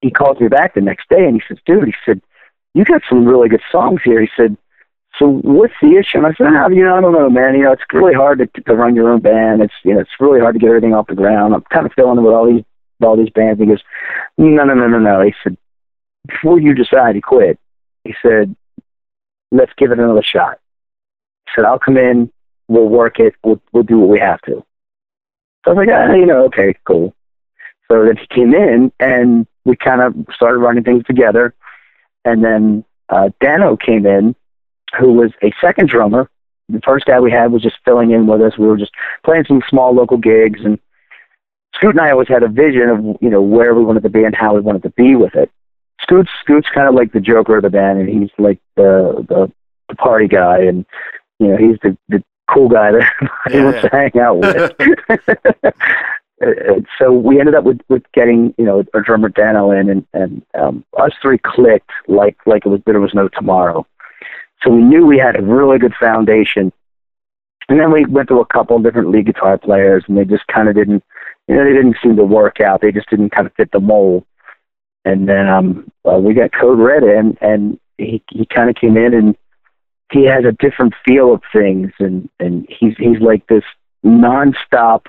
he 0.00 0.10
called 0.10 0.40
me 0.40 0.48
back 0.48 0.74
the 0.74 0.80
next 0.80 1.08
day 1.08 1.24
and 1.24 1.34
he 1.34 1.42
says, 1.46 1.58
dude, 1.66 1.86
he 1.86 1.94
said, 2.04 2.20
you 2.74 2.84
got 2.84 3.02
some 3.08 3.26
really 3.26 3.48
good 3.48 3.62
songs 3.70 4.00
here. 4.04 4.20
He 4.20 4.28
said, 4.36 4.56
so 5.18 5.28
what's 5.42 5.74
the 5.82 5.96
issue? 5.98 6.18
And 6.18 6.26
I 6.26 6.32
said, 6.34 6.46
ah, 6.48 6.68
you 6.68 6.84
know, 6.84 6.96
I 6.96 7.00
don't 7.00 7.12
know, 7.12 7.28
man. 7.28 7.54
You 7.54 7.64
know, 7.64 7.72
it's 7.72 7.82
really 7.92 8.14
hard 8.14 8.38
to, 8.38 8.46
to 8.62 8.74
run 8.74 8.94
your 8.94 9.10
own 9.10 9.20
band. 9.20 9.60
It's, 9.60 9.74
you 9.84 9.94
know, 9.94 10.00
it's 10.00 10.10
really 10.20 10.40
hard 10.40 10.54
to 10.54 10.58
get 10.58 10.68
everything 10.68 10.94
off 10.94 11.08
the 11.08 11.14
ground. 11.14 11.52
I'm 11.52 11.62
kind 11.62 11.84
of 11.84 11.92
filling 11.92 12.18
in 12.18 12.24
with 12.24 12.34
all 12.34 12.46
these, 12.46 12.64
all 13.02 13.16
these 13.16 13.30
bands. 13.30 13.60
He 13.60 13.66
goes, 13.66 13.82
no, 14.38 14.64
no, 14.64 14.74
no, 14.74 14.86
no, 14.86 14.98
no. 14.98 15.20
He 15.20 15.34
said, 15.42 15.56
before 16.26 16.60
you 16.60 16.74
decide 16.74 17.14
to 17.14 17.20
quit, 17.20 17.58
he 18.04 18.14
said, 18.22 18.54
let's 19.50 19.72
give 19.76 19.92
it 19.92 19.98
another 19.98 20.22
shot. 20.22 20.58
He 21.46 21.52
said, 21.56 21.64
I'll 21.64 21.78
come 21.78 21.96
in, 21.96 22.32
we'll 22.68 22.88
work 22.88 23.18
it, 23.18 23.34
we'll, 23.44 23.60
we'll 23.72 23.82
do 23.82 23.98
what 23.98 24.08
we 24.08 24.18
have 24.18 24.40
to. 24.42 24.64
So 25.64 25.70
I 25.70 25.74
was 25.74 25.86
like, 25.86 25.94
ah, 25.94 26.14
you 26.14 26.26
know, 26.26 26.44
okay, 26.46 26.74
cool. 26.84 27.14
So 27.90 28.04
then 28.04 28.16
he 28.16 28.26
came 28.28 28.54
in 28.54 28.92
and 29.00 29.46
we 29.64 29.76
kind 29.76 30.00
of 30.00 30.14
started 30.34 30.58
running 30.58 30.84
things 30.84 31.04
together. 31.04 31.54
And 32.24 32.44
then 32.44 32.84
uh, 33.08 33.30
Dano 33.40 33.76
came 33.76 34.06
in, 34.06 34.34
who 34.98 35.12
was 35.12 35.32
a 35.42 35.52
second 35.60 35.88
drummer. 35.88 36.30
The 36.68 36.80
first 36.84 37.04
guy 37.04 37.18
we 37.18 37.32
had 37.32 37.50
was 37.50 37.62
just 37.62 37.78
filling 37.84 38.12
in 38.12 38.26
with 38.26 38.40
us. 38.42 38.56
We 38.56 38.66
were 38.66 38.76
just 38.76 38.92
playing 39.24 39.44
some 39.46 39.62
small 39.68 39.92
local 39.92 40.18
gigs. 40.18 40.60
And 40.64 40.78
Scoot 41.74 41.90
and 41.90 42.00
I 42.00 42.12
always 42.12 42.28
had 42.28 42.42
a 42.42 42.48
vision 42.48 42.88
of, 42.88 43.04
you 43.20 43.28
know, 43.28 43.42
where 43.42 43.74
we 43.74 43.84
wanted 43.84 44.04
to 44.04 44.08
be 44.08 44.24
and 44.24 44.34
how 44.34 44.54
we 44.54 44.60
wanted 44.60 44.84
to 44.84 44.90
be 44.90 45.16
with 45.16 45.34
it. 45.34 45.50
Scoot's, 46.10 46.30
Scoot's 46.42 46.68
kind 46.74 46.88
of 46.88 46.94
like 46.94 47.12
the 47.12 47.20
joker 47.20 47.56
of 47.58 47.62
the 47.62 47.70
band, 47.70 48.00
and 48.00 48.08
he's 48.08 48.30
like 48.38 48.58
the, 48.76 49.24
the, 49.28 49.52
the 49.88 49.94
party 49.94 50.26
guy. 50.26 50.58
And, 50.62 50.84
you 51.38 51.48
know, 51.48 51.56
he's 51.56 51.78
the, 51.82 51.96
the 52.08 52.22
cool 52.52 52.68
guy 52.68 52.90
that 52.92 53.12
everybody 53.46 53.54
Yeah, 53.56 53.64
wants 53.64 53.76
yeah. 53.84 53.88
to 53.88 53.96
hang 53.96 54.20
out 54.20 54.38
with. 55.60 55.74
So 56.98 57.12
we 57.12 57.38
ended 57.38 57.54
up 57.54 57.64
with 57.64 57.80
with 57.90 58.02
getting 58.14 58.54
you 58.56 58.64
know 58.64 58.82
our 58.94 59.02
drummer 59.02 59.28
Dano 59.28 59.72
in, 59.72 59.90
and 59.90 60.06
and 60.14 60.42
um, 60.54 60.84
us 60.98 61.12
three 61.20 61.36
clicked 61.36 61.90
like 62.08 62.38
like 62.46 62.64
it 62.64 62.70
was 62.70 62.80
there 62.86 62.98
was 62.98 63.12
no 63.12 63.28
tomorrow. 63.28 63.86
So 64.62 64.70
we 64.72 64.80
knew 64.82 65.04
we 65.04 65.18
had 65.18 65.38
a 65.38 65.42
really 65.42 65.78
good 65.78 65.92
foundation, 66.00 66.72
and 67.68 67.78
then 67.78 67.92
we 67.92 68.06
went 68.06 68.28
to 68.28 68.40
a 68.40 68.46
couple 68.46 68.76
of 68.78 68.82
different 68.82 69.10
lead 69.10 69.26
guitar 69.26 69.58
players, 69.58 70.02
and 70.08 70.16
they 70.16 70.24
just 70.24 70.46
kind 70.46 70.70
of 70.70 70.74
didn't, 70.74 71.04
you 71.46 71.56
know, 71.56 71.64
they 71.64 71.74
didn't 71.74 71.96
seem 72.02 72.16
to 72.16 72.24
work 72.24 72.58
out. 72.62 72.80
They 72.80 72.90
just 72.90 73.10
didn't 73.10 73.30
kind 73.30 73.46
of 73.46 73.52
fit 73.54 73.70
the 73.70 73.80
mold. 73.80 74.24
And 75.04 75.28
then 75.28 75.48
um, 75.48 75.90
uh, 76.04 76.18
we 76.18 76.34
got 76.34 76.52
Code 76.52 76.78
Red 76.78 77.02
in, 77.02 77.36
and 77.40 77.78
he 77.98 78.22
he 78.30 78.46
kind 78.46 78.68
of 78.68 78.76
came 78.76 78.96
in, 78.96 79.14
and 79.14 79.36
he 80.12 80.24
has 80.26 80.44
a 80.44 80.52
different 80.52 80.94
feel 81.04 81.34
of 81.34 81.42
things, 81.52 81.92
and 81.98 82.28
and 82.38 82.66
he's 82.68 82.94
he's 82.98 83.20
like 83.20 83.46
this 83.46 83.64
nonstop 84.04 85.06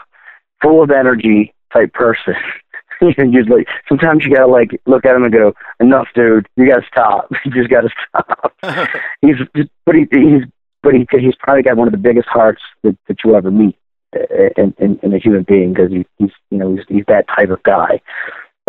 full 0.62 0.84
of 0.84 0.92
energy 0.92 1.54
type 1.74 1.94
person. 1.94 2.36
and 3.18 3.34
just 3.34 3.50
like 3.50 3.68
sometimes 3.90 4.24
you 4.24 4.34
gotta 4.34 4.48
like 4.48 4.80
look 4.86 5.06
at 5.06 5.16
him 5.16 5.24
and 5.24 5.34
go, 5.34 5.54
"Enough, 5.80 6.08
dude. 6.14 6.48
You 6.56 6.68
gotta 6.68 6.86
stop. 6.88 7.32
You 7.46 7.52
just 7.52 7.70
gotta 7.70 7.90
stop." 8.08 8.54
he's 9.22 9.38
just, 9.56 9.70
but 9.86 9.96
he, 9.96 10.08
he's 10.12 10.44
but 10.84 10.94
he 10.94 11.08
he's 11.20 11.36
probably 11.40 11.64
got 11.64 11.78
one 11.78 11.88
of 11.88 11.92
the 11.92 11.98
biggest 11.98 12.28
hearts 12.28 12.62
that 12.84 12.98
that 13.08 13.18
you 13.24 13.36
ever 13.36 13.52
meet 13.52 13.78
uh, 14.16 14.50
in 14.58 14.74
in, 14.78 15.00
in 15.02 15.14
a 15.14 15.18
human 15.18 15.44
being 15.44 15.74
because 15.74 15.92
he, 15.92 16.06
he's 16.18 16.32
you 16.50 16.58
know 16.58 16.76
he's 16.76 16.86
he's 16.88 17.06
that 17.08 17.28
type 17.28 17.50
of 17.50 17.62
guy. 17.64 18.00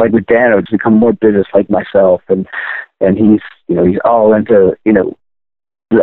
Like 0.02 0.12
with 0.12 0.26
Dano, 0.26 0.58
it's 0.58 0.70
become 0.70 0.94
more 0.94 1.12
business 1.12 1.46
like 1.54 1.70
myself, 1.70 2.22
and 2.28 2.46
and 3.00 3.16
he's 3.16 3.40
you 3.68 3.74
know 3.74 3.84
he's 3.84 3.98
all 4.04 4.34
into 4.34 4.76
you 4.84 4.92
know 4.92 5.16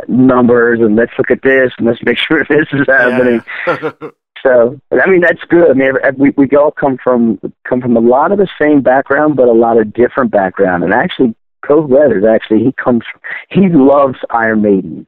numbers 0.08 0.80
and 0.80 0.96
let's 0.96 1.12
look 1.18 1.32
at 1.32 1.42
this 1.42 1.72
and 1.78 1.88
let's 1.88 2.02
make 2.04 2.18
sure 2.18 2.44
this 2.48 2.68
is 2.72 2.88
happening. 2.88 3.42
Yeah. 3.68 3.92
So 4.42 4.80
I 4.90 5.06
mean 5.10 5.20
that's 5.20 5.44
good. 5.50 5.70
I 5.70 5.74
mean 5.74 5.92
we 6.18 6.30
we 6.38 6.48
all 6.56 6.72
come 6.72 6.98
from 7.04 7.42
come 7.68 7.82
from 7.82 7.98
a 7.98 8.00
lot 8.00 8.32
of 8.32 8.38
the 8.38 8.48
same 8.58 8.82
background, 8.82 9.36
but 9.36 9.50
a 9.50 9.52
lot 9.52 9.78
of 9.78 9.92
different 9.92 10.32
background. 10.32 10.86
And 10.86 10.94
actually, 10.94 11.36
Red 11.70 12.16
is 12.16 12.24
actually 12.24 12.64
he 12.64 12.72
comes 12.72 13.04
he 13.50 13.68
loves 13.68 14.18
Iron 14.30 14.62
Maiden. 14.62 15.08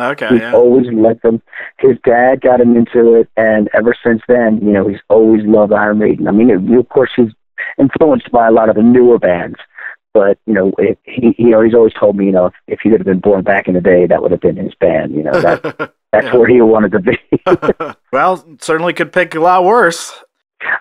okay, 0.00 0.28
He's 0.28 0.40
yeah. 0.40 0.54
always 0.54 0.90
liked 0.90 1.20
them. 1.22 1.42
His 1.80 1.98
dad 2.02 2.40
got 2.40 2.62
him 2.62 2.74
into 2.74 3.16
it, 3.16 3.28
and 3.36 3.68
ever 3.74 3.94
since 4.02 4.22
then, 4.26 4.60
you 4.62 4.72
know, 4.72 4.88
he's 4.88 5.02
always 5.10 5.44
loved 5.44 5.74
Iron 5.74 5.98
Maiden. 5.98 6.26
I 6.26 6.30
mean, 6.30 6.48
it, 6.48 6.78
of 6.78 6.88
course, 6.88 7.10
he's 7.14 7.32
influenced 7.78 8.30
by 8.30 8.46
a 8.46 8.50
lot 8.52 8.68
of 8.68 8.76
the 8.76 8.82
newer 8.82 9.18
bands, 9.18 9.56
but 10.14 10.38
you 10.46 10.54
know, 10.54 10.72
it, 10.78 10.98
he 11.04 11.32
he 11.36 11.54
always 11.54 11.74
always 11.74 11.92
told 11.94 12.16
me, 12.16 12.26
you 12.26 12.32
know, 12.32 12.46
if, 12.46 12.54
if 12.68 12.80
he 12.82 12.90
would 12.90 13.00
have 13.00 13.06
been 13.06 13.20
born 13.20 13.42
back 13.42 13.68
in 13.68 13.74
the 13.74 13.80
day, 13.80 14.06
that 14.06 14.22
would 14.22 14.30
have 14.30 14.40
been 14.40 14.56
his 14.56 14.74
band. 14.74 15.12
You 15.14 15.22
know, 15.24 15.40
that 15.40 15.62
that's 16.12 16.26
Yeah. 16.26 16.36
where 16.36 16.48
he 16.48 16.60
wanted 16.60 16.92
to 16.92 17.00
be. 17.00 17.18
well, 18.12 18.44
certainly 18.60 18.92
could 18.92 19.12
pick 19.12 19.34
a 19.34 19.40
lot 19.40 19.64
worse. 19.64 20.12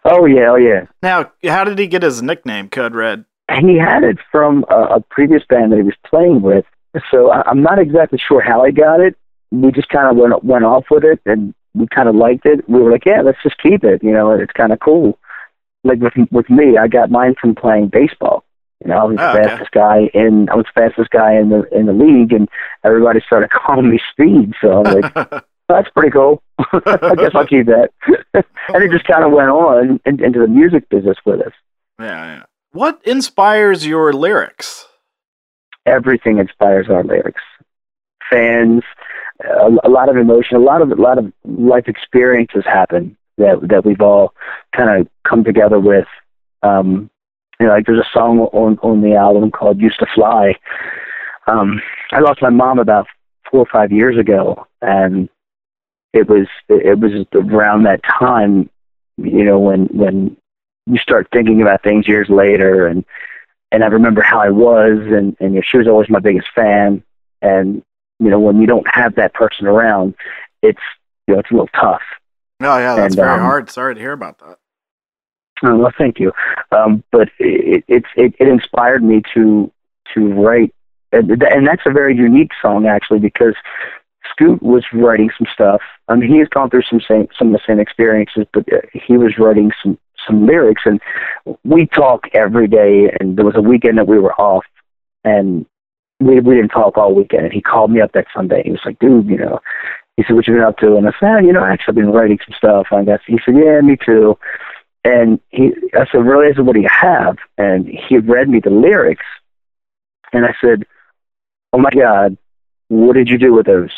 oh 0.06 0.26
yeah, 0.26 0.50
oh 0.52 0.56
yeah. 0.56 0.86
Now, 1.02 1.32
how 1.44 1.64
did 1.64 1.80
he 1.80 1.88
get 1.88 2.04
his 2.04 2.22
nickname, 2.22 2.70
Code 2.70 2.96
Red? 2.96 3.26
he 3.60 3.78
had 3.78 4.04
it 4.04 4.18
from 4.32 4.64
a, 4.70 4.96
a 4.96 5.00
previous 5.10 5.44
band 5.50 5.72
that 5.74 5.78
he 5.78 5.84
was 5.84 5.96
playing 6.06 6.42
with. 6.42 6.64
So 7.10 7.32
I, 7.32 7.42
I'm 7.50 7.62
not 7.62 7.80
exactly 7.80 8.18
sure 8.18 8.39
how 8.42 8.64
he 8.64 8.72
got 8.72 9.02
it. 9.02 9.16
We 9.52 9.72
just 9.72 9.89
kind 9.89 10.08
of 10.10 10.16
went 10.16 10.44
went 10.44 10.64
off 10.66 10.86
with 10.89 11.04
it, 11.04 11.20
and 11.26 11.54
we 11.74 11.88
kind 11.88 12.08
of 12.08 12.16
liked 12.16 12.46
it. 12.46 12.68
We 12.70 12.82
were 12.82 12.92
like, 12.92 13.06
yeah, 13.06 13.22
let's 13.22 13.38
just 13.44 13.58
keep 13.62 13.84
it. 13.84 14.04
You 14.04 14.12
know, 14.12 14.32
it's 14.32 14.54
kind 14.54 14.72
of 14.72 14.80
cool. 14.80 15.18
Like 15.84 16.00
with 16.00 16.14
with 16.32 16.50
me, 16.50 16.78
I 16.78 16.88
got 16.88 17.10
mine 17.12 17.36
from 17.40 17.56
playing 17.56 17.88
baseball. 17.88 18.44
You 18.84 18.90
know, 18.90 18.98
I 18.98 19.04
was 19.04 19.18
Oh, 19.20 19.22
the 19.22 19.24
ah, 19.24 19.32
okay. 19.38 19.44
fastest 19.50 19.72
guy 19.72 20.10
in 20.14 20.50
I 20.50 20.56
was 20.56 20.66
the 20.74 20.82
fastest 20.82 21.10
guy 21.12 21.34
in 21.36 21.50
the 21.50 21.64
in 21.76 21.86
the 21.86 21.94
league, 21.94 22.34
and 22.34 22.48
everybody 22.84 23.20
started 23.26 23.50
calling 23.66 23.90
me 23.90 24.00
Speed. 24.12 24.54
So 24.62 24.84
I'm 24.84 25.02
like, 25.02 25.12
oh, 25.34 25.42
that's 25.70 25.90
pretty 25.90 26.12
cool. 26.12 26.42
I 26.60 27.16
guess 27.16 27.32
I'll 27.34 27.48
keep 27.48 27.68
that. 27.68 27.90
and 28.34 28.84
it 28.84 28.92
just 28.92 29.06
kind 29.06 29.24
of 29.24 29.32
went 29.32 29.50
on 29.50 30.00
in, 30.06 30.24
into 30.24 30.40
the 30.40 30.48
music 30.48 30.88
business 30.90 31.18
with 31.26 31.42
us. 31.42 31.54
yeah, 32.00 32.08
yeah. 32.38 32.44
What 32.74 33.02
inspires 33.06 33.86
your 33.88 34.14
lyrics? 34.14 34.86
everything 35.88 36.38
inspires 36.38 36.88
our 36.90 37.04
lyrics. 37.04 37.42
Fans, 38.30 38.84
a, 39.44 39.70
a 39.84 39.90
lot 39.90 40.10
of 40.10 40.16
emotion, 40.16 40.56
a 40.56 40.60
lot 40.60 40.82
of 40.82 40.92
a 40.92 40.96
lot 40.96 41.18
of 41.18 41.34
life 41.44 41.88
experiences 41.88 42.64
happen 42.66 43.18
that 43.38 43.60
that 43.70 43.86
we've 43.86 44.02
all 44.02 44.34
kind 44.76 45.02
of 45.02 45.08
come 45.28 45.44
together 45.44 45.80
with. 45.80 46.08
Um, 46.64 47.10
you 47.60 47.68
know, 47.68 47.74
like 47.74 47.86
there's 47.86 48.00
a 48.00 48.18
song 48.18 48.40
on 48.40 48.78
on 48.82 49.02
the 49.02 49.16
album 49.16 49.52
called 49.52 49.80
"Used 49.80 50.00
to 50.00 50.08
Fly." 50.14 50.56
Um, 51.48 51.82
I 52.12 52.20
lost 52.20 52.42
my 52.42 52.50
mom 52.50 52.80
about 52.80 53.08
four 53.50 53.62
or 53.62 53.68
five 53.72 53.92
years 53.92 54.18
ago, 54.18 54.68
and 54.82 55.30
it 56.14 56.28
was 56.28 56.48
it 56.70 57.00
was 57.00 57.26
around 57.34 57.84
that 57.84 58.02
time, 58.04 58.70
you 59.18 59.44
know, 59.44 59.60
when 59.60 59.86
when 59.88 60.38
you 60.86 60.98
start 60.98 61.28
thinking 61.32 61.62
about 61.62 61.84
things 61.84 62.08
years 62.08 62.28
later 62.30 62.88
and 62.88 63.06
and 63.72 63.84
I 63.84 63.88
remember 63.88 64.22
how 64.22 64.40
I 64.40 64.50
was, 64.50 65.00
and 65.00 65.36
and 65.40 65.54
you 65.54 65.60
know, 65.60 65.62
she 65.62 65.78
was 65.78 65.88
always 65.88 66.10
my 66.10 66.20
biggest 66.20 66.48
fan. 66.54 67.04
And 67.42 67.84
you 68.20 68.30
know, 68.30 68.40
when 68.40 68.60
you 68.60 68.68
don't 68.68 68.88
have 68.94 69.16
that 69.16 69.34
person 69.34 69.66
around, 69.66 70.16
it's 70.62 70.82
you 71.28 71.34
know 71.34 71.40
it's 71.40 71.52
a 71.52 71.54
little 71.54 71.70
tough. 71.70 72.02
Oh, 72.64 72.78
yeah, 72.78 72.95
that's 72.95 73.14
And, 73.14 73.16
very 73.16 73.34
um, 73.34 73.39
hard. 73.39 73.70
Sorry 73.70 73.95
to 73.95 73.99
hear 73.99 74.14
about 74.14 74.39
that. 74.39 74.57
Oh, 75.64 75.78
well, 75.78 75.93
thank 75.97 76.20
you. 76.20 76.32
Um, 76.72 77.03
but 77.12 77.30
it, 77.39 77.84
it 77.88 78.03
it 78.16 78.34
it 78.39 78.47
inspired 78.47 79.03
me 79.03 79.22
to 79.34 79.72
to 80.14 80.34
write, 80.34 80.74
and, 81.12 81.30
and 81.43 81.68
that's 81.68 81.84
a 81.86 81.91
very 81.91 82.16
unique 82.16 82.51
song 82.62 82.88
actually 82.88 83.20
because 83.20 83.55
Scoot 84.32 84.62
was 84.62 84.84
writing 84.93 85.30
some 85.38 85.47
stuff. 85.53 85.82
I 86.07 86.16
mean, 86.16 86.32
he 86.32 86.39
has 86.39 86.47
gone 86.47 86.70
through 86.70 86.84
some 86.89 87.01
same 87.07 87.28
some 87.38 87.47
of 87.47 87.53
the 87.53 87.62
same 87.68 87.80
experiences, 87.80 88.45
but 88.53 88.72
uh, 88.74 88.80
he 88.93 89.18
was 89.18 89.38
writing 89.38 89.72
some 89.84 89.97
some 90.28 90.45
lyrics, 90.45 90.84
and 90.86 90.99
we 91.64 91.86
talk 91.88 92.28
every 92.34 92.68
day. 92.68 93.16
And 93.20 93.38
there 93.38 93.45
was 93.45 93.55
a 93.55 93.62
weekend 93.62 93.97
that 93.97 94.07
we 94.07 94.20
were 94.20 94.34
off, 94.41 94.66
and 95.24 95.66
we 96.20 96.39
we 96.39 96.55
didn't 96.55 96.70
talk 96.70 96.97
all 96.97 97.14
weekend. 97.14 97.45
And 97.45 97.53
he 97.53 97.62
called 97.62 97.91
me 97.91 98.01
up 98.01 98.14
that 98.14 98.28
Sunday. 98.34 98.64
He 98.64 98.72
was 98.72 98.82
like, 98.86 98.99
"Dude, 98.99 99.28
you 99.28 99.38
know," 99.38 99.59
he 100.18 100.24
said, 100.24 100.36
"What 100.36 100.47
you 100.47 100.53
been 100.53 100.64
up 100.64 100.78
to?" 100.78 100.97
And 100.97 101.07
I 101.07 101.12
said, 101.20 101.30
"Ah, 101.30 101.38
"You 101.39 101.53
know, 101.53 101.64
actually, 101.64 101.66
I've 101.66 101.74
actually 101.74 102.01
been 102.01 102.12
writing 102.12 102.39
some 102.45 102.55
stuff." 102.57 102.88
And 102.91 103.01
I 103.01 103.03
guess 103.05 103.22
he 103.26 103.39
said, 103.45 103.55
"Yeah, 103.55 103.82
me 103.82 103.97
too." 104.03 104.38
And 105.03 105.39
he, 105.49 105.72
I 105.93 106.05
said, 106.12 106.26
"Really? 106.26 106.47
I 106.47 106.53
said, 106.53 106.66
what 106.66 106.74
do 106.74 106.82
you 106.82 106.89
have?" 106.89 107.38
And 107.57 107.88
he 107.88 108.18
read 108.18 108.49
me 108.49 108.59
the 108.59 108.70
lyrics, 108.70 109.26
and 110.34 110.45
I 110.45 110.53
said, 110.62 110.86
"Oh 111.74 111.80
my 111.80 111.89
God, 111.91 112.38
what 112.89 113.14
did 113.14 113.30
you 113.30 113.38
do 113.38 113.53
with 113.53 113.66
those?" 113.66 113.91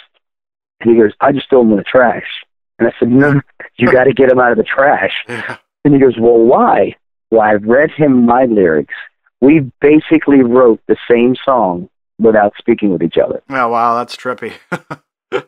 And 0.81 0.91
he 0.91 1.01
goes, 1.01 1.11
"I 1.19 1.31
just 1.31 1.49
threw 1.49 1.59
them 1.59 1.71
in 1.71 1.77
the 1.77 1.83
trash." 1.83 2.45
And 2.79 2.87
I 2.87 2.93
said, 2.99 3.09
"No, 3.09 3.41
you 3.77 3.91
got 3.91 4.05
to 4.05 4.13
get 4.13 4.29
them 4.29 4.39
out 4.39 4.51
of 4.51 4.57
the 4.57 4.63
trash." 4.63 5.25
Yeah. 5.29 5.57
And 5.85 5.93
he 5.93 5.99
goes, 5.99 6.17
Well, 6.17 6.37
why? 6.37 6.95
Well, 7.29 7.41
I 7.41 7.53
read 7.53 7.91
him 7.91 8.25
my 8.25 8.45
lyrics. 8.45 8.93
We 9.41 9.71
basically 9.81 10.41
wrote 10.41 10.79
the 10.87 10.95
same 11.09 11.35
song 11.43 11.89
without 12.19 12.53
speaking 12.57 12.91
with 12.91 13.03
each 13.03 13.17
other. 13.17 13.41
Oh, 13.49 13.67
wow, 13.69 13.95
that's 13.97 14.15
trippy. 14.15 14.53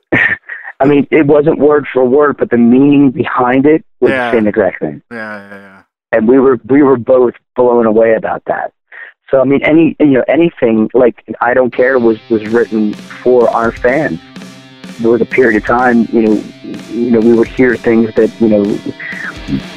I 0.79 0.85
mean, 0.85 1.07
it 1.11 1.25
wasn't 1.25 1.57
word 1.59 1.87
for 1.91 2.03
word, 2.05 2.37
but 2.37 2.49
the 2.49 2.57
meaning 2.57 3.11
behind 3.11 3.65
it 3.65 3.85
was 4.01 4.11
Yeah. 4.11 4.31
the 4.31 4.37
same 4.37 4.47
exact 4.47 4.79
thing. 4.79 5.01
yeah, 5.11 5.49
yeah, 5.49 5.57
yeah. 5.57 5.81
And 6.11 6.27
we 6.27 6.39
were 6.39 6.59
we 6.65 6.81
were 6.83 6.97
both 6.97 7.33
blown 7.55 7.85
away 7.85 8.13
about 8.15 8.43
that. 8.45 8.71
So 9.31 9.41
I 9.41 9.43
mean, 9.45 9.63
any 9.63 9.95
you 9.99 10.05
know 10.17 10.23
anything 10.27 10.89
like 10.93 11.23
I 11.41 11.53
don't 11.53 11.71
care 11.71 11.97
was 11.99 12.17
was 12.29 12.45
written 12.49 12.93
for 12.93 13.49
our 13.49 13.71
fans. 13.71 14.19
There 14.99 15.11
was 15.11 15.19
a 15.21 15.25
period 15.25 15.57
of 15.61 15.65
time, 15.67 16.07
you 16.13 16.21
know, 16.21 16.43
you 16.89 17.11
know, 17.11 17.19
we 17.19 17.33
would 17.33 17.47
hear 17.49 17.75
things 17.75 18.13
that 18.15 18.29
you 18.39 18.47
know, 18.47 18.63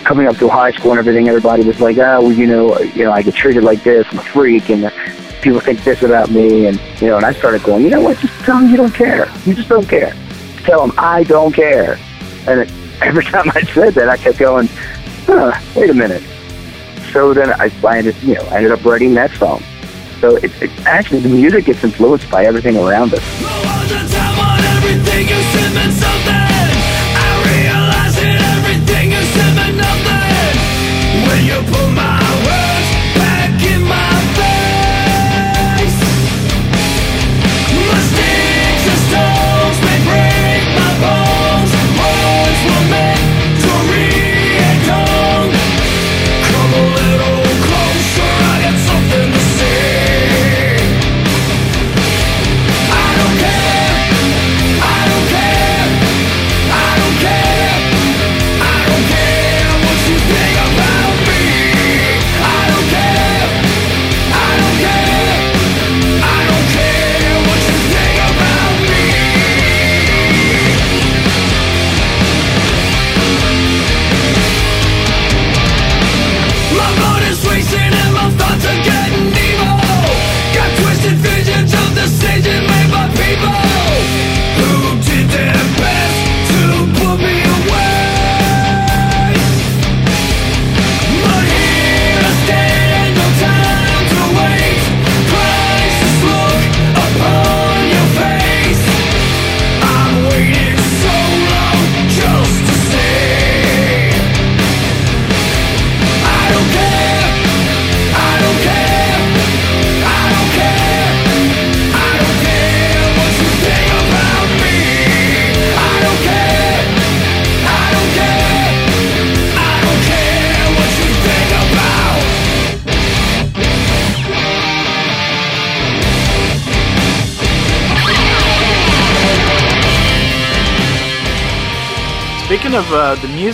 coming 0.04 0.26
up 0.28 0.36
to 0.36 0.48
high 0.48 0.70
school 0.72 0.92
and 0.92 0.98
everything. 1.00 1.28
Everybody 1.28 1.64
was 1.64 1.80
like, 1.80 1.96
oh, 1.98 2.22
well, 2.22 2.32
you 2.32 2.46
know, 2.46 2.78
you 2.78 3.04
know, 3.04 3.10
I 3.12 3.22
get 3.22 3.34
treated 3.34 3.64
like 3.64 3.82
this. 3.82 4.06
I'm 4.12 4.18
a 4.18 4.22
freak, 4.22 4.70
and 4.70 4.92
people 5.42 5.58
think 5.60 5.82
this 5.82 6.02
about 6.02 6.30
me, 6.30 6.66
and 6.66 6.80
you 7.00 7.08
know. 7.08 7.16
And 7.16 7.24
I 7.26 7.32
started 7.32 7.62
going, 7.64 7.82
you 7.84 7.90
know 7.90 8.00
what? 8.00 8.18
Just 8.18 8.34
tell 8.44 8.58
them 8.60 8.68
you 8.70 8.76
don't 8.76 8.94
care. 8.94 9.28
You 9.44 9.54
just 9.54 9.68
don't 9.68 9.88
care. 9.88 10.12
Tell 10.68 10.86
them 10.86 10.94
I 10.98 11.24
don't 11.24 11.54
care. 11.54 11.98
And 12.46 12.60
it, 12.60 12.70
every 13.00 13.24
time 13.32 13.50
I 13.54 13.62
said 13.62 13.94
that, 13.94 14.10
I 14.10 14.18
kept 14.18 14.36
going, 14.36 14.68
huh, 15.24 15.58
wait 15.74 15.88
a 15.88 15.94
minute. 15.94 16.22
So 17.10 17.32
then 17.32 17.50
I, 17.58 17.72
I 17.82 17.96
ended, 17.96 18.14
you 18.22 18.34
know, 18.34 18.42
I 18.50 18.56
ended 18.56 18.72
up 18.72 18.84
writing 18.84 19.14
that 19.14 19.30
song. 19.30 19.62
So 20.20 20.36
it, 20.36 20.52
it 20.60 20.70
actually 20.84 21.20
the 21.20 21.30
music 21.30 21.64
gets 21.64 21.82
influenced 21.82 22.30
by 22.30 22.44
everything 22.44 22.76
around 22.76 23.14
us. 23.14 23.40
No 23.40 23.48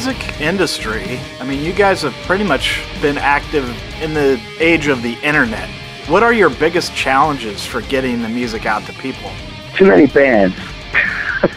music 0.05 0.39
industry, 0.39 1.19
I 1.41 1.45
mean, 1.45 1.65
you 1.65 1.73
guys 1.73 2.03
have 2.03 2.13
pretty 2.27 2.45
much 2.45 2.85
been 3.01 3.17
active 3.17 3.67
in 4.03 4.13
the 4.13 4.39
age 4.59 4.87
of 4.87 5.03
the 5.03 5.15
internet. 5.23 5.67
What 6.09 6.23
are 6.23 6.35
your 6.35 6.51
biggest 6.51 6.95
challenges 6.95 7.65
for 7.65 7.81
getting 7.81 8.21
the 8.21 8.29
music 8.29 8.67
out 8.67 8.85
to 8.85 8.93
people? 8.95 9.31
Too 9.75 9.87
many 9.87 10.07
bands. 10.07 10.55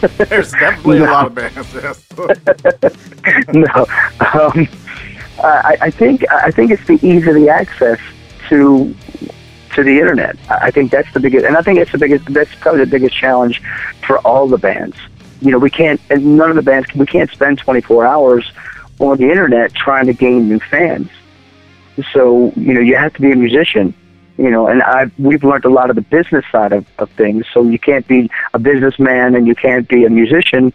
There's 0.16 0.52
definitely 0.52 1.00
a 1.00 1.02
lot 1.02 1.26
of 1.26 1.34
bands. 1.34 1.74
Yes. 1.74 2.06
no, 3.52 3.86
um, 4.32 4.66
I, 5.44 5.76
I 5.82 5.90
think 5.90 6.24
I 6.30 6.50
think 6.50 6.70
it's 6.70 6.86
the 6.86 6.98
ease 7.06 7.26
of 7.26 7.34
the 7.34 7.50
access 7.50 7.98
to 8.48 8.94
to 9.74 9.82
the 9.82 10.00
internet. 10.00 10.36
I 10.48 10.70
think 10.70 10.90
that's 10.90 11.12
the 11.12 11.20
biggest, 11.20 11.44
and 11.44 11.54
I 11.54 11.60
think 11.60 11.80
it's 11.80 11.92
the 11.92 11.98
biggest. 11.98 12.24
That's 12.32 12.54
probably 12.54 12.80
the 12.80 12.90
biggest 12.90 13.14
challenge 13.14 13.60
for 14.06 14.18
all 14.20 14.48
the 14.48 14.58
bands. 14.58 14.96
You 15.40 15.50
know, 15.52 15.58
we 15.58 15.70
can't, 15.70 16.00
and 16.10 16.36
none 16.36 16.50
of 16.50 16.56
the 16.56 16.62
bands, 16.62 16.92
we 16.94 17.06
can't 17.06 17.30
spend 17.30 17.58
24 17.58 18.06
hours 18.06 18.50
on 18.98 19.16
the 19.18 19.28
internet 19.28 19.74
trying 19.74 20.06
to 20.06 20.12
gain 20.12 20.48
new 20.48 20.58
fans. 20.58 21.08
So, 22.12 22.52
you 22.56 22.74
know, 22.74 22.80
you 22.80 22.96
have 22.96 23.14
to 23.14 23.20
be 23.20 23.32
a 23.32 23.36
musician. 23.36 23.94
You 24.36 24.50
know, 24.50 24.68
and 24.68 24.84
I 24.84 25.10
we've 25.18 25.42
learned 25.42 25.64
a 25.64 25.68
lot 25.68 25.90
of 25.90 25.96
the 25.96 26.02
business 26.02 26.44
side 26.52 26.72
of, 26.72 26.86
of 26.98 27.10
things. 27.10 27.44
So 27.52 27.64
you 27.64 27.78
can't 27.78 28.06
be 28.06 28.30
a 28.54 28.58
businessman 28.60 29.34
and 29.34 29.48
you 29.48 29.56
can't 29.56 29.88
be 29.88 30.04
a 30.04 30.10
musician 30.10 30.72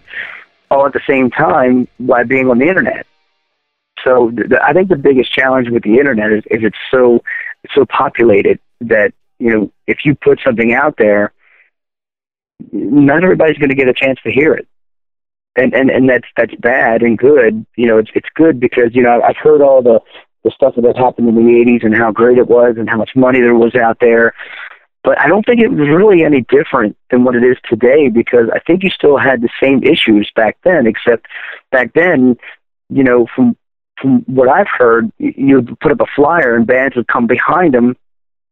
all 0.69 0.85
at 0.85 0.91
the 0.91 1.01
same 1.07 1.31
time 1.31 1.87
by 1.97 2.25
being 2.25 2.49
on 2.49 2.59
the 2.59 2.67
internet. 2.67 3.07
So 4.03 4.31
the, 4.33 4.59
I 4.61 4.73
think 4.73 4.89
the 4.89 4.97
biggest 4.97 5.31
challenge 5.31 5.69
with 5.69 5.83
the 5.83 5.97
internet 5.97 6.31
is, 6.33 6.43
is 6.51 6.63
it's 6.63 6.77
so 6.91 7.23
so 7.73 7.85
populated 7.85 8.59
that 8.81 9.13
you 9.39 9.49
know 9.49 9.71
if 9.87 10.03
you 10.03 10.15
put 10.15 10.41
something 10.43 10.73
out 10.73 10.95
there, 10.97 11.31
not 12.71 13.23
everybody's 13.23 13.57
going 13.57 13.69
to 13.69 13.75
get 13.75 13.87
a 13.87 13.93
chance 13.93 14.19
to 14.23 14.31
hear 14.31 14.53
it, 14.53 14.67
and 15.55 15.73
and 15.73 15.89
and 15.89 16.09
that's 16.09 16.27
that's 16.37 16.55
bad 16.55 17.01
and 17.01 17.17
good. 17.17 17.65
You 17.75 17.87
know, 17.87 17.97
it's 17.97 18.11
it's 18.15 18.29
good 18.35 18.59
because 18.59 18.93
you 18.93 19.01
know 19.01 19.21
I've 19.21 19.37
heard 19.37 19.61
all 19.61 19.81
the 19.81 19.99
the 20.43 20.51
stuff 20.51 20.75
that 20.75 20.97
happened 20.97 21.29
in 21.29 21.35
the 21.35 21.41
'80s 21.41 21.85
and 21.85 21.95
how 21.95 22.11
great 22.11 22.37
it 22.37 22.47
was 22.47 22.75
and 22.77 22.89
how 22.89 22.97
much 22.97 23.11
money 23.15 23.39
there 23.39 23.55
was 23.55 23.75
out 23.75 23.97
there. 23.99 24.33
But 25.03 25.19
I 25.19 25.27
don't 25.27 25.45
think 25.45 25.59
it 25.59 25.69
was 25.69 25.89
really 25.89 26.23
any 26.23 26.45
different 26.49 26.95
than 27.11 27.25
what 27.25 27.35
it 27.35 27.43
is 27.43 27.57
today 27.69 28.07
because 28.07 28.47
I 28.53 28.59
think 28.59 28.83
you 28.83 28.89
still 28.89 29.17
had 29.17 29.41
the 29.41 29.49
same 29.61 29.83
issues 29.83 30.31
back 30.33 30.57
then, 30.63 30.87
except 30.87 31.25
back 31.71 31.93
then, 31.93 32.37
you 32.89 33.03
know, 33.03 33.27
from 33.35 33.57
from 34.01 34.21
what 34.21 34.49
I've 34.49 34.67
heard, 34.67 35.11
you'd 35.17 35.79
put 35.79 35.91
up 35.91 36.01
a 36.01 36.05
flyer 36.15 36.55
and 36.55 36.65
bands 36.65 36.95
would 36.95 37.07
come 37.07 37.27
behind 37.27 37.73
them 37.73 37.95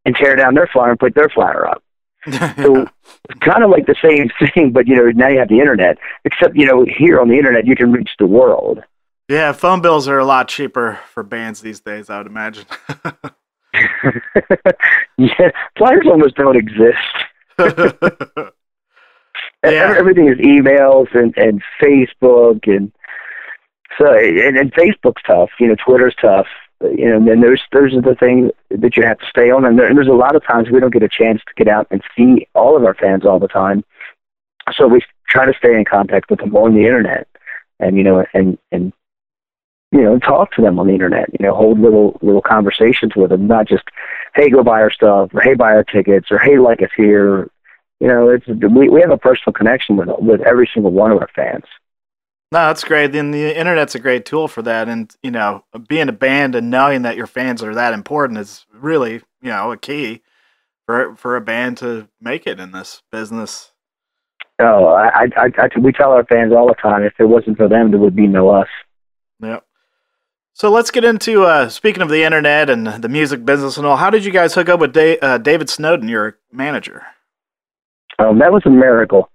and 0.05 0.15
tear 0.15 0.35
down 0.35 0.53
their 0.53 0.67
flyer 0.67 0.91
and 0.91 0.99
put 0.99 1.15
their 1.15 1.29
flyer 1.29 1.67
up. 1.67 1.83
So 2.29 2.85
kind 3.41 3.63
of 3.63 3.69
like 3.69 3.85
the 3.87 3.95
same 4.03 4.29
thing, 4.53 4.71
but 4.71 4.87
you 4.87 4.95
know 4.95 5.09
now 5.11 5.27
you 5.29 5.39
have 5.39 5.49
the 5.49 5.59
internet. 5.59 5.97
Except 6.25 6.55
you 6.55 6.65
know 6.65 6.85
here 6.85 7.19
on 7.19 7.29
the 7.29 7.37
internet 7.37 7.65
you 7.65 7.75
can 7.75 7.91
reach 7.91 8.11
the 8.19 8.27
world. 8.27 8.83
Yeah, 9.27 9.53
phone 9.53 9.81
bills 9.81 10.07
are 10.07 10.19
a 10.19 10.25
lot 10.25 10.47
cheaper 10.47 10.99
for 11.13 11.23
bands 11.23 11.61
these 11.61 11.79
days. 11.79 12.09
I 12.09 12.17
would 12.17 12.27
imagine. 12.27 12.65
yeah, 15.17 15.51
flyers 15.77 16.05
almost 16.05 16.35
don't 16.35 16.57
exist. 16.57 16.97
Yeah. 19.63 19.95
Everything 19.97 20.27
is 20.27 20.37
emails 20.37 21.13
and 21.13 21.37
and 21.37 21.61
Facebook 21.81 22.67
and 22.67 22.91
so 23.97 24.11
and, 24.13 24.57
and 24.57 24.73
Facebook's 24.73 25.21
tough. 25.25 25.49
You 25.59 25.67
know, 25.67 25.75
Twitter's 25.85 26.15
tough. 26.19 26.47
You 26.83 27.09
know, 27.09 27.17
and 27.17 27.27
then 27.27 27.41
there's 27.41 27.61
those 27.71 27.93
are 27.93 28.01
the 28.01 28.15
things 28.15 28.51
that 28.69 28.97
you 28.97 29.03
have 29.03 29.19
to 29.19 29.25
stay 29.27 29.51
on, 29.51 29.65
and, 29.65 29.77
there, 29.77 29.85
and 29.85 29.95
there's 29.95 30.07
a 30.07 30.11
lot 30.11 30.35
of 30.35 30.43
times 30.43 30.69
we 30.69 30.79
don't 30.79 30.93
get 30.93 31.03
a 31.03 31.09
chance 31.09 31.41
to 31.45 31.53
get 31.55 31.67
out 31.67 31.87
and 31.91 32.01
see 32.17 32.47
all 32.55 32.75
of 32.75 32.83
our 32.83 32.95
fans 32.95 33.25
all 33.25 33.39
the 33.39 33.47
time. 33.47 33.83
So 34.73 34.87
we 34.87 35.01
try 35.27 35.45
to 35.45 35.53
stay 35.57 35.75
in 35.75 35.85
contact 35.85 36.29
with 36.29 36.39
them 36.39 36.55
on 36.55 36.73
the 36.73 36.85
internet, 36.85 37.27
and 37.79 37.97
you 37.97 38.03
know, 38.03 38.25
and 38.33 38.57
and 38.71 38.93
you 39.91 40.01
know, 40.01 40.17
talk 40.19 40.53
to 40.53 40.61
them 40.61 40.79
on 40.79 40.87
the 40.87 40.93
internet. 40.93 41.29
You 41.39 41.45
know, 41.45 41.53
hold 41.53 41.79
little 41.79 42.17
little 42.21 42.41
conversations 42.41 43.15
with 43.15 43.29
them, 43.29 43.47
not 43.47 43.67
just 43.67 43.83
hey, 44.35 44.49
go 44.49 44.63
buy 44.63 44.81
our 44.81 44.91
stuff, 44.91 45.29
or 45.33 45.41
hey, 45.41 45.53
buy 45.53 45.73
our 45.73 45.83
tickets, 45.83 46.31
or 46.31 46.39
hey, 46.39 46.57
like 46.57 46.81
us 46.81 46.89
here. 46.95 47.49
You 47.99 48.07
know, 48.07 48.29
it's 48.29 48.47
we 48.47 48.89
we 48.89 49.01
have 49.01 49.11
a 49.11 49.17
personal 49.17 49.53
connection 49.53 49.97
with 49.97 50.09
with 50.19 50.41
every 50.41 50.69
single 50.73 50.91
one 50.91 51.11
of 51.11 51.19
our 51.19 51.29
fans. 51.35 51.65
No, 52.53 52.67
that's 52.67 52.83
great. 52.83 53.13
Then 53.13 53.31
the 53.31 53.57
internet's 53.57 53.95
a 53.95 53.99
great 53.99 54.25
tool 54.25 54.49
for 54.49 54.61
that. 54.63 54.89
And, 54.89 55.15
you 55.23 55.31
know, 55.31 55.63
being 55.87 56.09
a 56.09 56.13
band 56.13 56.53
and 56.53 56.69
knowing 56.69 57.03
that 57.03 57.15
your 57.15 57.27
fans 57.27 57.63
are 57.63 57.73
that 57.73 57.93
important 57.93 58.39
is 58.39 58.65
really, 58.73 59.21
you 59.41 59.49
know, 59.49 59.71
a 59.71 59.77
key 59.77 60.21
for 60.85 61.15
for 61.15 61.37
a 61.37 61.41
band 61.41 61.77
to 61.77 62.09
make 62.19 62.45
it 62.45 62.59
in 62.59 62.71
this 62.71 63.03
business. 63.09 63.71
Oh, 64.59 64.87
I, 64.87 65.27
I, 65.37 65.51
I, 65.57 65.79
we 65.79 65.91
tell 65.91 66.11
our 66.11 66.25
fans 66.25 66.51
all 66.53 66.67
the 66.67 66.75
time, 66.75 67.03
if 67.03 67.13
it 67.19 67.25
wasn't 67.25 67.57
for 67.57 67.67
them, 67.67 67.89
there 67.89 67.99
would 67.99 68.15
be 68.15 68.27
no 68.27 68.49
us. 68.49 68.67
Yep. 69.41 69.65
So 70.53 70.69
let's 70.69 70.91
get 70.91 71.05
into 71.05 71.45
uh, 71.45 71.69
speaking 71.69 72.03
of 72.03 72.09
the 72.09 72.23
internet 72.23 72.69
and 72.69 72.85
the 72.85 73.09
music 73.09 73.45
business 73.45 73.77
and 73.77 73.87
all. 73.87 73.95
How 73.95 74.09
did 74.09 74.25
you 74.25 74.31
guys 74.31 74.53
hook 74.53 74.69
up 74.69 74.79
with 74.79 74.95
uh, 74.95 75.37
David 75.39 75.69
Snowden, 75.69 76.09
your 76.09 76.37
manager? 76.51 77.03
Um, 78.19 78.37
that 78.39 78.51
was 78.51 78.61
a 78.65 78.69
miracle. 78.69 79.31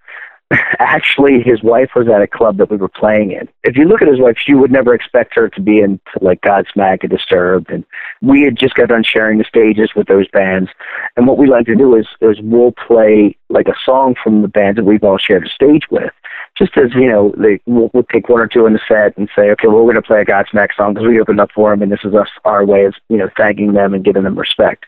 Actually, 0.78 1.42
his 1.42 1.62
wife 1.62 1.90
was 1.96 2.06
at 2.08 2.22
a 2.22 2.26
club 2.26 2.58
that 2.58 2.70
we 2.70 2.76
were 2.76 2.88
playing 2.88 3.32
in. 3.32 3.48
If 3.64 3.76
you 3.76 3.84
look 3.84 4.00
at 4.00 4.08
his 4.08 4.20
wife, 4.20 4.36
you 4.46 4.58
would 4.58 4.70
never 4.70 4.94
expect 4.94 5.34
her 5.34 5.48
to 5.48 5.60
be 5.60 5.80
in 5.80 5.98
like 6.20 6.40
Godsmack 6.42 7.00
and 7.02 7.10
Disturbed. 7.10 7.70
And 7.70 7.84
we 8.22 8.42
had 8.42 8.56
just 8.56 8.74
got 8.74 8.88
done 8.88 9.02
sharing 9.02 9.38
the 9.38 9.44
stages 9.44 9.90
with 9.96 10.06
those 10.06 10.28
bands. 10.28 10.70
And 11.16 11.26
what 11.26 11.36
we 11.36 11.48
like 11.48 11.66
to 11.66 11.74
do 11.74 11.96
is 11.96 12.06
is 12.20 12.38
we'll 12.42 12.72
play 12.72 13.36
like 13.48 13.66
a 13.66 13.74
song 13.84 14.14
from 14.22 14.42
the 14.42 14.48
bands 14.48 14.76
that 14.76 14.84
we've 14.84 15.02
all 15.02 15.18
shared 15.18 15.46
a 15.46 15.50
stage 15.50 15.84
with. 15.90 16.12
Just 16.56 16.76
as 16.78 16.94
you 16.94 17.10
know, 17.10 17.34
they, 17.36 17.60
we'll, 17.66 17.90
we'll 17.92 18.04
take 18.04 18.28
one 18.28 18.40
or 18.40 18.46
two 18.46 18.66
in 18.66 18.72
the 18.72 18.80
set 18.88 19.18
and 19.18 19.28
say, 19.36 19.50
okay, 19.50 19.66
well, 19.66 19.84
we're 19.84 19.92
going 19.92 19.96
to 19.96 20.02
play 20.02 20.20
a 20.20 20.24
Godsmack 20.24 20.74
song 20.76 20.94
because 20.94 21.08
we 21.08 21.20
opened 21.20 21.40
up 21.40 21.50
for 21.52 21.70
them, 21.70 21.82
and 21.82 21.92
this 21.92 22.04
is 22.04 22.14
us 22.14 22.28
our 22.44 22.64
way 22.64 22.84
of 22.84 22.94
you 23.08 23.16
know 23.16 23.28
thanking 23.36 23.72
them 23.72 23.94
and 23.94 24.04
giving 24.04 24.22
them 24.22 24.38
respect. 24.38 24.86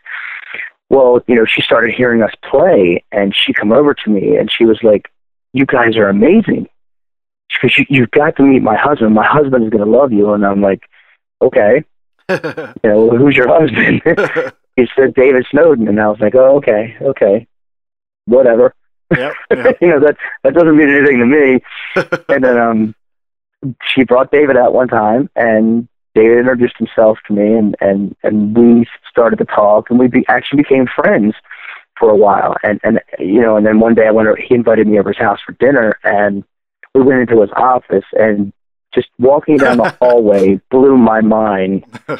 Well, 0.89 1.21
you 1.27 1.35
know, 1.35 1.45
she 1.45 1.61
started 1.61 1.93
hearing 1.93 2.23
us 2.23 2.33
play, 2.49 3.03
and 3.11 3.35
she 3.35 3.53
come 3.53 3.71
over 3.71 3.93
to 3.93 4.09
me, 4.09 4.37
and 4.37 4.49
she 4.49 4.65
was 4.65 4.81
like, 4.81 5.11
"You 5.53 5.65
guys 5.65 5.97
are 5.97 6.09
amazing." 6.09 6.67
Because 7.49 7.77
you, 7.77 7.85
you've 7.89 8.11
got 8.11 8.35
to 8.37 8.43
meet 8.43 8.61
my 8.61 8.77
husband. 8.77 9.13
My 9.13 9.25
husband 9.25 9.63
is 9.65 9.69
going 9.69 9.83
to 9.83 9.89
love 9.89 10.11
you, 10.11 10.33
and 10.33 10.45
I'm 10.45 10.61
like, 10.61 10.83
"Okay." 11.41 11.83
you 12.29 12.73
know, 12.83 13.09
who's 13.09 13.35
your 13.35 13.47
husband? 13.47 14.01
he 14.75 14.87
said 14.95 15.13
David 15.15 15.45
Snowden, 15.49 15.87
and 15.87 15.99
I 15.99 16.07
was 16.07 16.19
like, 16.19 16.35
"Oh, 16.35 16.57
okay, 16.57 16.95
okay, 17.01 17.47
whatever." 18.25 18.73
Yep. 19.15 19.33
yep. 19.51 19.77
you 19.81 19.87
know 19.87 19.99
that 19.99 20.17
that 20.43 20.53
doesn't 20.53 20.77
mean 20.77 20.89
anything 20.89 21.19
to 21.19 21.25
me. 21.25 21.59
and 22.29 22.43
then 22.43 22.57
um, 22.57 22.95
she 23.83 24.03
brought 24.03 24.31
David 24.31 24.57
out 24.57 24.73
one 24.73 24.87
time, 24.87 25.29
and 25.35 25.87
David 26.15 26.39
introduced 26.39 26.77
himself 26.77 27.17
to 27.27 27.33
me, 27.33 27.53
and 27.53 27.75
and 27.81 28.15
and 28.23 28.55
we 28.55 28.85
started 29.09 29.37
to 29.37 29.45
talk, 29.45 29.89
and 29.89 29.99
we 29.99 30.07
be, 30.07 30.25
actually 30.27 30.61
became 30.61 30.87
friends 30.87 31.33
for 31.99 32.09
a 32.09 32.15
while. 32.15 32.55
And 32.63 32.79
and 32.83 32.99
you 33.19 33.41
know, 33.41 33.57
and 33.57 33.65
then 33.65 33.79
one 33.79 33.93
day 33.93 34.07
I 34.07 34.11
went. 34.11 34.29
Over, 34.29 34.37
he 34.37 34.55
invited 34.55 34.87
me 34.87 34.99
over 34.99 35.09
his 35.09 35.17
house 35.17 35.39
for 35.45 35.51
dinner, 35.53 35.97
and 36.03 36.43
we 36.95 37.01
went 37.01 37.21
into 37.21 37.41
his 37.41 37.51
office, 37.55 38.05
and 38.13 38.53
just 38.93 39.09
walking 39.19 39.57
down 39.57 39.77
the 39.77 39.89
hallway 40.01 40.59
blew 40.71 40.97
my 40.97 41.21
mind. 41.21 41.85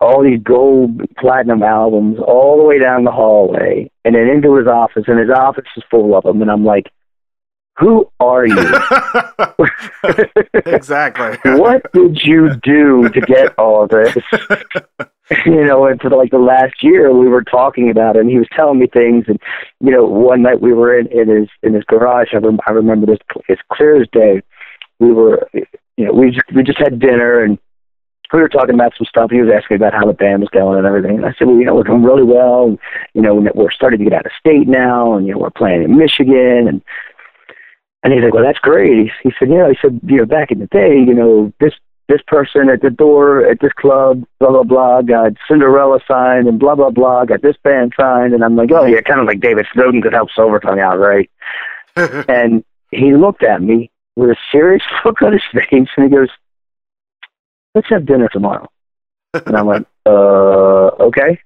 All 0.00 0.22
these 0.22 0.40
gold 0.42 1.00
platinum 1.18 1.62
albums 1.62 2.18
all 2.18 2.56
the 2.56 2.64
way 2.64 2.78
down 2.78 3.04
the 3.04 3.12
hallway, 3.12 3.90
and 4.04 4.14
then 4.14 4.28
into 4.28 4.56
his 4.56 4.66
office, 4.66 5.04
and 5.06 5.18
his 5.18 5.30
office 5.30 5.64
is 5.76 5.84
full 5.90 6.16
of 6.16 6.24
them, 6.24 6.42
and 6.42 6.50
I'm 6.50 6.64
like, 6.64 6.90
"Who 7.78 8.10
are 8.18 8.44
you? 8.44 8.58
exactly. 10.66 11.38
what 11.58 11.90
did 11.92 12.20
you 12.24 12.56
do 12.62 13.08
to 13.08 13.20
get 13.20 13.56
all 13.58 13.86
this?" 13.86 14.16
you 15.46 15.64
know, 15.64 15.86
and 15.86 16.00
for 16.00 16.10
like 16.10 16.30
the 16.30 16.38
last 16.38 16.82
year, 16.82 17.12
we 17.12 17.28
were 17.28 17.44
talking 17.44 17.90
about 17.90 18.16
it, 18.16 18.20
and 18.20 18.30
he 18.30 18.38
was 18.38 18.48
telling 18.54 18.78
me 18.78 18.86
things. 18.86 19.24
And 19.28 19.38
you 19.80 19.90
know, 19.90 20.04
one 20.04 20.42
night 20.42 20.60
we 20.60 20.72
were 20.72 20.98
in, 20.98 21.06
in 21.08 21.28
his 21.28 21.48
in 21.62 21.74
his 21.74 21.84
garage. 21.84 22.28
I, 22.32 22.38
rem- 22.38 22.60
I 22.66 22.72
remember 22.72 23.06
this 23.06 23.18
as 23.48 23.58
clear 23.72 24.00
as 24.00 24.08
day. 24.12 24.42
We 24.98 25.12
were, 25.12 25.48
you 25.52 26.04
know, 26.06 26.12
we 26.12 26.30
just, 26.30 26.52
we 26.54 26.62
just 26.62 26.78
had 26.78 27.00
dinner, 27.00 27.42
and 27.42 27.58
we 28.32 28.40
were 28.40 28.48
talking 28.48 28.74
about 28.74 28.94
some 28.96 29.06
stuff. 29.06 29.30
He 29.30 29.40
was 29.40 29.52
asking 29.54 29.76
about 29.76 29.94
how 29.94 30.06
the 30.06 30.12
band 30.12 30.40
was 30.40 30.48
going 30.50 30.78
and 30.78 30.86
everything. 30.86 31.16
And 31.16 31.26
I 31.26 31.34
said, 31.38 31.46
well, 31.46 31.56
you 31.56 31.64
know, 31.64 31.74
we're 31.74 31.82
doing 31.82 32.02
really 32.02 32.22
well. 32.22 32.64
And, 32.64 32.78
you 33.14 33.20
know, 33.20 33.34
we're 33.34 33.70
starting 33.70 33.98
to 33.98 34.04
get 34.04 34.14
out 34.14 34.26
of 34.26 34.32
state 34.38 34.68
now, 34.68 35.14
and 35.14 35.26
you 35.26 35.32
know, 35.32 35.38
we're 35.38 35.50
playing 35.50 35.82
in 35.82 35.96
Michigan, 35.96 36.68
and 36.68 36.82
and 38.02 38.12
he's 38.12 38.22
like, 38.22 38.34
well, 38.34 38.44
that's 38.44 38.58
great. 38.58 38.90
He, 38.90 39.10
he 39.22 39.32
said, 39.38 39.48
you 39.48 39.58
know, 39.58 39.68
he 39.68 39.78
said, 39.80 40.00
you 40.04 40.16
know, 40.16 40.26
back 40.26 40.50
in 40.50 40.58
the 40.58 40.66
day, 40.66 40.94
you 40.94 41.14
know, 41.14 41.52
this 41.60 41.74
this 42.08 42.20
person 42.26 42.68
at 42.68 42.82
the 42.82 42.90
door 42.90 43.46
at 43.46 43.60
this 43.60 43.72
club, 43.72 44.24
blah 44.40 44.50
blah 44.50 44.64
blah, 44.64 45.02
got 45.02 45.32
Cinderella 45.48 46.00
signed 46.06 46.46
and 46.46 46.58
blah 46.58 46.74
blah 46.74 46.90
blah, 46.90 47.24
got 47.24 47.42
this 47.42 47.56
band 47.62 47.92
signed, 47.98 48.34
and 48.34 48.44
I'm 48.44 48.56
like, 48.56 48.70
oh 48.72 48.84
yeah, 48.84 49.00
kind 49.00 49.20
of 49.20 49.26
like 49.26 49.40
David 49.40 49.66
Snowden 49.72 50.02
could 50.02 50.12
help 50.12 50.28
Silvertung 50.36 50.80
out, 50.80 50.98
right? 50.98 51.30
and 51.96 52.64
he 52.90 53.14
looked 53.14 53.42
at 53.42 53.62
me 53.62 53.90
with 54.16 54.30
a 54.30 54.36
serious 54.50 54.82
look 55.04 55.22
on 55.22 55.32
his 55.32 55.42
face, 55.52 55.88
and 55.96 56.04
he 56.04 56.08
goes, 56.08 56.28
"Let's 57.74 57.88
have 57.90 58.06
dinner 58.06 58.28
tomorrow." 58.28 58.68
And 59.34 59.56
I'm 59.56 59.66
like, 59.66 59.86
"Uh, 60.06 60.90
okay, 61.06 61.40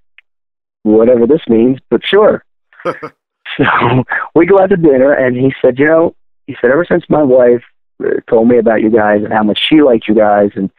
whatever 0.83 1.27
this 1.27 1.43
means, 1.49 1.79
but 1.91 2.05
sure." 2.05 2.45
so 2.85 4.05
we 4.35 4.47
go 4.47 4.59
out 4.59 4.71
to 4.71 4.77
dinner, 4.77 5.13
and 5.13 5.37
he 5.37 5.55
said, 5.61 5.79
"You 5.79 5.87
know," 5.87 6.17
he 6.47 6.57
said, 6.61 6.71
"ever 6.71 6.87
since 6.89 7.05
my 7.09 7.23
wife 7.23 7.63
told 8.29 8.49
me 8.49 8.59
about 8.59 8.83
you 8.83 8.91
guys 8.91 9.23
and 9.23 9.33
how 9.33 9.43
much 9.43 9.59
she 9.69 9.83
liked 9.83 10.09
you 10.09 10.15
guys, 10.15 10.51
and 10.55 10.71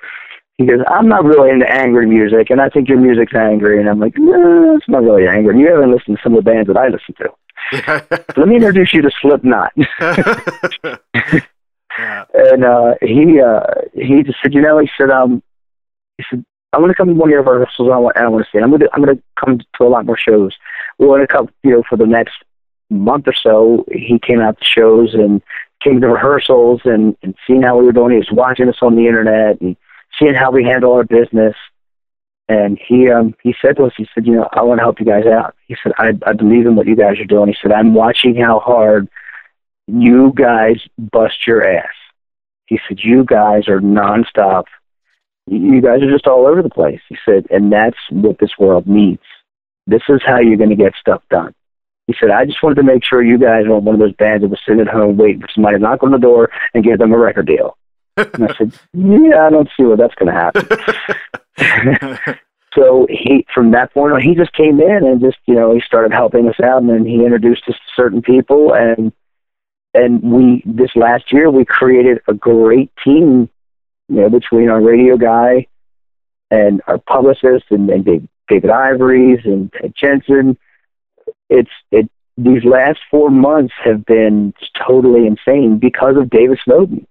he 0.57 0.65
goes, 0.65 0.79
I'm 0.87 1.07
not 1.07 1.23
really 1.23 1.51
into 1.51 1.71
angry 1.71 2.07
music, 2.07 2.49
and 2.49 2.59
I 2.59 2.69
think 2.69 2.89
your 2.89 2.99
music's 2.99 3.35
angry. 3.35 3.79
And 3.79 3.87
I'm 3.87 3.99
like, 3.99 4.17
no, 4.17 4.75
it's 4.75 4.89
not 4.89 5.03
really 5.03 5.27
angry. 5.27 5.53
And 5.53 5.61
you 5.61 5.69
haven't 5.71 5.91
listened 5.91 6.17
to 6.17 6.23
some 6.23 6.35
of 6.35 6.43
the 6.43 6.49
bands 6.49 6.67
that 6.67 6.77
I 6.77 6.87
listen 6.87 7.13
to. 7.17 7.29
Let 8.37 8.47
me 8.47 8.55
introduce 8.55 8.93
you 8.93 9.01
to 9.03 9.11
Slipknot. 9.21 9.73
yeah. 9.99 10.97
and 12.33 12.63
uh, 12.63 12.93
he 13.01 13.41
uh, 13.41 13.63
he 13.93 14.23
just 14.23 14.37
said, 14.41 14.53
you 14.53 14.61
know, 14.61 14.79
he 14.79 14.89
said, 14.97 15.09
um, 15.09 15.41
he 16.17 16.23
said, 16.29 16.43
I'm 16.73 16.81
going 16.81 16.91
to 16.91 16.95
come 16.95 17.07
to 17.07 17.13
one 17.13 17.29
of 17.29 17.31
your 17.31 17.43
rehearsals. 17.43 17.89
I 17.91 17.97
want, 17.97 18.17
I 18.17 18.27
want 18.27 18.45
to 18.45 18.51
see. 18.51 18.59
It. 18.59 18.63
I'm 18.63 18.69
going 18.69 18.81
to 18.81 18.89
I'm 18.93 19.03
going 19.03 19.17
to 19.17 19.23
come 19.39 19.59
to 19.59 19.83
a 19.83 19.89
lot 19.89 20.05
more 20.05 20.17
shows. 20.17 20.55
We 20.99 21.07
want 21.07 21.21
to 21.21 21.27
come, 21.27 21.49
you 21.63 21.71
know, 21.71 21.83
for 21.89 21.97
the 21.97 22.05
next 22.05 22.35
month 22.89 23.27
or 23.27 23.33
so. 23.33 23.85
He 23.91 24.19
came 24.19 24.41
out 24.41 24.59
to 24.59 24.65
shows 24.65 25.13
and 25.13 25.41
came 25.83 26.01
to 26.01 26.07
rehearsals 26.07 26.81
and 26.85 27.15
and 27.21 27.35
seeing 27.45 27.61
how 27.61 27.77
we 27.77 27.85
were 27.85 27.91
doing. 27.91 28.11
He 28.11 28.17
was 28.17 28.31
watching 28.31 28.69
us 28.69 28.77
on 28.81 28.95
the 28.95 29.07
internet 29.07 29.61
and 29.61 29.75
seeing 30.19 30.33
how 30.33 30.51
we 30.51 30.63
handle 30.63 30.93
our 30.93 31.03
business. 31.03 31.55
And 32.49 32.79
he 32.79 33.09
um 33.09 33.35
he 33.43 33.55
said 33.61 33.75
to 33.77 33.85
us, 33.85 33.93
he 33.97 34.07
said, 34.13 34.25
you 34.25 34.33
know, 34.33 34.47
I 34.53 34.63
want 34.63 34.79
to 34.79 34.83
help 34.83 34.99
you 34.99 35.05
guys 35.05 35.25
out. 35.25 35.55
He 35.67 35.75
said, 35.83 35.91
I 35.97 36.13
I 36.25 36.33
believe 36.33 36.65
in 36.65 36.75
what 36.75 36.87
you 36.87 36.95
guys 36.95 37.19
are 37.19 37.25
doing. 37.25 37.49
He 37.49 37.57
said, 37.61 37.71
I'm 37.71 37.93
watching 37.93 38.35
how 38.35 38.59
hard 38.59 39.09
you 39.87 40.33
guys 40.35 40.81
bust 40.97 41.45
your 41.47 41.67
ass. 41.67 41.93
He 42.65 42.79
said, 42.87 42.99
you 43.01 43.23
guys 43.23 43.67
are 43.67 43.79
nonstop. 43.79 44.65
You 45.45 45.81
guys 45.81 46.01
are 46.01 46.11
just 46.11 46.27
all 46.27 46.45
over 46.45 46.61
the 46.61 46.69
place. 46.69 46.99
He 47.07 47.17
said, 47.23 47.47
and 47.49 47.71
that's 47.71 47.97
what 48.09 48.37
this 48.39 48.57
world 48.59 48.85
needs. 48.85 49.23
This 49.85 50.01
is 50.09 50.21
how 50.25 50.39
you're 50.39 50.57
going 50.57 50.69
to 50.69 50.75
get 50.75 50.93
stuff 50.99 51.23
done. 51.29 51.55
He 52.07 52.15
said, 52.19 52.31
I 52.31 52.45
just 52.45 52.63
wanted 52.63 52.75
to 52.75 52.83
make 52.83 53.03
sure 53.03 53.21
you 53.21 53.37
guys 53.37 53.65
aren't 53.69 53.83
one 53.83 53.95
of 53.95 53.99
those 53.99 54.13
bands 54.13 54.41
that 54.41 54.49
was 54.49 54.61
sitting 54.65 54.81
at 54.81 54.87
home 54.87 55.17
waiting 55.17 55.41
for 55.41 55.49
somebody 55.53 55.75
to 55.75 55.81
knock 55.81 56.03
on 56.03 56.11
the 56.11 56.17
door 56.17 56.49
and 56.73 56.83
give 56.83 56.99
them 56.99 57.11
a 57.11 57.17
record 57.17 57.47
deal. 57.47 57.77
And 58.15 58.45
I 58.45 58.55
said, 58.57 58.73
yeah, 58.93 59.45
I 59.45 59.49
don't 59.49 59.69
see 59.75 59.83
where 59.83 59.97
that's 59.97 60.15
going 60.15 60.33
to 60.33 60.33
happen. 60.33 60.65
so 62.73 63.07
he, 63.09 63.45
from 63.53 63.71
that 63.71 63.93
point 63.93 64.13
on, 64.13 64.21
he 64.21 64.35
just 64.35 64.53
came 64.53 64.79
in 64.79 65.05
and 65.05 65.19
just, 65.19 65.37
you 65.45 65.53
know, 65.53 65.73
he 65.73 65.81
started 65.81 66.13
helping 66.13 66.47
us 66.47 66.59
out 66.63 66.81
and 66.81 66.89
then 66.89 67.05
he 67.05 67.23
introduced 67.23 67.63
us 67.67 67.75
to 67.75 67.81
certain 67.95 68.21
people 68.21 68.73
and, 68.73 69.11
and 69.93 70.21
we, 70.21 70.63
this 70.65 70.95
last 70.95 71.33
year, 71.33 71.49
we 71.49 71.65
created 71.65 72.21
a 72.27 72.33
great 72.33 72.91
team, 73.03 73.49
you 74.07 74.21
know, 74.21 74.29
between 74.29 74.69
our 74.69 74.81
radio 74.81 75.17
guy 75.17 75.67
and 76.51 76.81
our 76.87 76.99
publicist 76.99 77.65
and, 77.71 77.89
and 77.89 78.29
David 78.47 78.69
Ivories 78.69 79.39
and 79.43 79.73
Ted 79.73 79.93
Jensen. 79.99 80.57
It's, 81.49 81.71
it, 81.91 82.09
these 82.37 82.63
last 82.63 82.99
four 83.09 83.29
months 83.31 83.73
have 83.83 84.05
been 84.05 84.53
totally 84.87 85.25
insane 85.25 85.79
because 85.79 86.17
of 86.17 86.29
David 86.29 86.59
Snowden. 86.63 87.07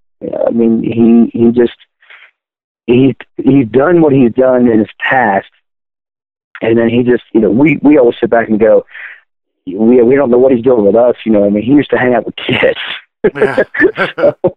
I 0.47 0.51
mean, 0.51 0.83
he 0.83 1.39
he 1.39 1.51
just 1.51 1.77
he 2.87 3.17
he's 3.37 3.67
done 3.69 4.01
what 4.01 4.13
he's 4.13 4.33
done 4.33 4.69
in 4.69 4.79
his 4.79 4.89
past, 5.01 5.51
and 6.63 6.79
then 6.79 6.89
he 6.89 7.03
just 7.03 7.25
you 7.33 7.41
know 7.41 7.51
we 7.51 7.79
we 7.83 7.99
always 7.99 8.17
sit 8.21 8.31
back 8.31 8.49
and 8.49 8.61
go, 8.61 8.87
we 9.67 10.03
we 10.03 10.15
don't 10.15 10.31
know 10.31 10.39
what 10.39 10.53
he's 10.53 10.65
doing 10.65 10.85
with 10.85 10.95
us. 10.95 11.17
You 11.25 11.33
know, 11.33 11.45
I 11.45 11.51
mean, 11.51 11.65
he 11.65 11.73
used 11.73 11.91
to 11.91 11.99
hang 11.99 12.15
out 12.15 12.25
with 12.25 12.37
Kix. 12.37 12.77
Yeah. 13.35 13.65
so, 14.17 14.57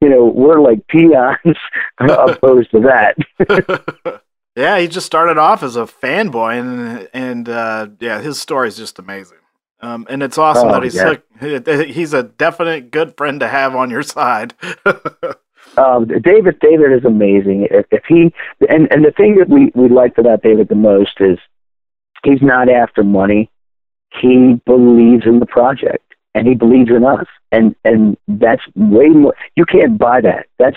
you 0.00 0.08
know, 0.08 0.26
we're 0.26 0.60
like 0.60 0.86
peons 0.86 1.56
opposed 1.98 2.70
to 2.72 2.80
that. 2.80 3.16
yeah, 4.56 4.78
he 4.78 4.88
just 4.88 5.06
started 5.06 5.38
off 5.38 5.62
as 5.62 5.76
a 5.76 5.82
fanboy, 5.82 6.60
and 6.60 7.08
and 7.12 7.48
uh, 7.48 7.88
yeah, 8.00 8.20
his 8.20 8.40
story 8.40 8.68
is 8.68 8.76
just 8.76 8.98
amazing. 8.98 9.38
Um, 9.80 10.06
and 10.08 10.22
it's 10.22 10.38
awesome 10.38 10.68
Oh, 10.68 10.72
that 10.72 10.84
he's 10.84 10.94
yeah. 10.94 11.82
he's 11.84 12.12
a 12.12 12.22
definite 12.22 12.90
good 12.92 13.16
friend 13.16 13.40
to 13.40 13.48
have 13.48 13.74
on 13.74 13.90
your 13.90 14.04
side. 14.04 14.54
um, 15.76 16.06
David 16.06 16.58
David 16.60 16.92
is 16.92 17.04
amazing. 17.04 17.66
If, 17.70 17.86
if 17.90 18.04
he 18.06 18.32
and 18.68 18.90
and 18.92 19.04
the 19.04 19.10
thing 19.10 19.36
that 19.36 19.48
we 19.48 19.72
we 19.74 19.88
liked 19.88 20.18
about 20.18 20.42
David 20.42 20.68
the 20.68 20.76
most 20.76 21.20
is 21.20 21.38
he's 22.24 22.42
not 22.42 22.68
after 22.68 23.02
money. 23.02 23.50
He 24.20 24.60
believes 24.66 25.24
in 25.26 25.40
the 25.40 25.46
project 25.46 26.14
and 26.34 26.46
he 26.46 26.54
believes 26.54 26.90
in 26.90 27.04
us, 27.04 27.26
and 27.50 27.74
and 27.84 28.16
that's 28.28 28.62
way 28.76 29.08
more. 29.08 29.34
You 29.56 29.64
can't 29.64 29.98
buy 29.98 30.20
that. 30.20 30.46
That's 30.58 30.76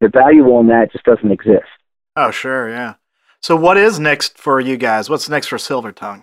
the 0.00 0.08
value 0.08 0.44
on 0.56 0.66
that 0.68 0.90
just 0.92 1.04
doesn't 1.04 1.30
exist. 1.30 1.68
oh, 2.16 2.30
sure, 2.30 2.68
yeah. 2.68 2.94
So, 3.40 3.56
what 3.56 3.76
is 3.76 3.98
next 3.98 4.38
for 4.38 4.60
you 4.60 4.76
guys? 4.76 5.08
What's 5.08 5.28
next 5.28 5.48
for 5.48 5.56
Silvertung? 5.56 6.22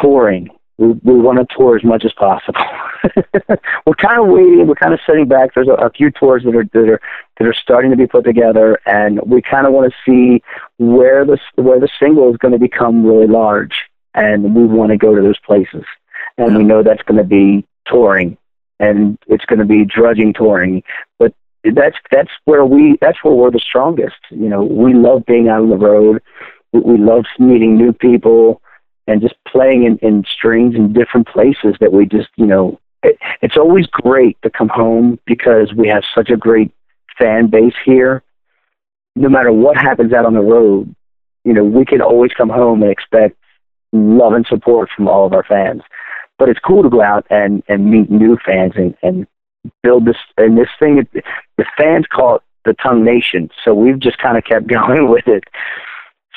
touring. 0.00 0.48
We, 0.78 0.88
we 0.88 1.20
want 1.20 1.38
to 1.38 1.56
tour 1.56 1.76
as 1.76 1.84
much 1.84 2.04
as 2.04 2.12
possible. 2.12 2.60
we're 3.86 3.94
kind 3.94 4.20
of 4.20 4.28
waiting. 4.28 4.66
We're 4.66 4.74
kind 4.74 4.92
of 4.92 5.00
sitting 5.06 5.26
back. 5.26 5.54
There's 5.54 5.68
a, 5.68 5.72
a 5.72 5.90
few 5.90 6.10
tours 6.10 6.44
that 6.44 6.54
are 6.54 6.64
that 6.64 6.88
are 6.88 7.00
that 7.38 7.48
are 7.48 7.54
starting 7.54 7.90
to 7.90 7.96
be 7.96 8.06
put 8.06 8.24
together, 8.24 8.78
and 8.84 9.20
we 9.24 9.40
kind 9.40 9.66
of 9.66 9.72
want 9.72 9.92
to 9.92 9.98
see 10.04 10.42
where 10.78 11.24
the 11.24 11.38
where 11.54 11.80
the 11.80 11.88
single 11.98 12.30
is 12.30 12.36
going 12.36 12.52
to 12.52 12.58
become 12.58 13.04
really 13.04 13.26
large, 13.26 13.84
and 14.14 14.54
we 14.54 14.64
want 14.64 14.90
to 14.90 14.98
go 14.98 15.14
to 15.14 15.22
those 15.22 15.38
places. 15.40 15.84
And 16.38 16.56
we 16.56 16.64
know 16.64 16.82
that's 16.82 17.02
going 17.02 17.16
to 17.16 17.24
be 17.24 17.66
touring, 17.86 18.36
and 18.78 19.18
it's 19.26 19.46
going 19.46 19.60
to 19.60 19.64
be 19.64 19.86
drudging 19.86 20.34
touring. 20.34 20.82
That's 21.64 21.96
that's 22.10 22.30
where 22.44 22.64
we 22.64 22.96
that's 23.00 23.22
where 23.24 23.34
we're 23.34 23.50
the 23.50 23.58
strongest. 23.58 24.16
You 24.30 24.48
know, 24.48 24.62
we 24.62 24.94
love 24.94 25.26
being 25.26 25.48
out 25.48 25.62
on 25.62 25.70
the 25.70 25.76
road. 25.76 26.22
We, 26.72 26.80
we 26.80 26.98
love 26.98 27.24
meeting 27.38 27.76
new 27.76 27.92
people 27.92 28.62
and 29.06 29.20
just 29.20 29.34
playing 29.46 29.84
in, 29.84 29.98
in 29.98 30.24
strings 30.24 30.74
in 30.74 30.92
different 30.92 31.28
places 31.28 31.76
that 31.80 31.92
we 31.92 32.06
just, 32.06 32.28
you 32.36 32.46
know, 32.46 32.78
it, 33.02 33.18
it's 33.40 33.56
always 33.56 33.86
great 33.86 34.40
to 34.42 34.50
come 34.50 34.68
home 34.68 35.18
because 35.26 35.72
we 35.74 35.88
have 35.88 36.02
such 36.14 36.30
a 36.30 36.36
great 36.36 36.72
fan 37.18 37.48
base 37.48 37.74
here. 37.84 38.22
No 39.14 39.28
matter 39.28 39.52
what 39.52 39.76
happens 39.76 40.12
out 40.12 40.26
on 40.26 40.34
the 40.34 40.40
road, 40.40 40.94
you 41.44 41.52
know, 41.52 41.64
we 41.64 41.84
can 41.84 42.00
always 42.00 42.32
come 42.32 42.50
home 42.50 42.82
and 42.82 42.90
expect 42.90 43.36
love 43.92 44.32
and 44.32 44.46
support 44.46 44.90
from 44.94 45.08
all 45.08 45.26
of 45.26 45.32
our 45.32 45.44
fans. 45.44 45.82
But 46.38 46.48
it's 46.48 46.60
cool 46.60 46.82
to 46.82 46.90
go 46.90 47.00
out 47.00 47.26
and, 47.30 47.62
and 47.68 47.90
meet 47.90 48.10
new 48.10 48.36
fans 48.44 48.72
and, 48.76 48.94
and 49.02 49.26
build 49.82 50.06
this, 50.06 50.16
and 50.36 50.56
this 50.56 50.68
thing, 50.78 51.06
the 51.56 51.64
fans 51.76 52.06
call 52.10 52.36
it 52.36 52.42
the 52.64 52.74
Tongue 52.74 53.04
Nation. 53.04 53.50
So 53.64 53.74
we've 53.74 53.98
just 53.98 54.18
kind 54.18 54.36
of 54.36 54.44
kept 54.44 54.66
going 54.68 55.08
with 55.08 55.26
it. 55.28 55.44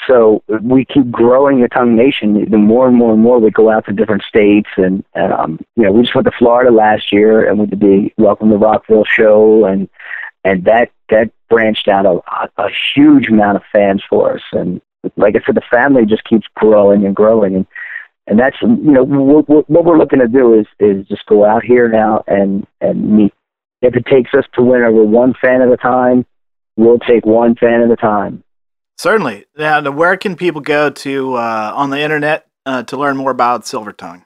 So 0.07 0.43
we 0.47 0.85
keep 0.85 1.11
growing 1.11 1.61
the 1.61 1.67
Tongue 1.67 1.95
Nation. 1.95 2.49
The 2.49 2.57
more 2.57 2.87
and 2.87 2.95
more 2.95 3.13
and 3.13 3.21
more 3.21 3.39
we 3.39 3.51
go 3.51 3.69
out 3.69 3.85
to 3.85 3.93
different 3.93 4.23
states, 4.23 4.69
and 4.77 5.03
um, 5.15 5.59
you 5.75 5.83
know, 5.83 5.91
we 5.91 6.03
just 6.03 6.15
went 6.15 6.25
to 6.25 6.31
Florida 6.37 6.71
last 6.71 7.11
year, 7.11 7.47
and 7.47 7.59
we 7.59 7.65
did 7.65 7.79
the 7.79 8.09
Welcome 8.17 8.49
to 8.49 8.57
Rockville 8.57 9.05
show, 9.05 9.65
and 9.65 9.89
and 10.43 10.63
that 10.65 10.89
that 11.09 11.31
branched 11.49 11.87
out 11.87 12.05
a, 12.05 12.21
a 12.57 12.69
huge 12.95 13.27
amount 13.27 13.57
of 13.57 13.63
fans 13.71 14.01
for 14.09 14.35
us. 14.35 14.41
And 14.53 14.81
like 15.17 15.35
I 15.35 15.45
said, 15.45 15.55
the 15.55 15.61
family 15.69 16.05
just 16.05 16.23
keeps 16.23 16.47
growing 16.55 17.05
and 17.05 17.15
growing, 17.15 17.55
and 17.55 17.67
and 18.29 18.39
that's 18.39 18.55
you 18.61 18.67
know 18.67 19.03
what, 19.03 19.69
what 19.69 19.85
we're 19.85 19.97
looking 19.97 20.19
to 20.19 20.27
do 20.27 20.59
is 20.59 20.67
is 20.79 21.07
just 21.07 21.25
go 21.25 21.45
out 21.45 21.63
here 21.63 21.89
now 21.89 22.23
and 22.27 22.65
and 22.79 23.17
meet. 23.17 23.33
If 23.81 23.95
it 23.95 24.05
takes 24.05 24.33
us 24.33 24.45
to 24.53 24.61
win 24.61 24.83
over 24.83 25.03
one 25.03 25.33
fan 25.41 25.61
at 25.61 25.69
a 25.69 25.77
time, 25.77 26.25
we'll 26.77 26.99
take 26.99 27.25
one 27.25 27.55
fan 27.55 27.81
at 27.81 27.91
a 27.91 27.95
time. 27.95 28.43
Certainly. 28.97 29.45
Now, 29.57 29.89
where 29.91 30.17
can 30.17 30.35
people 30.35 30.59
go 30.59 30.89
to 30.89 31.35
uh, 31.35 31.71
on 31.73 31.89
the 31.89 32.01
internet 32.01 32.47
uh, 32.65 32.83
to 32.83 32.97
learn 32.97 33.15
more 33.15 33.31
about 33.31 33.63
Silvertung? 33.63 34.25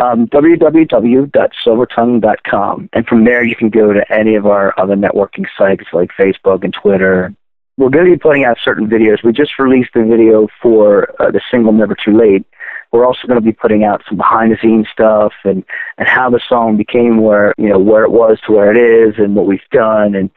um, 0.00 0.26
www.silvertung.com. 0.26 2.90
And 2.92 3.06
from 3.06 3.24
there, 3.24 3.44
you 3.44 3.54
can 3.56 3.70
go 3.70 3.92
to 3.92 4.12
any 4.12 4.34
of 4.34 4.46
our 4.46 4.74
other 4.78 4.96
networking 4.96 5.46
sites 5.56 5.84
like 5.92 6.10
Facebook 6.18 6.64
and 6.64 6.74
Twitter. 6.74 7.32
We're 7.76 7.90
going 7.90 8.04
to 8.04 8.12
be 8.12 8.18
putting 8.18 8.44
out 8.44 8.58
certain 8.62 8.88
videos. 8.88 9.24
We 9.24 9.32
just 9.32 9.58
released 9.58 9.96
a 9.96 10.04
video 10.04 10.46
for 10.62 11.12
uh, 11.20 11.30
the 11.30 11.40
single 11.50 11.72
Never 11.72 11.96
Too 11.96 12.16
Late. 12.16 12.46
We're 12.94 13.04
also 13.04 13.26
going 13.26 13.40
to 13.40 13.44
be 13.44 13.50
putting 13.52 13.82
out 13.82 14.02
some 14.08 14.16
behind 14.16 14.52
the 14.52 14.56
scenes 14.62 14.86
stuff 14.92 15.32
and, 15.42 15.64
and 15.98 16.06
how 16.06 16.30
the 16.30 16.40
song 16.48 16.76
became 16.76 17.20
where, 17.20 17.52
you 17.58 17.68
know, 17.68 17.78
where 17.78 18.04
it 18.04 18.12
was 18.12 18.38
to 18.46 18.52
where 18.52 18.70
it 18.70 18.76
is 18.76 19.18
and 19.18 19.34
what 19.34 19.46
we've 19.46 19.60
done 19.72 20.14
and 20.14 20.30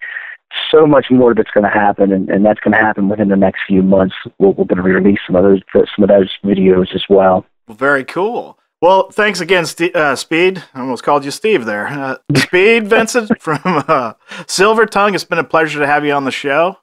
so 0.71 0.87
much 0.87 1.11
more 1.11 1.35
that's 1.35 1.51
going 1.51 1.65
to 1.65 1.69
happen, 1.69 2.11
and, 2.11 2.29
and 2.29 2.43
that's 2.43 2.59
going 2.61 2.71
to 2.71 2.79
happen 2.79 3.09
within 3.09 3.29
the 3.29 3.35
next 3.35 3.59
few 3.67 3.83
months. 3.83 4.15
We're, 4.39 4.49
we're 4.49 4.65
going 4.65 4.77
to 4.77 4.81
release 4.81 5.19
some 5.27 5.35
of 5.35 5.43
those 5.43 5.61
some 5.71 6.03
of 6.03 6.07
those 6.07 6.35
videos 6.43 6.95
as 6.95 7.03
well. 7.07 7.45
Well, 7.67 7.77
very 7.77 8.03
cool. 8.03 8.57
Well, 8.81 9.11
thanks 9.11 9.39
again, 9.39 9.67
Ste 9.67 9.95
uh, 9.95 10.15
Speed. 10.15 10.63
I 10.73 10.79
almost 10.79 11.03
called 11.03 11.25
you 11.25 11.31
Steve 11.31 11.65
there. 11.65 11.85
Uh, 11.85 12.17
Speed 12.35 12.87
Vincent 12.89 13.39
from 13.39 13.59
uh, 13.65 14.13
Silvertung. 14.47 15.13
It's 15.13 15.23
been 15.23 15.37
a 15.37 15.43
pleasure 15.43 15.77
to 15.79 15.85
have 15.85 16.03
you 16.03 16.13
on 16.13 16.25
the 16.25 16.31
show. 16.31 16.79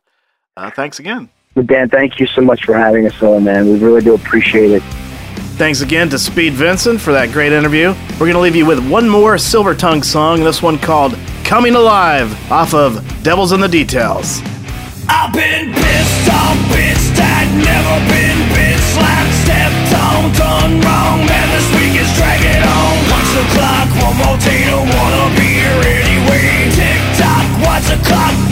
Uh, 0.56 0.70
thanks 0.70 1.00
again. 1.00 1.30
Dan, 1.66 1.88
thank 1.88 2.20
you 2.20 2.28
so 2.28 2.42
much 2.42 2.64
for 2.64 2.74
having 2.74 3.06
us 3.06 3.20
on, 3.22 3.44
man. 3.44 3.66
We 3.66 3.78
really 3.78 4.02
do 4.02 4.14
appreciate 4.14 4.70
it. 4.70 4.82
Thanks 5.56 5.82
again 5.82 6.08
to 6.10 6.18
Speed 6.18 6.54
Vincent 6.54 7.00
for 7.00 7.12
that 7.12 7.30
great 7.30 7.52
interview. 7.52 7.94
We're 8.18 8.26
going 8.26 8.34
to 8.34 8.40
leave 8.40 8.56
you 8.56 8.66
with 8.66 8.82
one 8.90 9.08
more 9.08 9.36
Silvertung 9.36 10.04
song, 10.04 10.42
this 10.42 10.60
one 10.60 10.78
called 10.78 11.16
Coming 11.44 11.76
Alive 11.76 12.34
off 12.50 12.74
of 12.74 12.98
Devils 13.22 13.52
in 13.52 13.60
the 13.60 13.68
Details. 13.68 14.42
I've 15.06 15.32
been 15.32 15.70
pissed 15.70 16.26
off, 16.26 16.58
never 17.54 17.96
been 18.10 18.78
slapped, 18.98 19.34
stepped 19.46 19.94
on, 19.94 20.34
done 20.34 20.80
wrong. 20.82 21.22
Man, 21.22 21.46
this 21.54 21.68
week 21.78 22.02
is 22.02 22.10
dragging 22.18 22.62
on. 22.66 22.94
Punch 23.14 23.30
the 23.38 23.46
clock, 23.54 23.88
one 24.02 24.16
more 24.26 24.38
day, 24.42 24.66
wanna 24.74 25.38
be 25.38 25.46
here 25.54 25.80
anyway. 25.86 26.64
Thanks 26.74 27.94
again 27.94 27.94
to 27.94 28.04
listening 28.10 28.38
to 28.38 28.43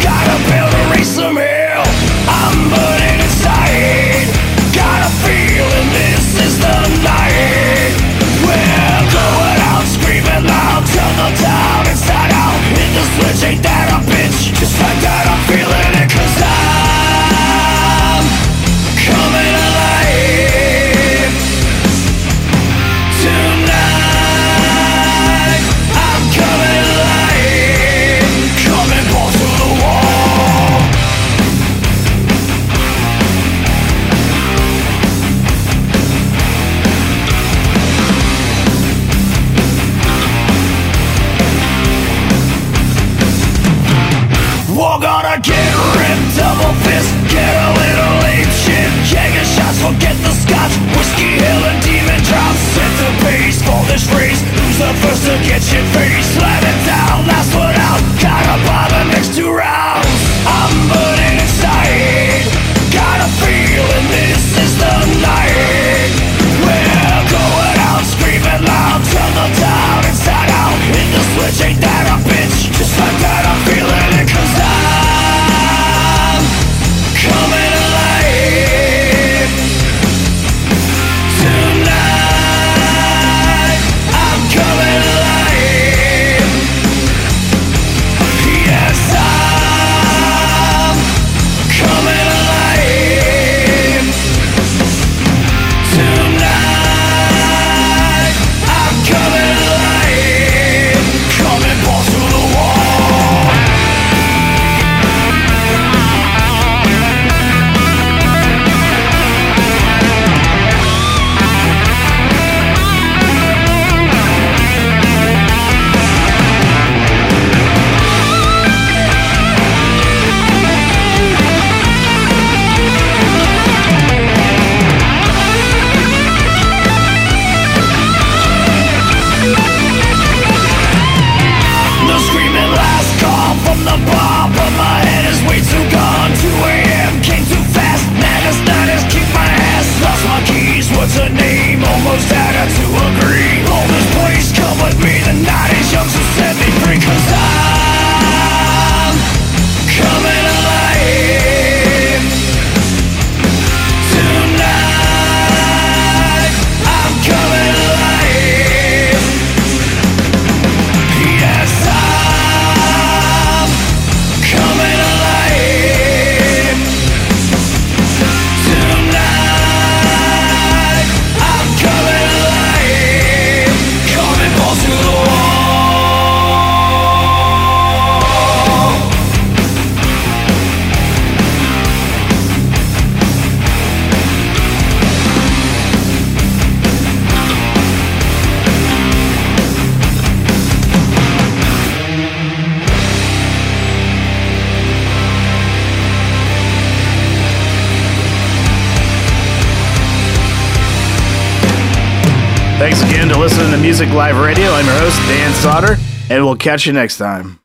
Music 204.02 204.16
Live 204.16 204.36
Radio. 204.40 204.64
I'm 204.64 204.84
your 204.84 204.98
host, 204.98 205.16
Dan 205.28 205.54
Sauter, 205.54 205.96
and 206.28 206.44
we'll 206.44 206.56
catch 206.56 206.86
you 206.86 206.92
next 206.92 207.18
time. 207.18 207.61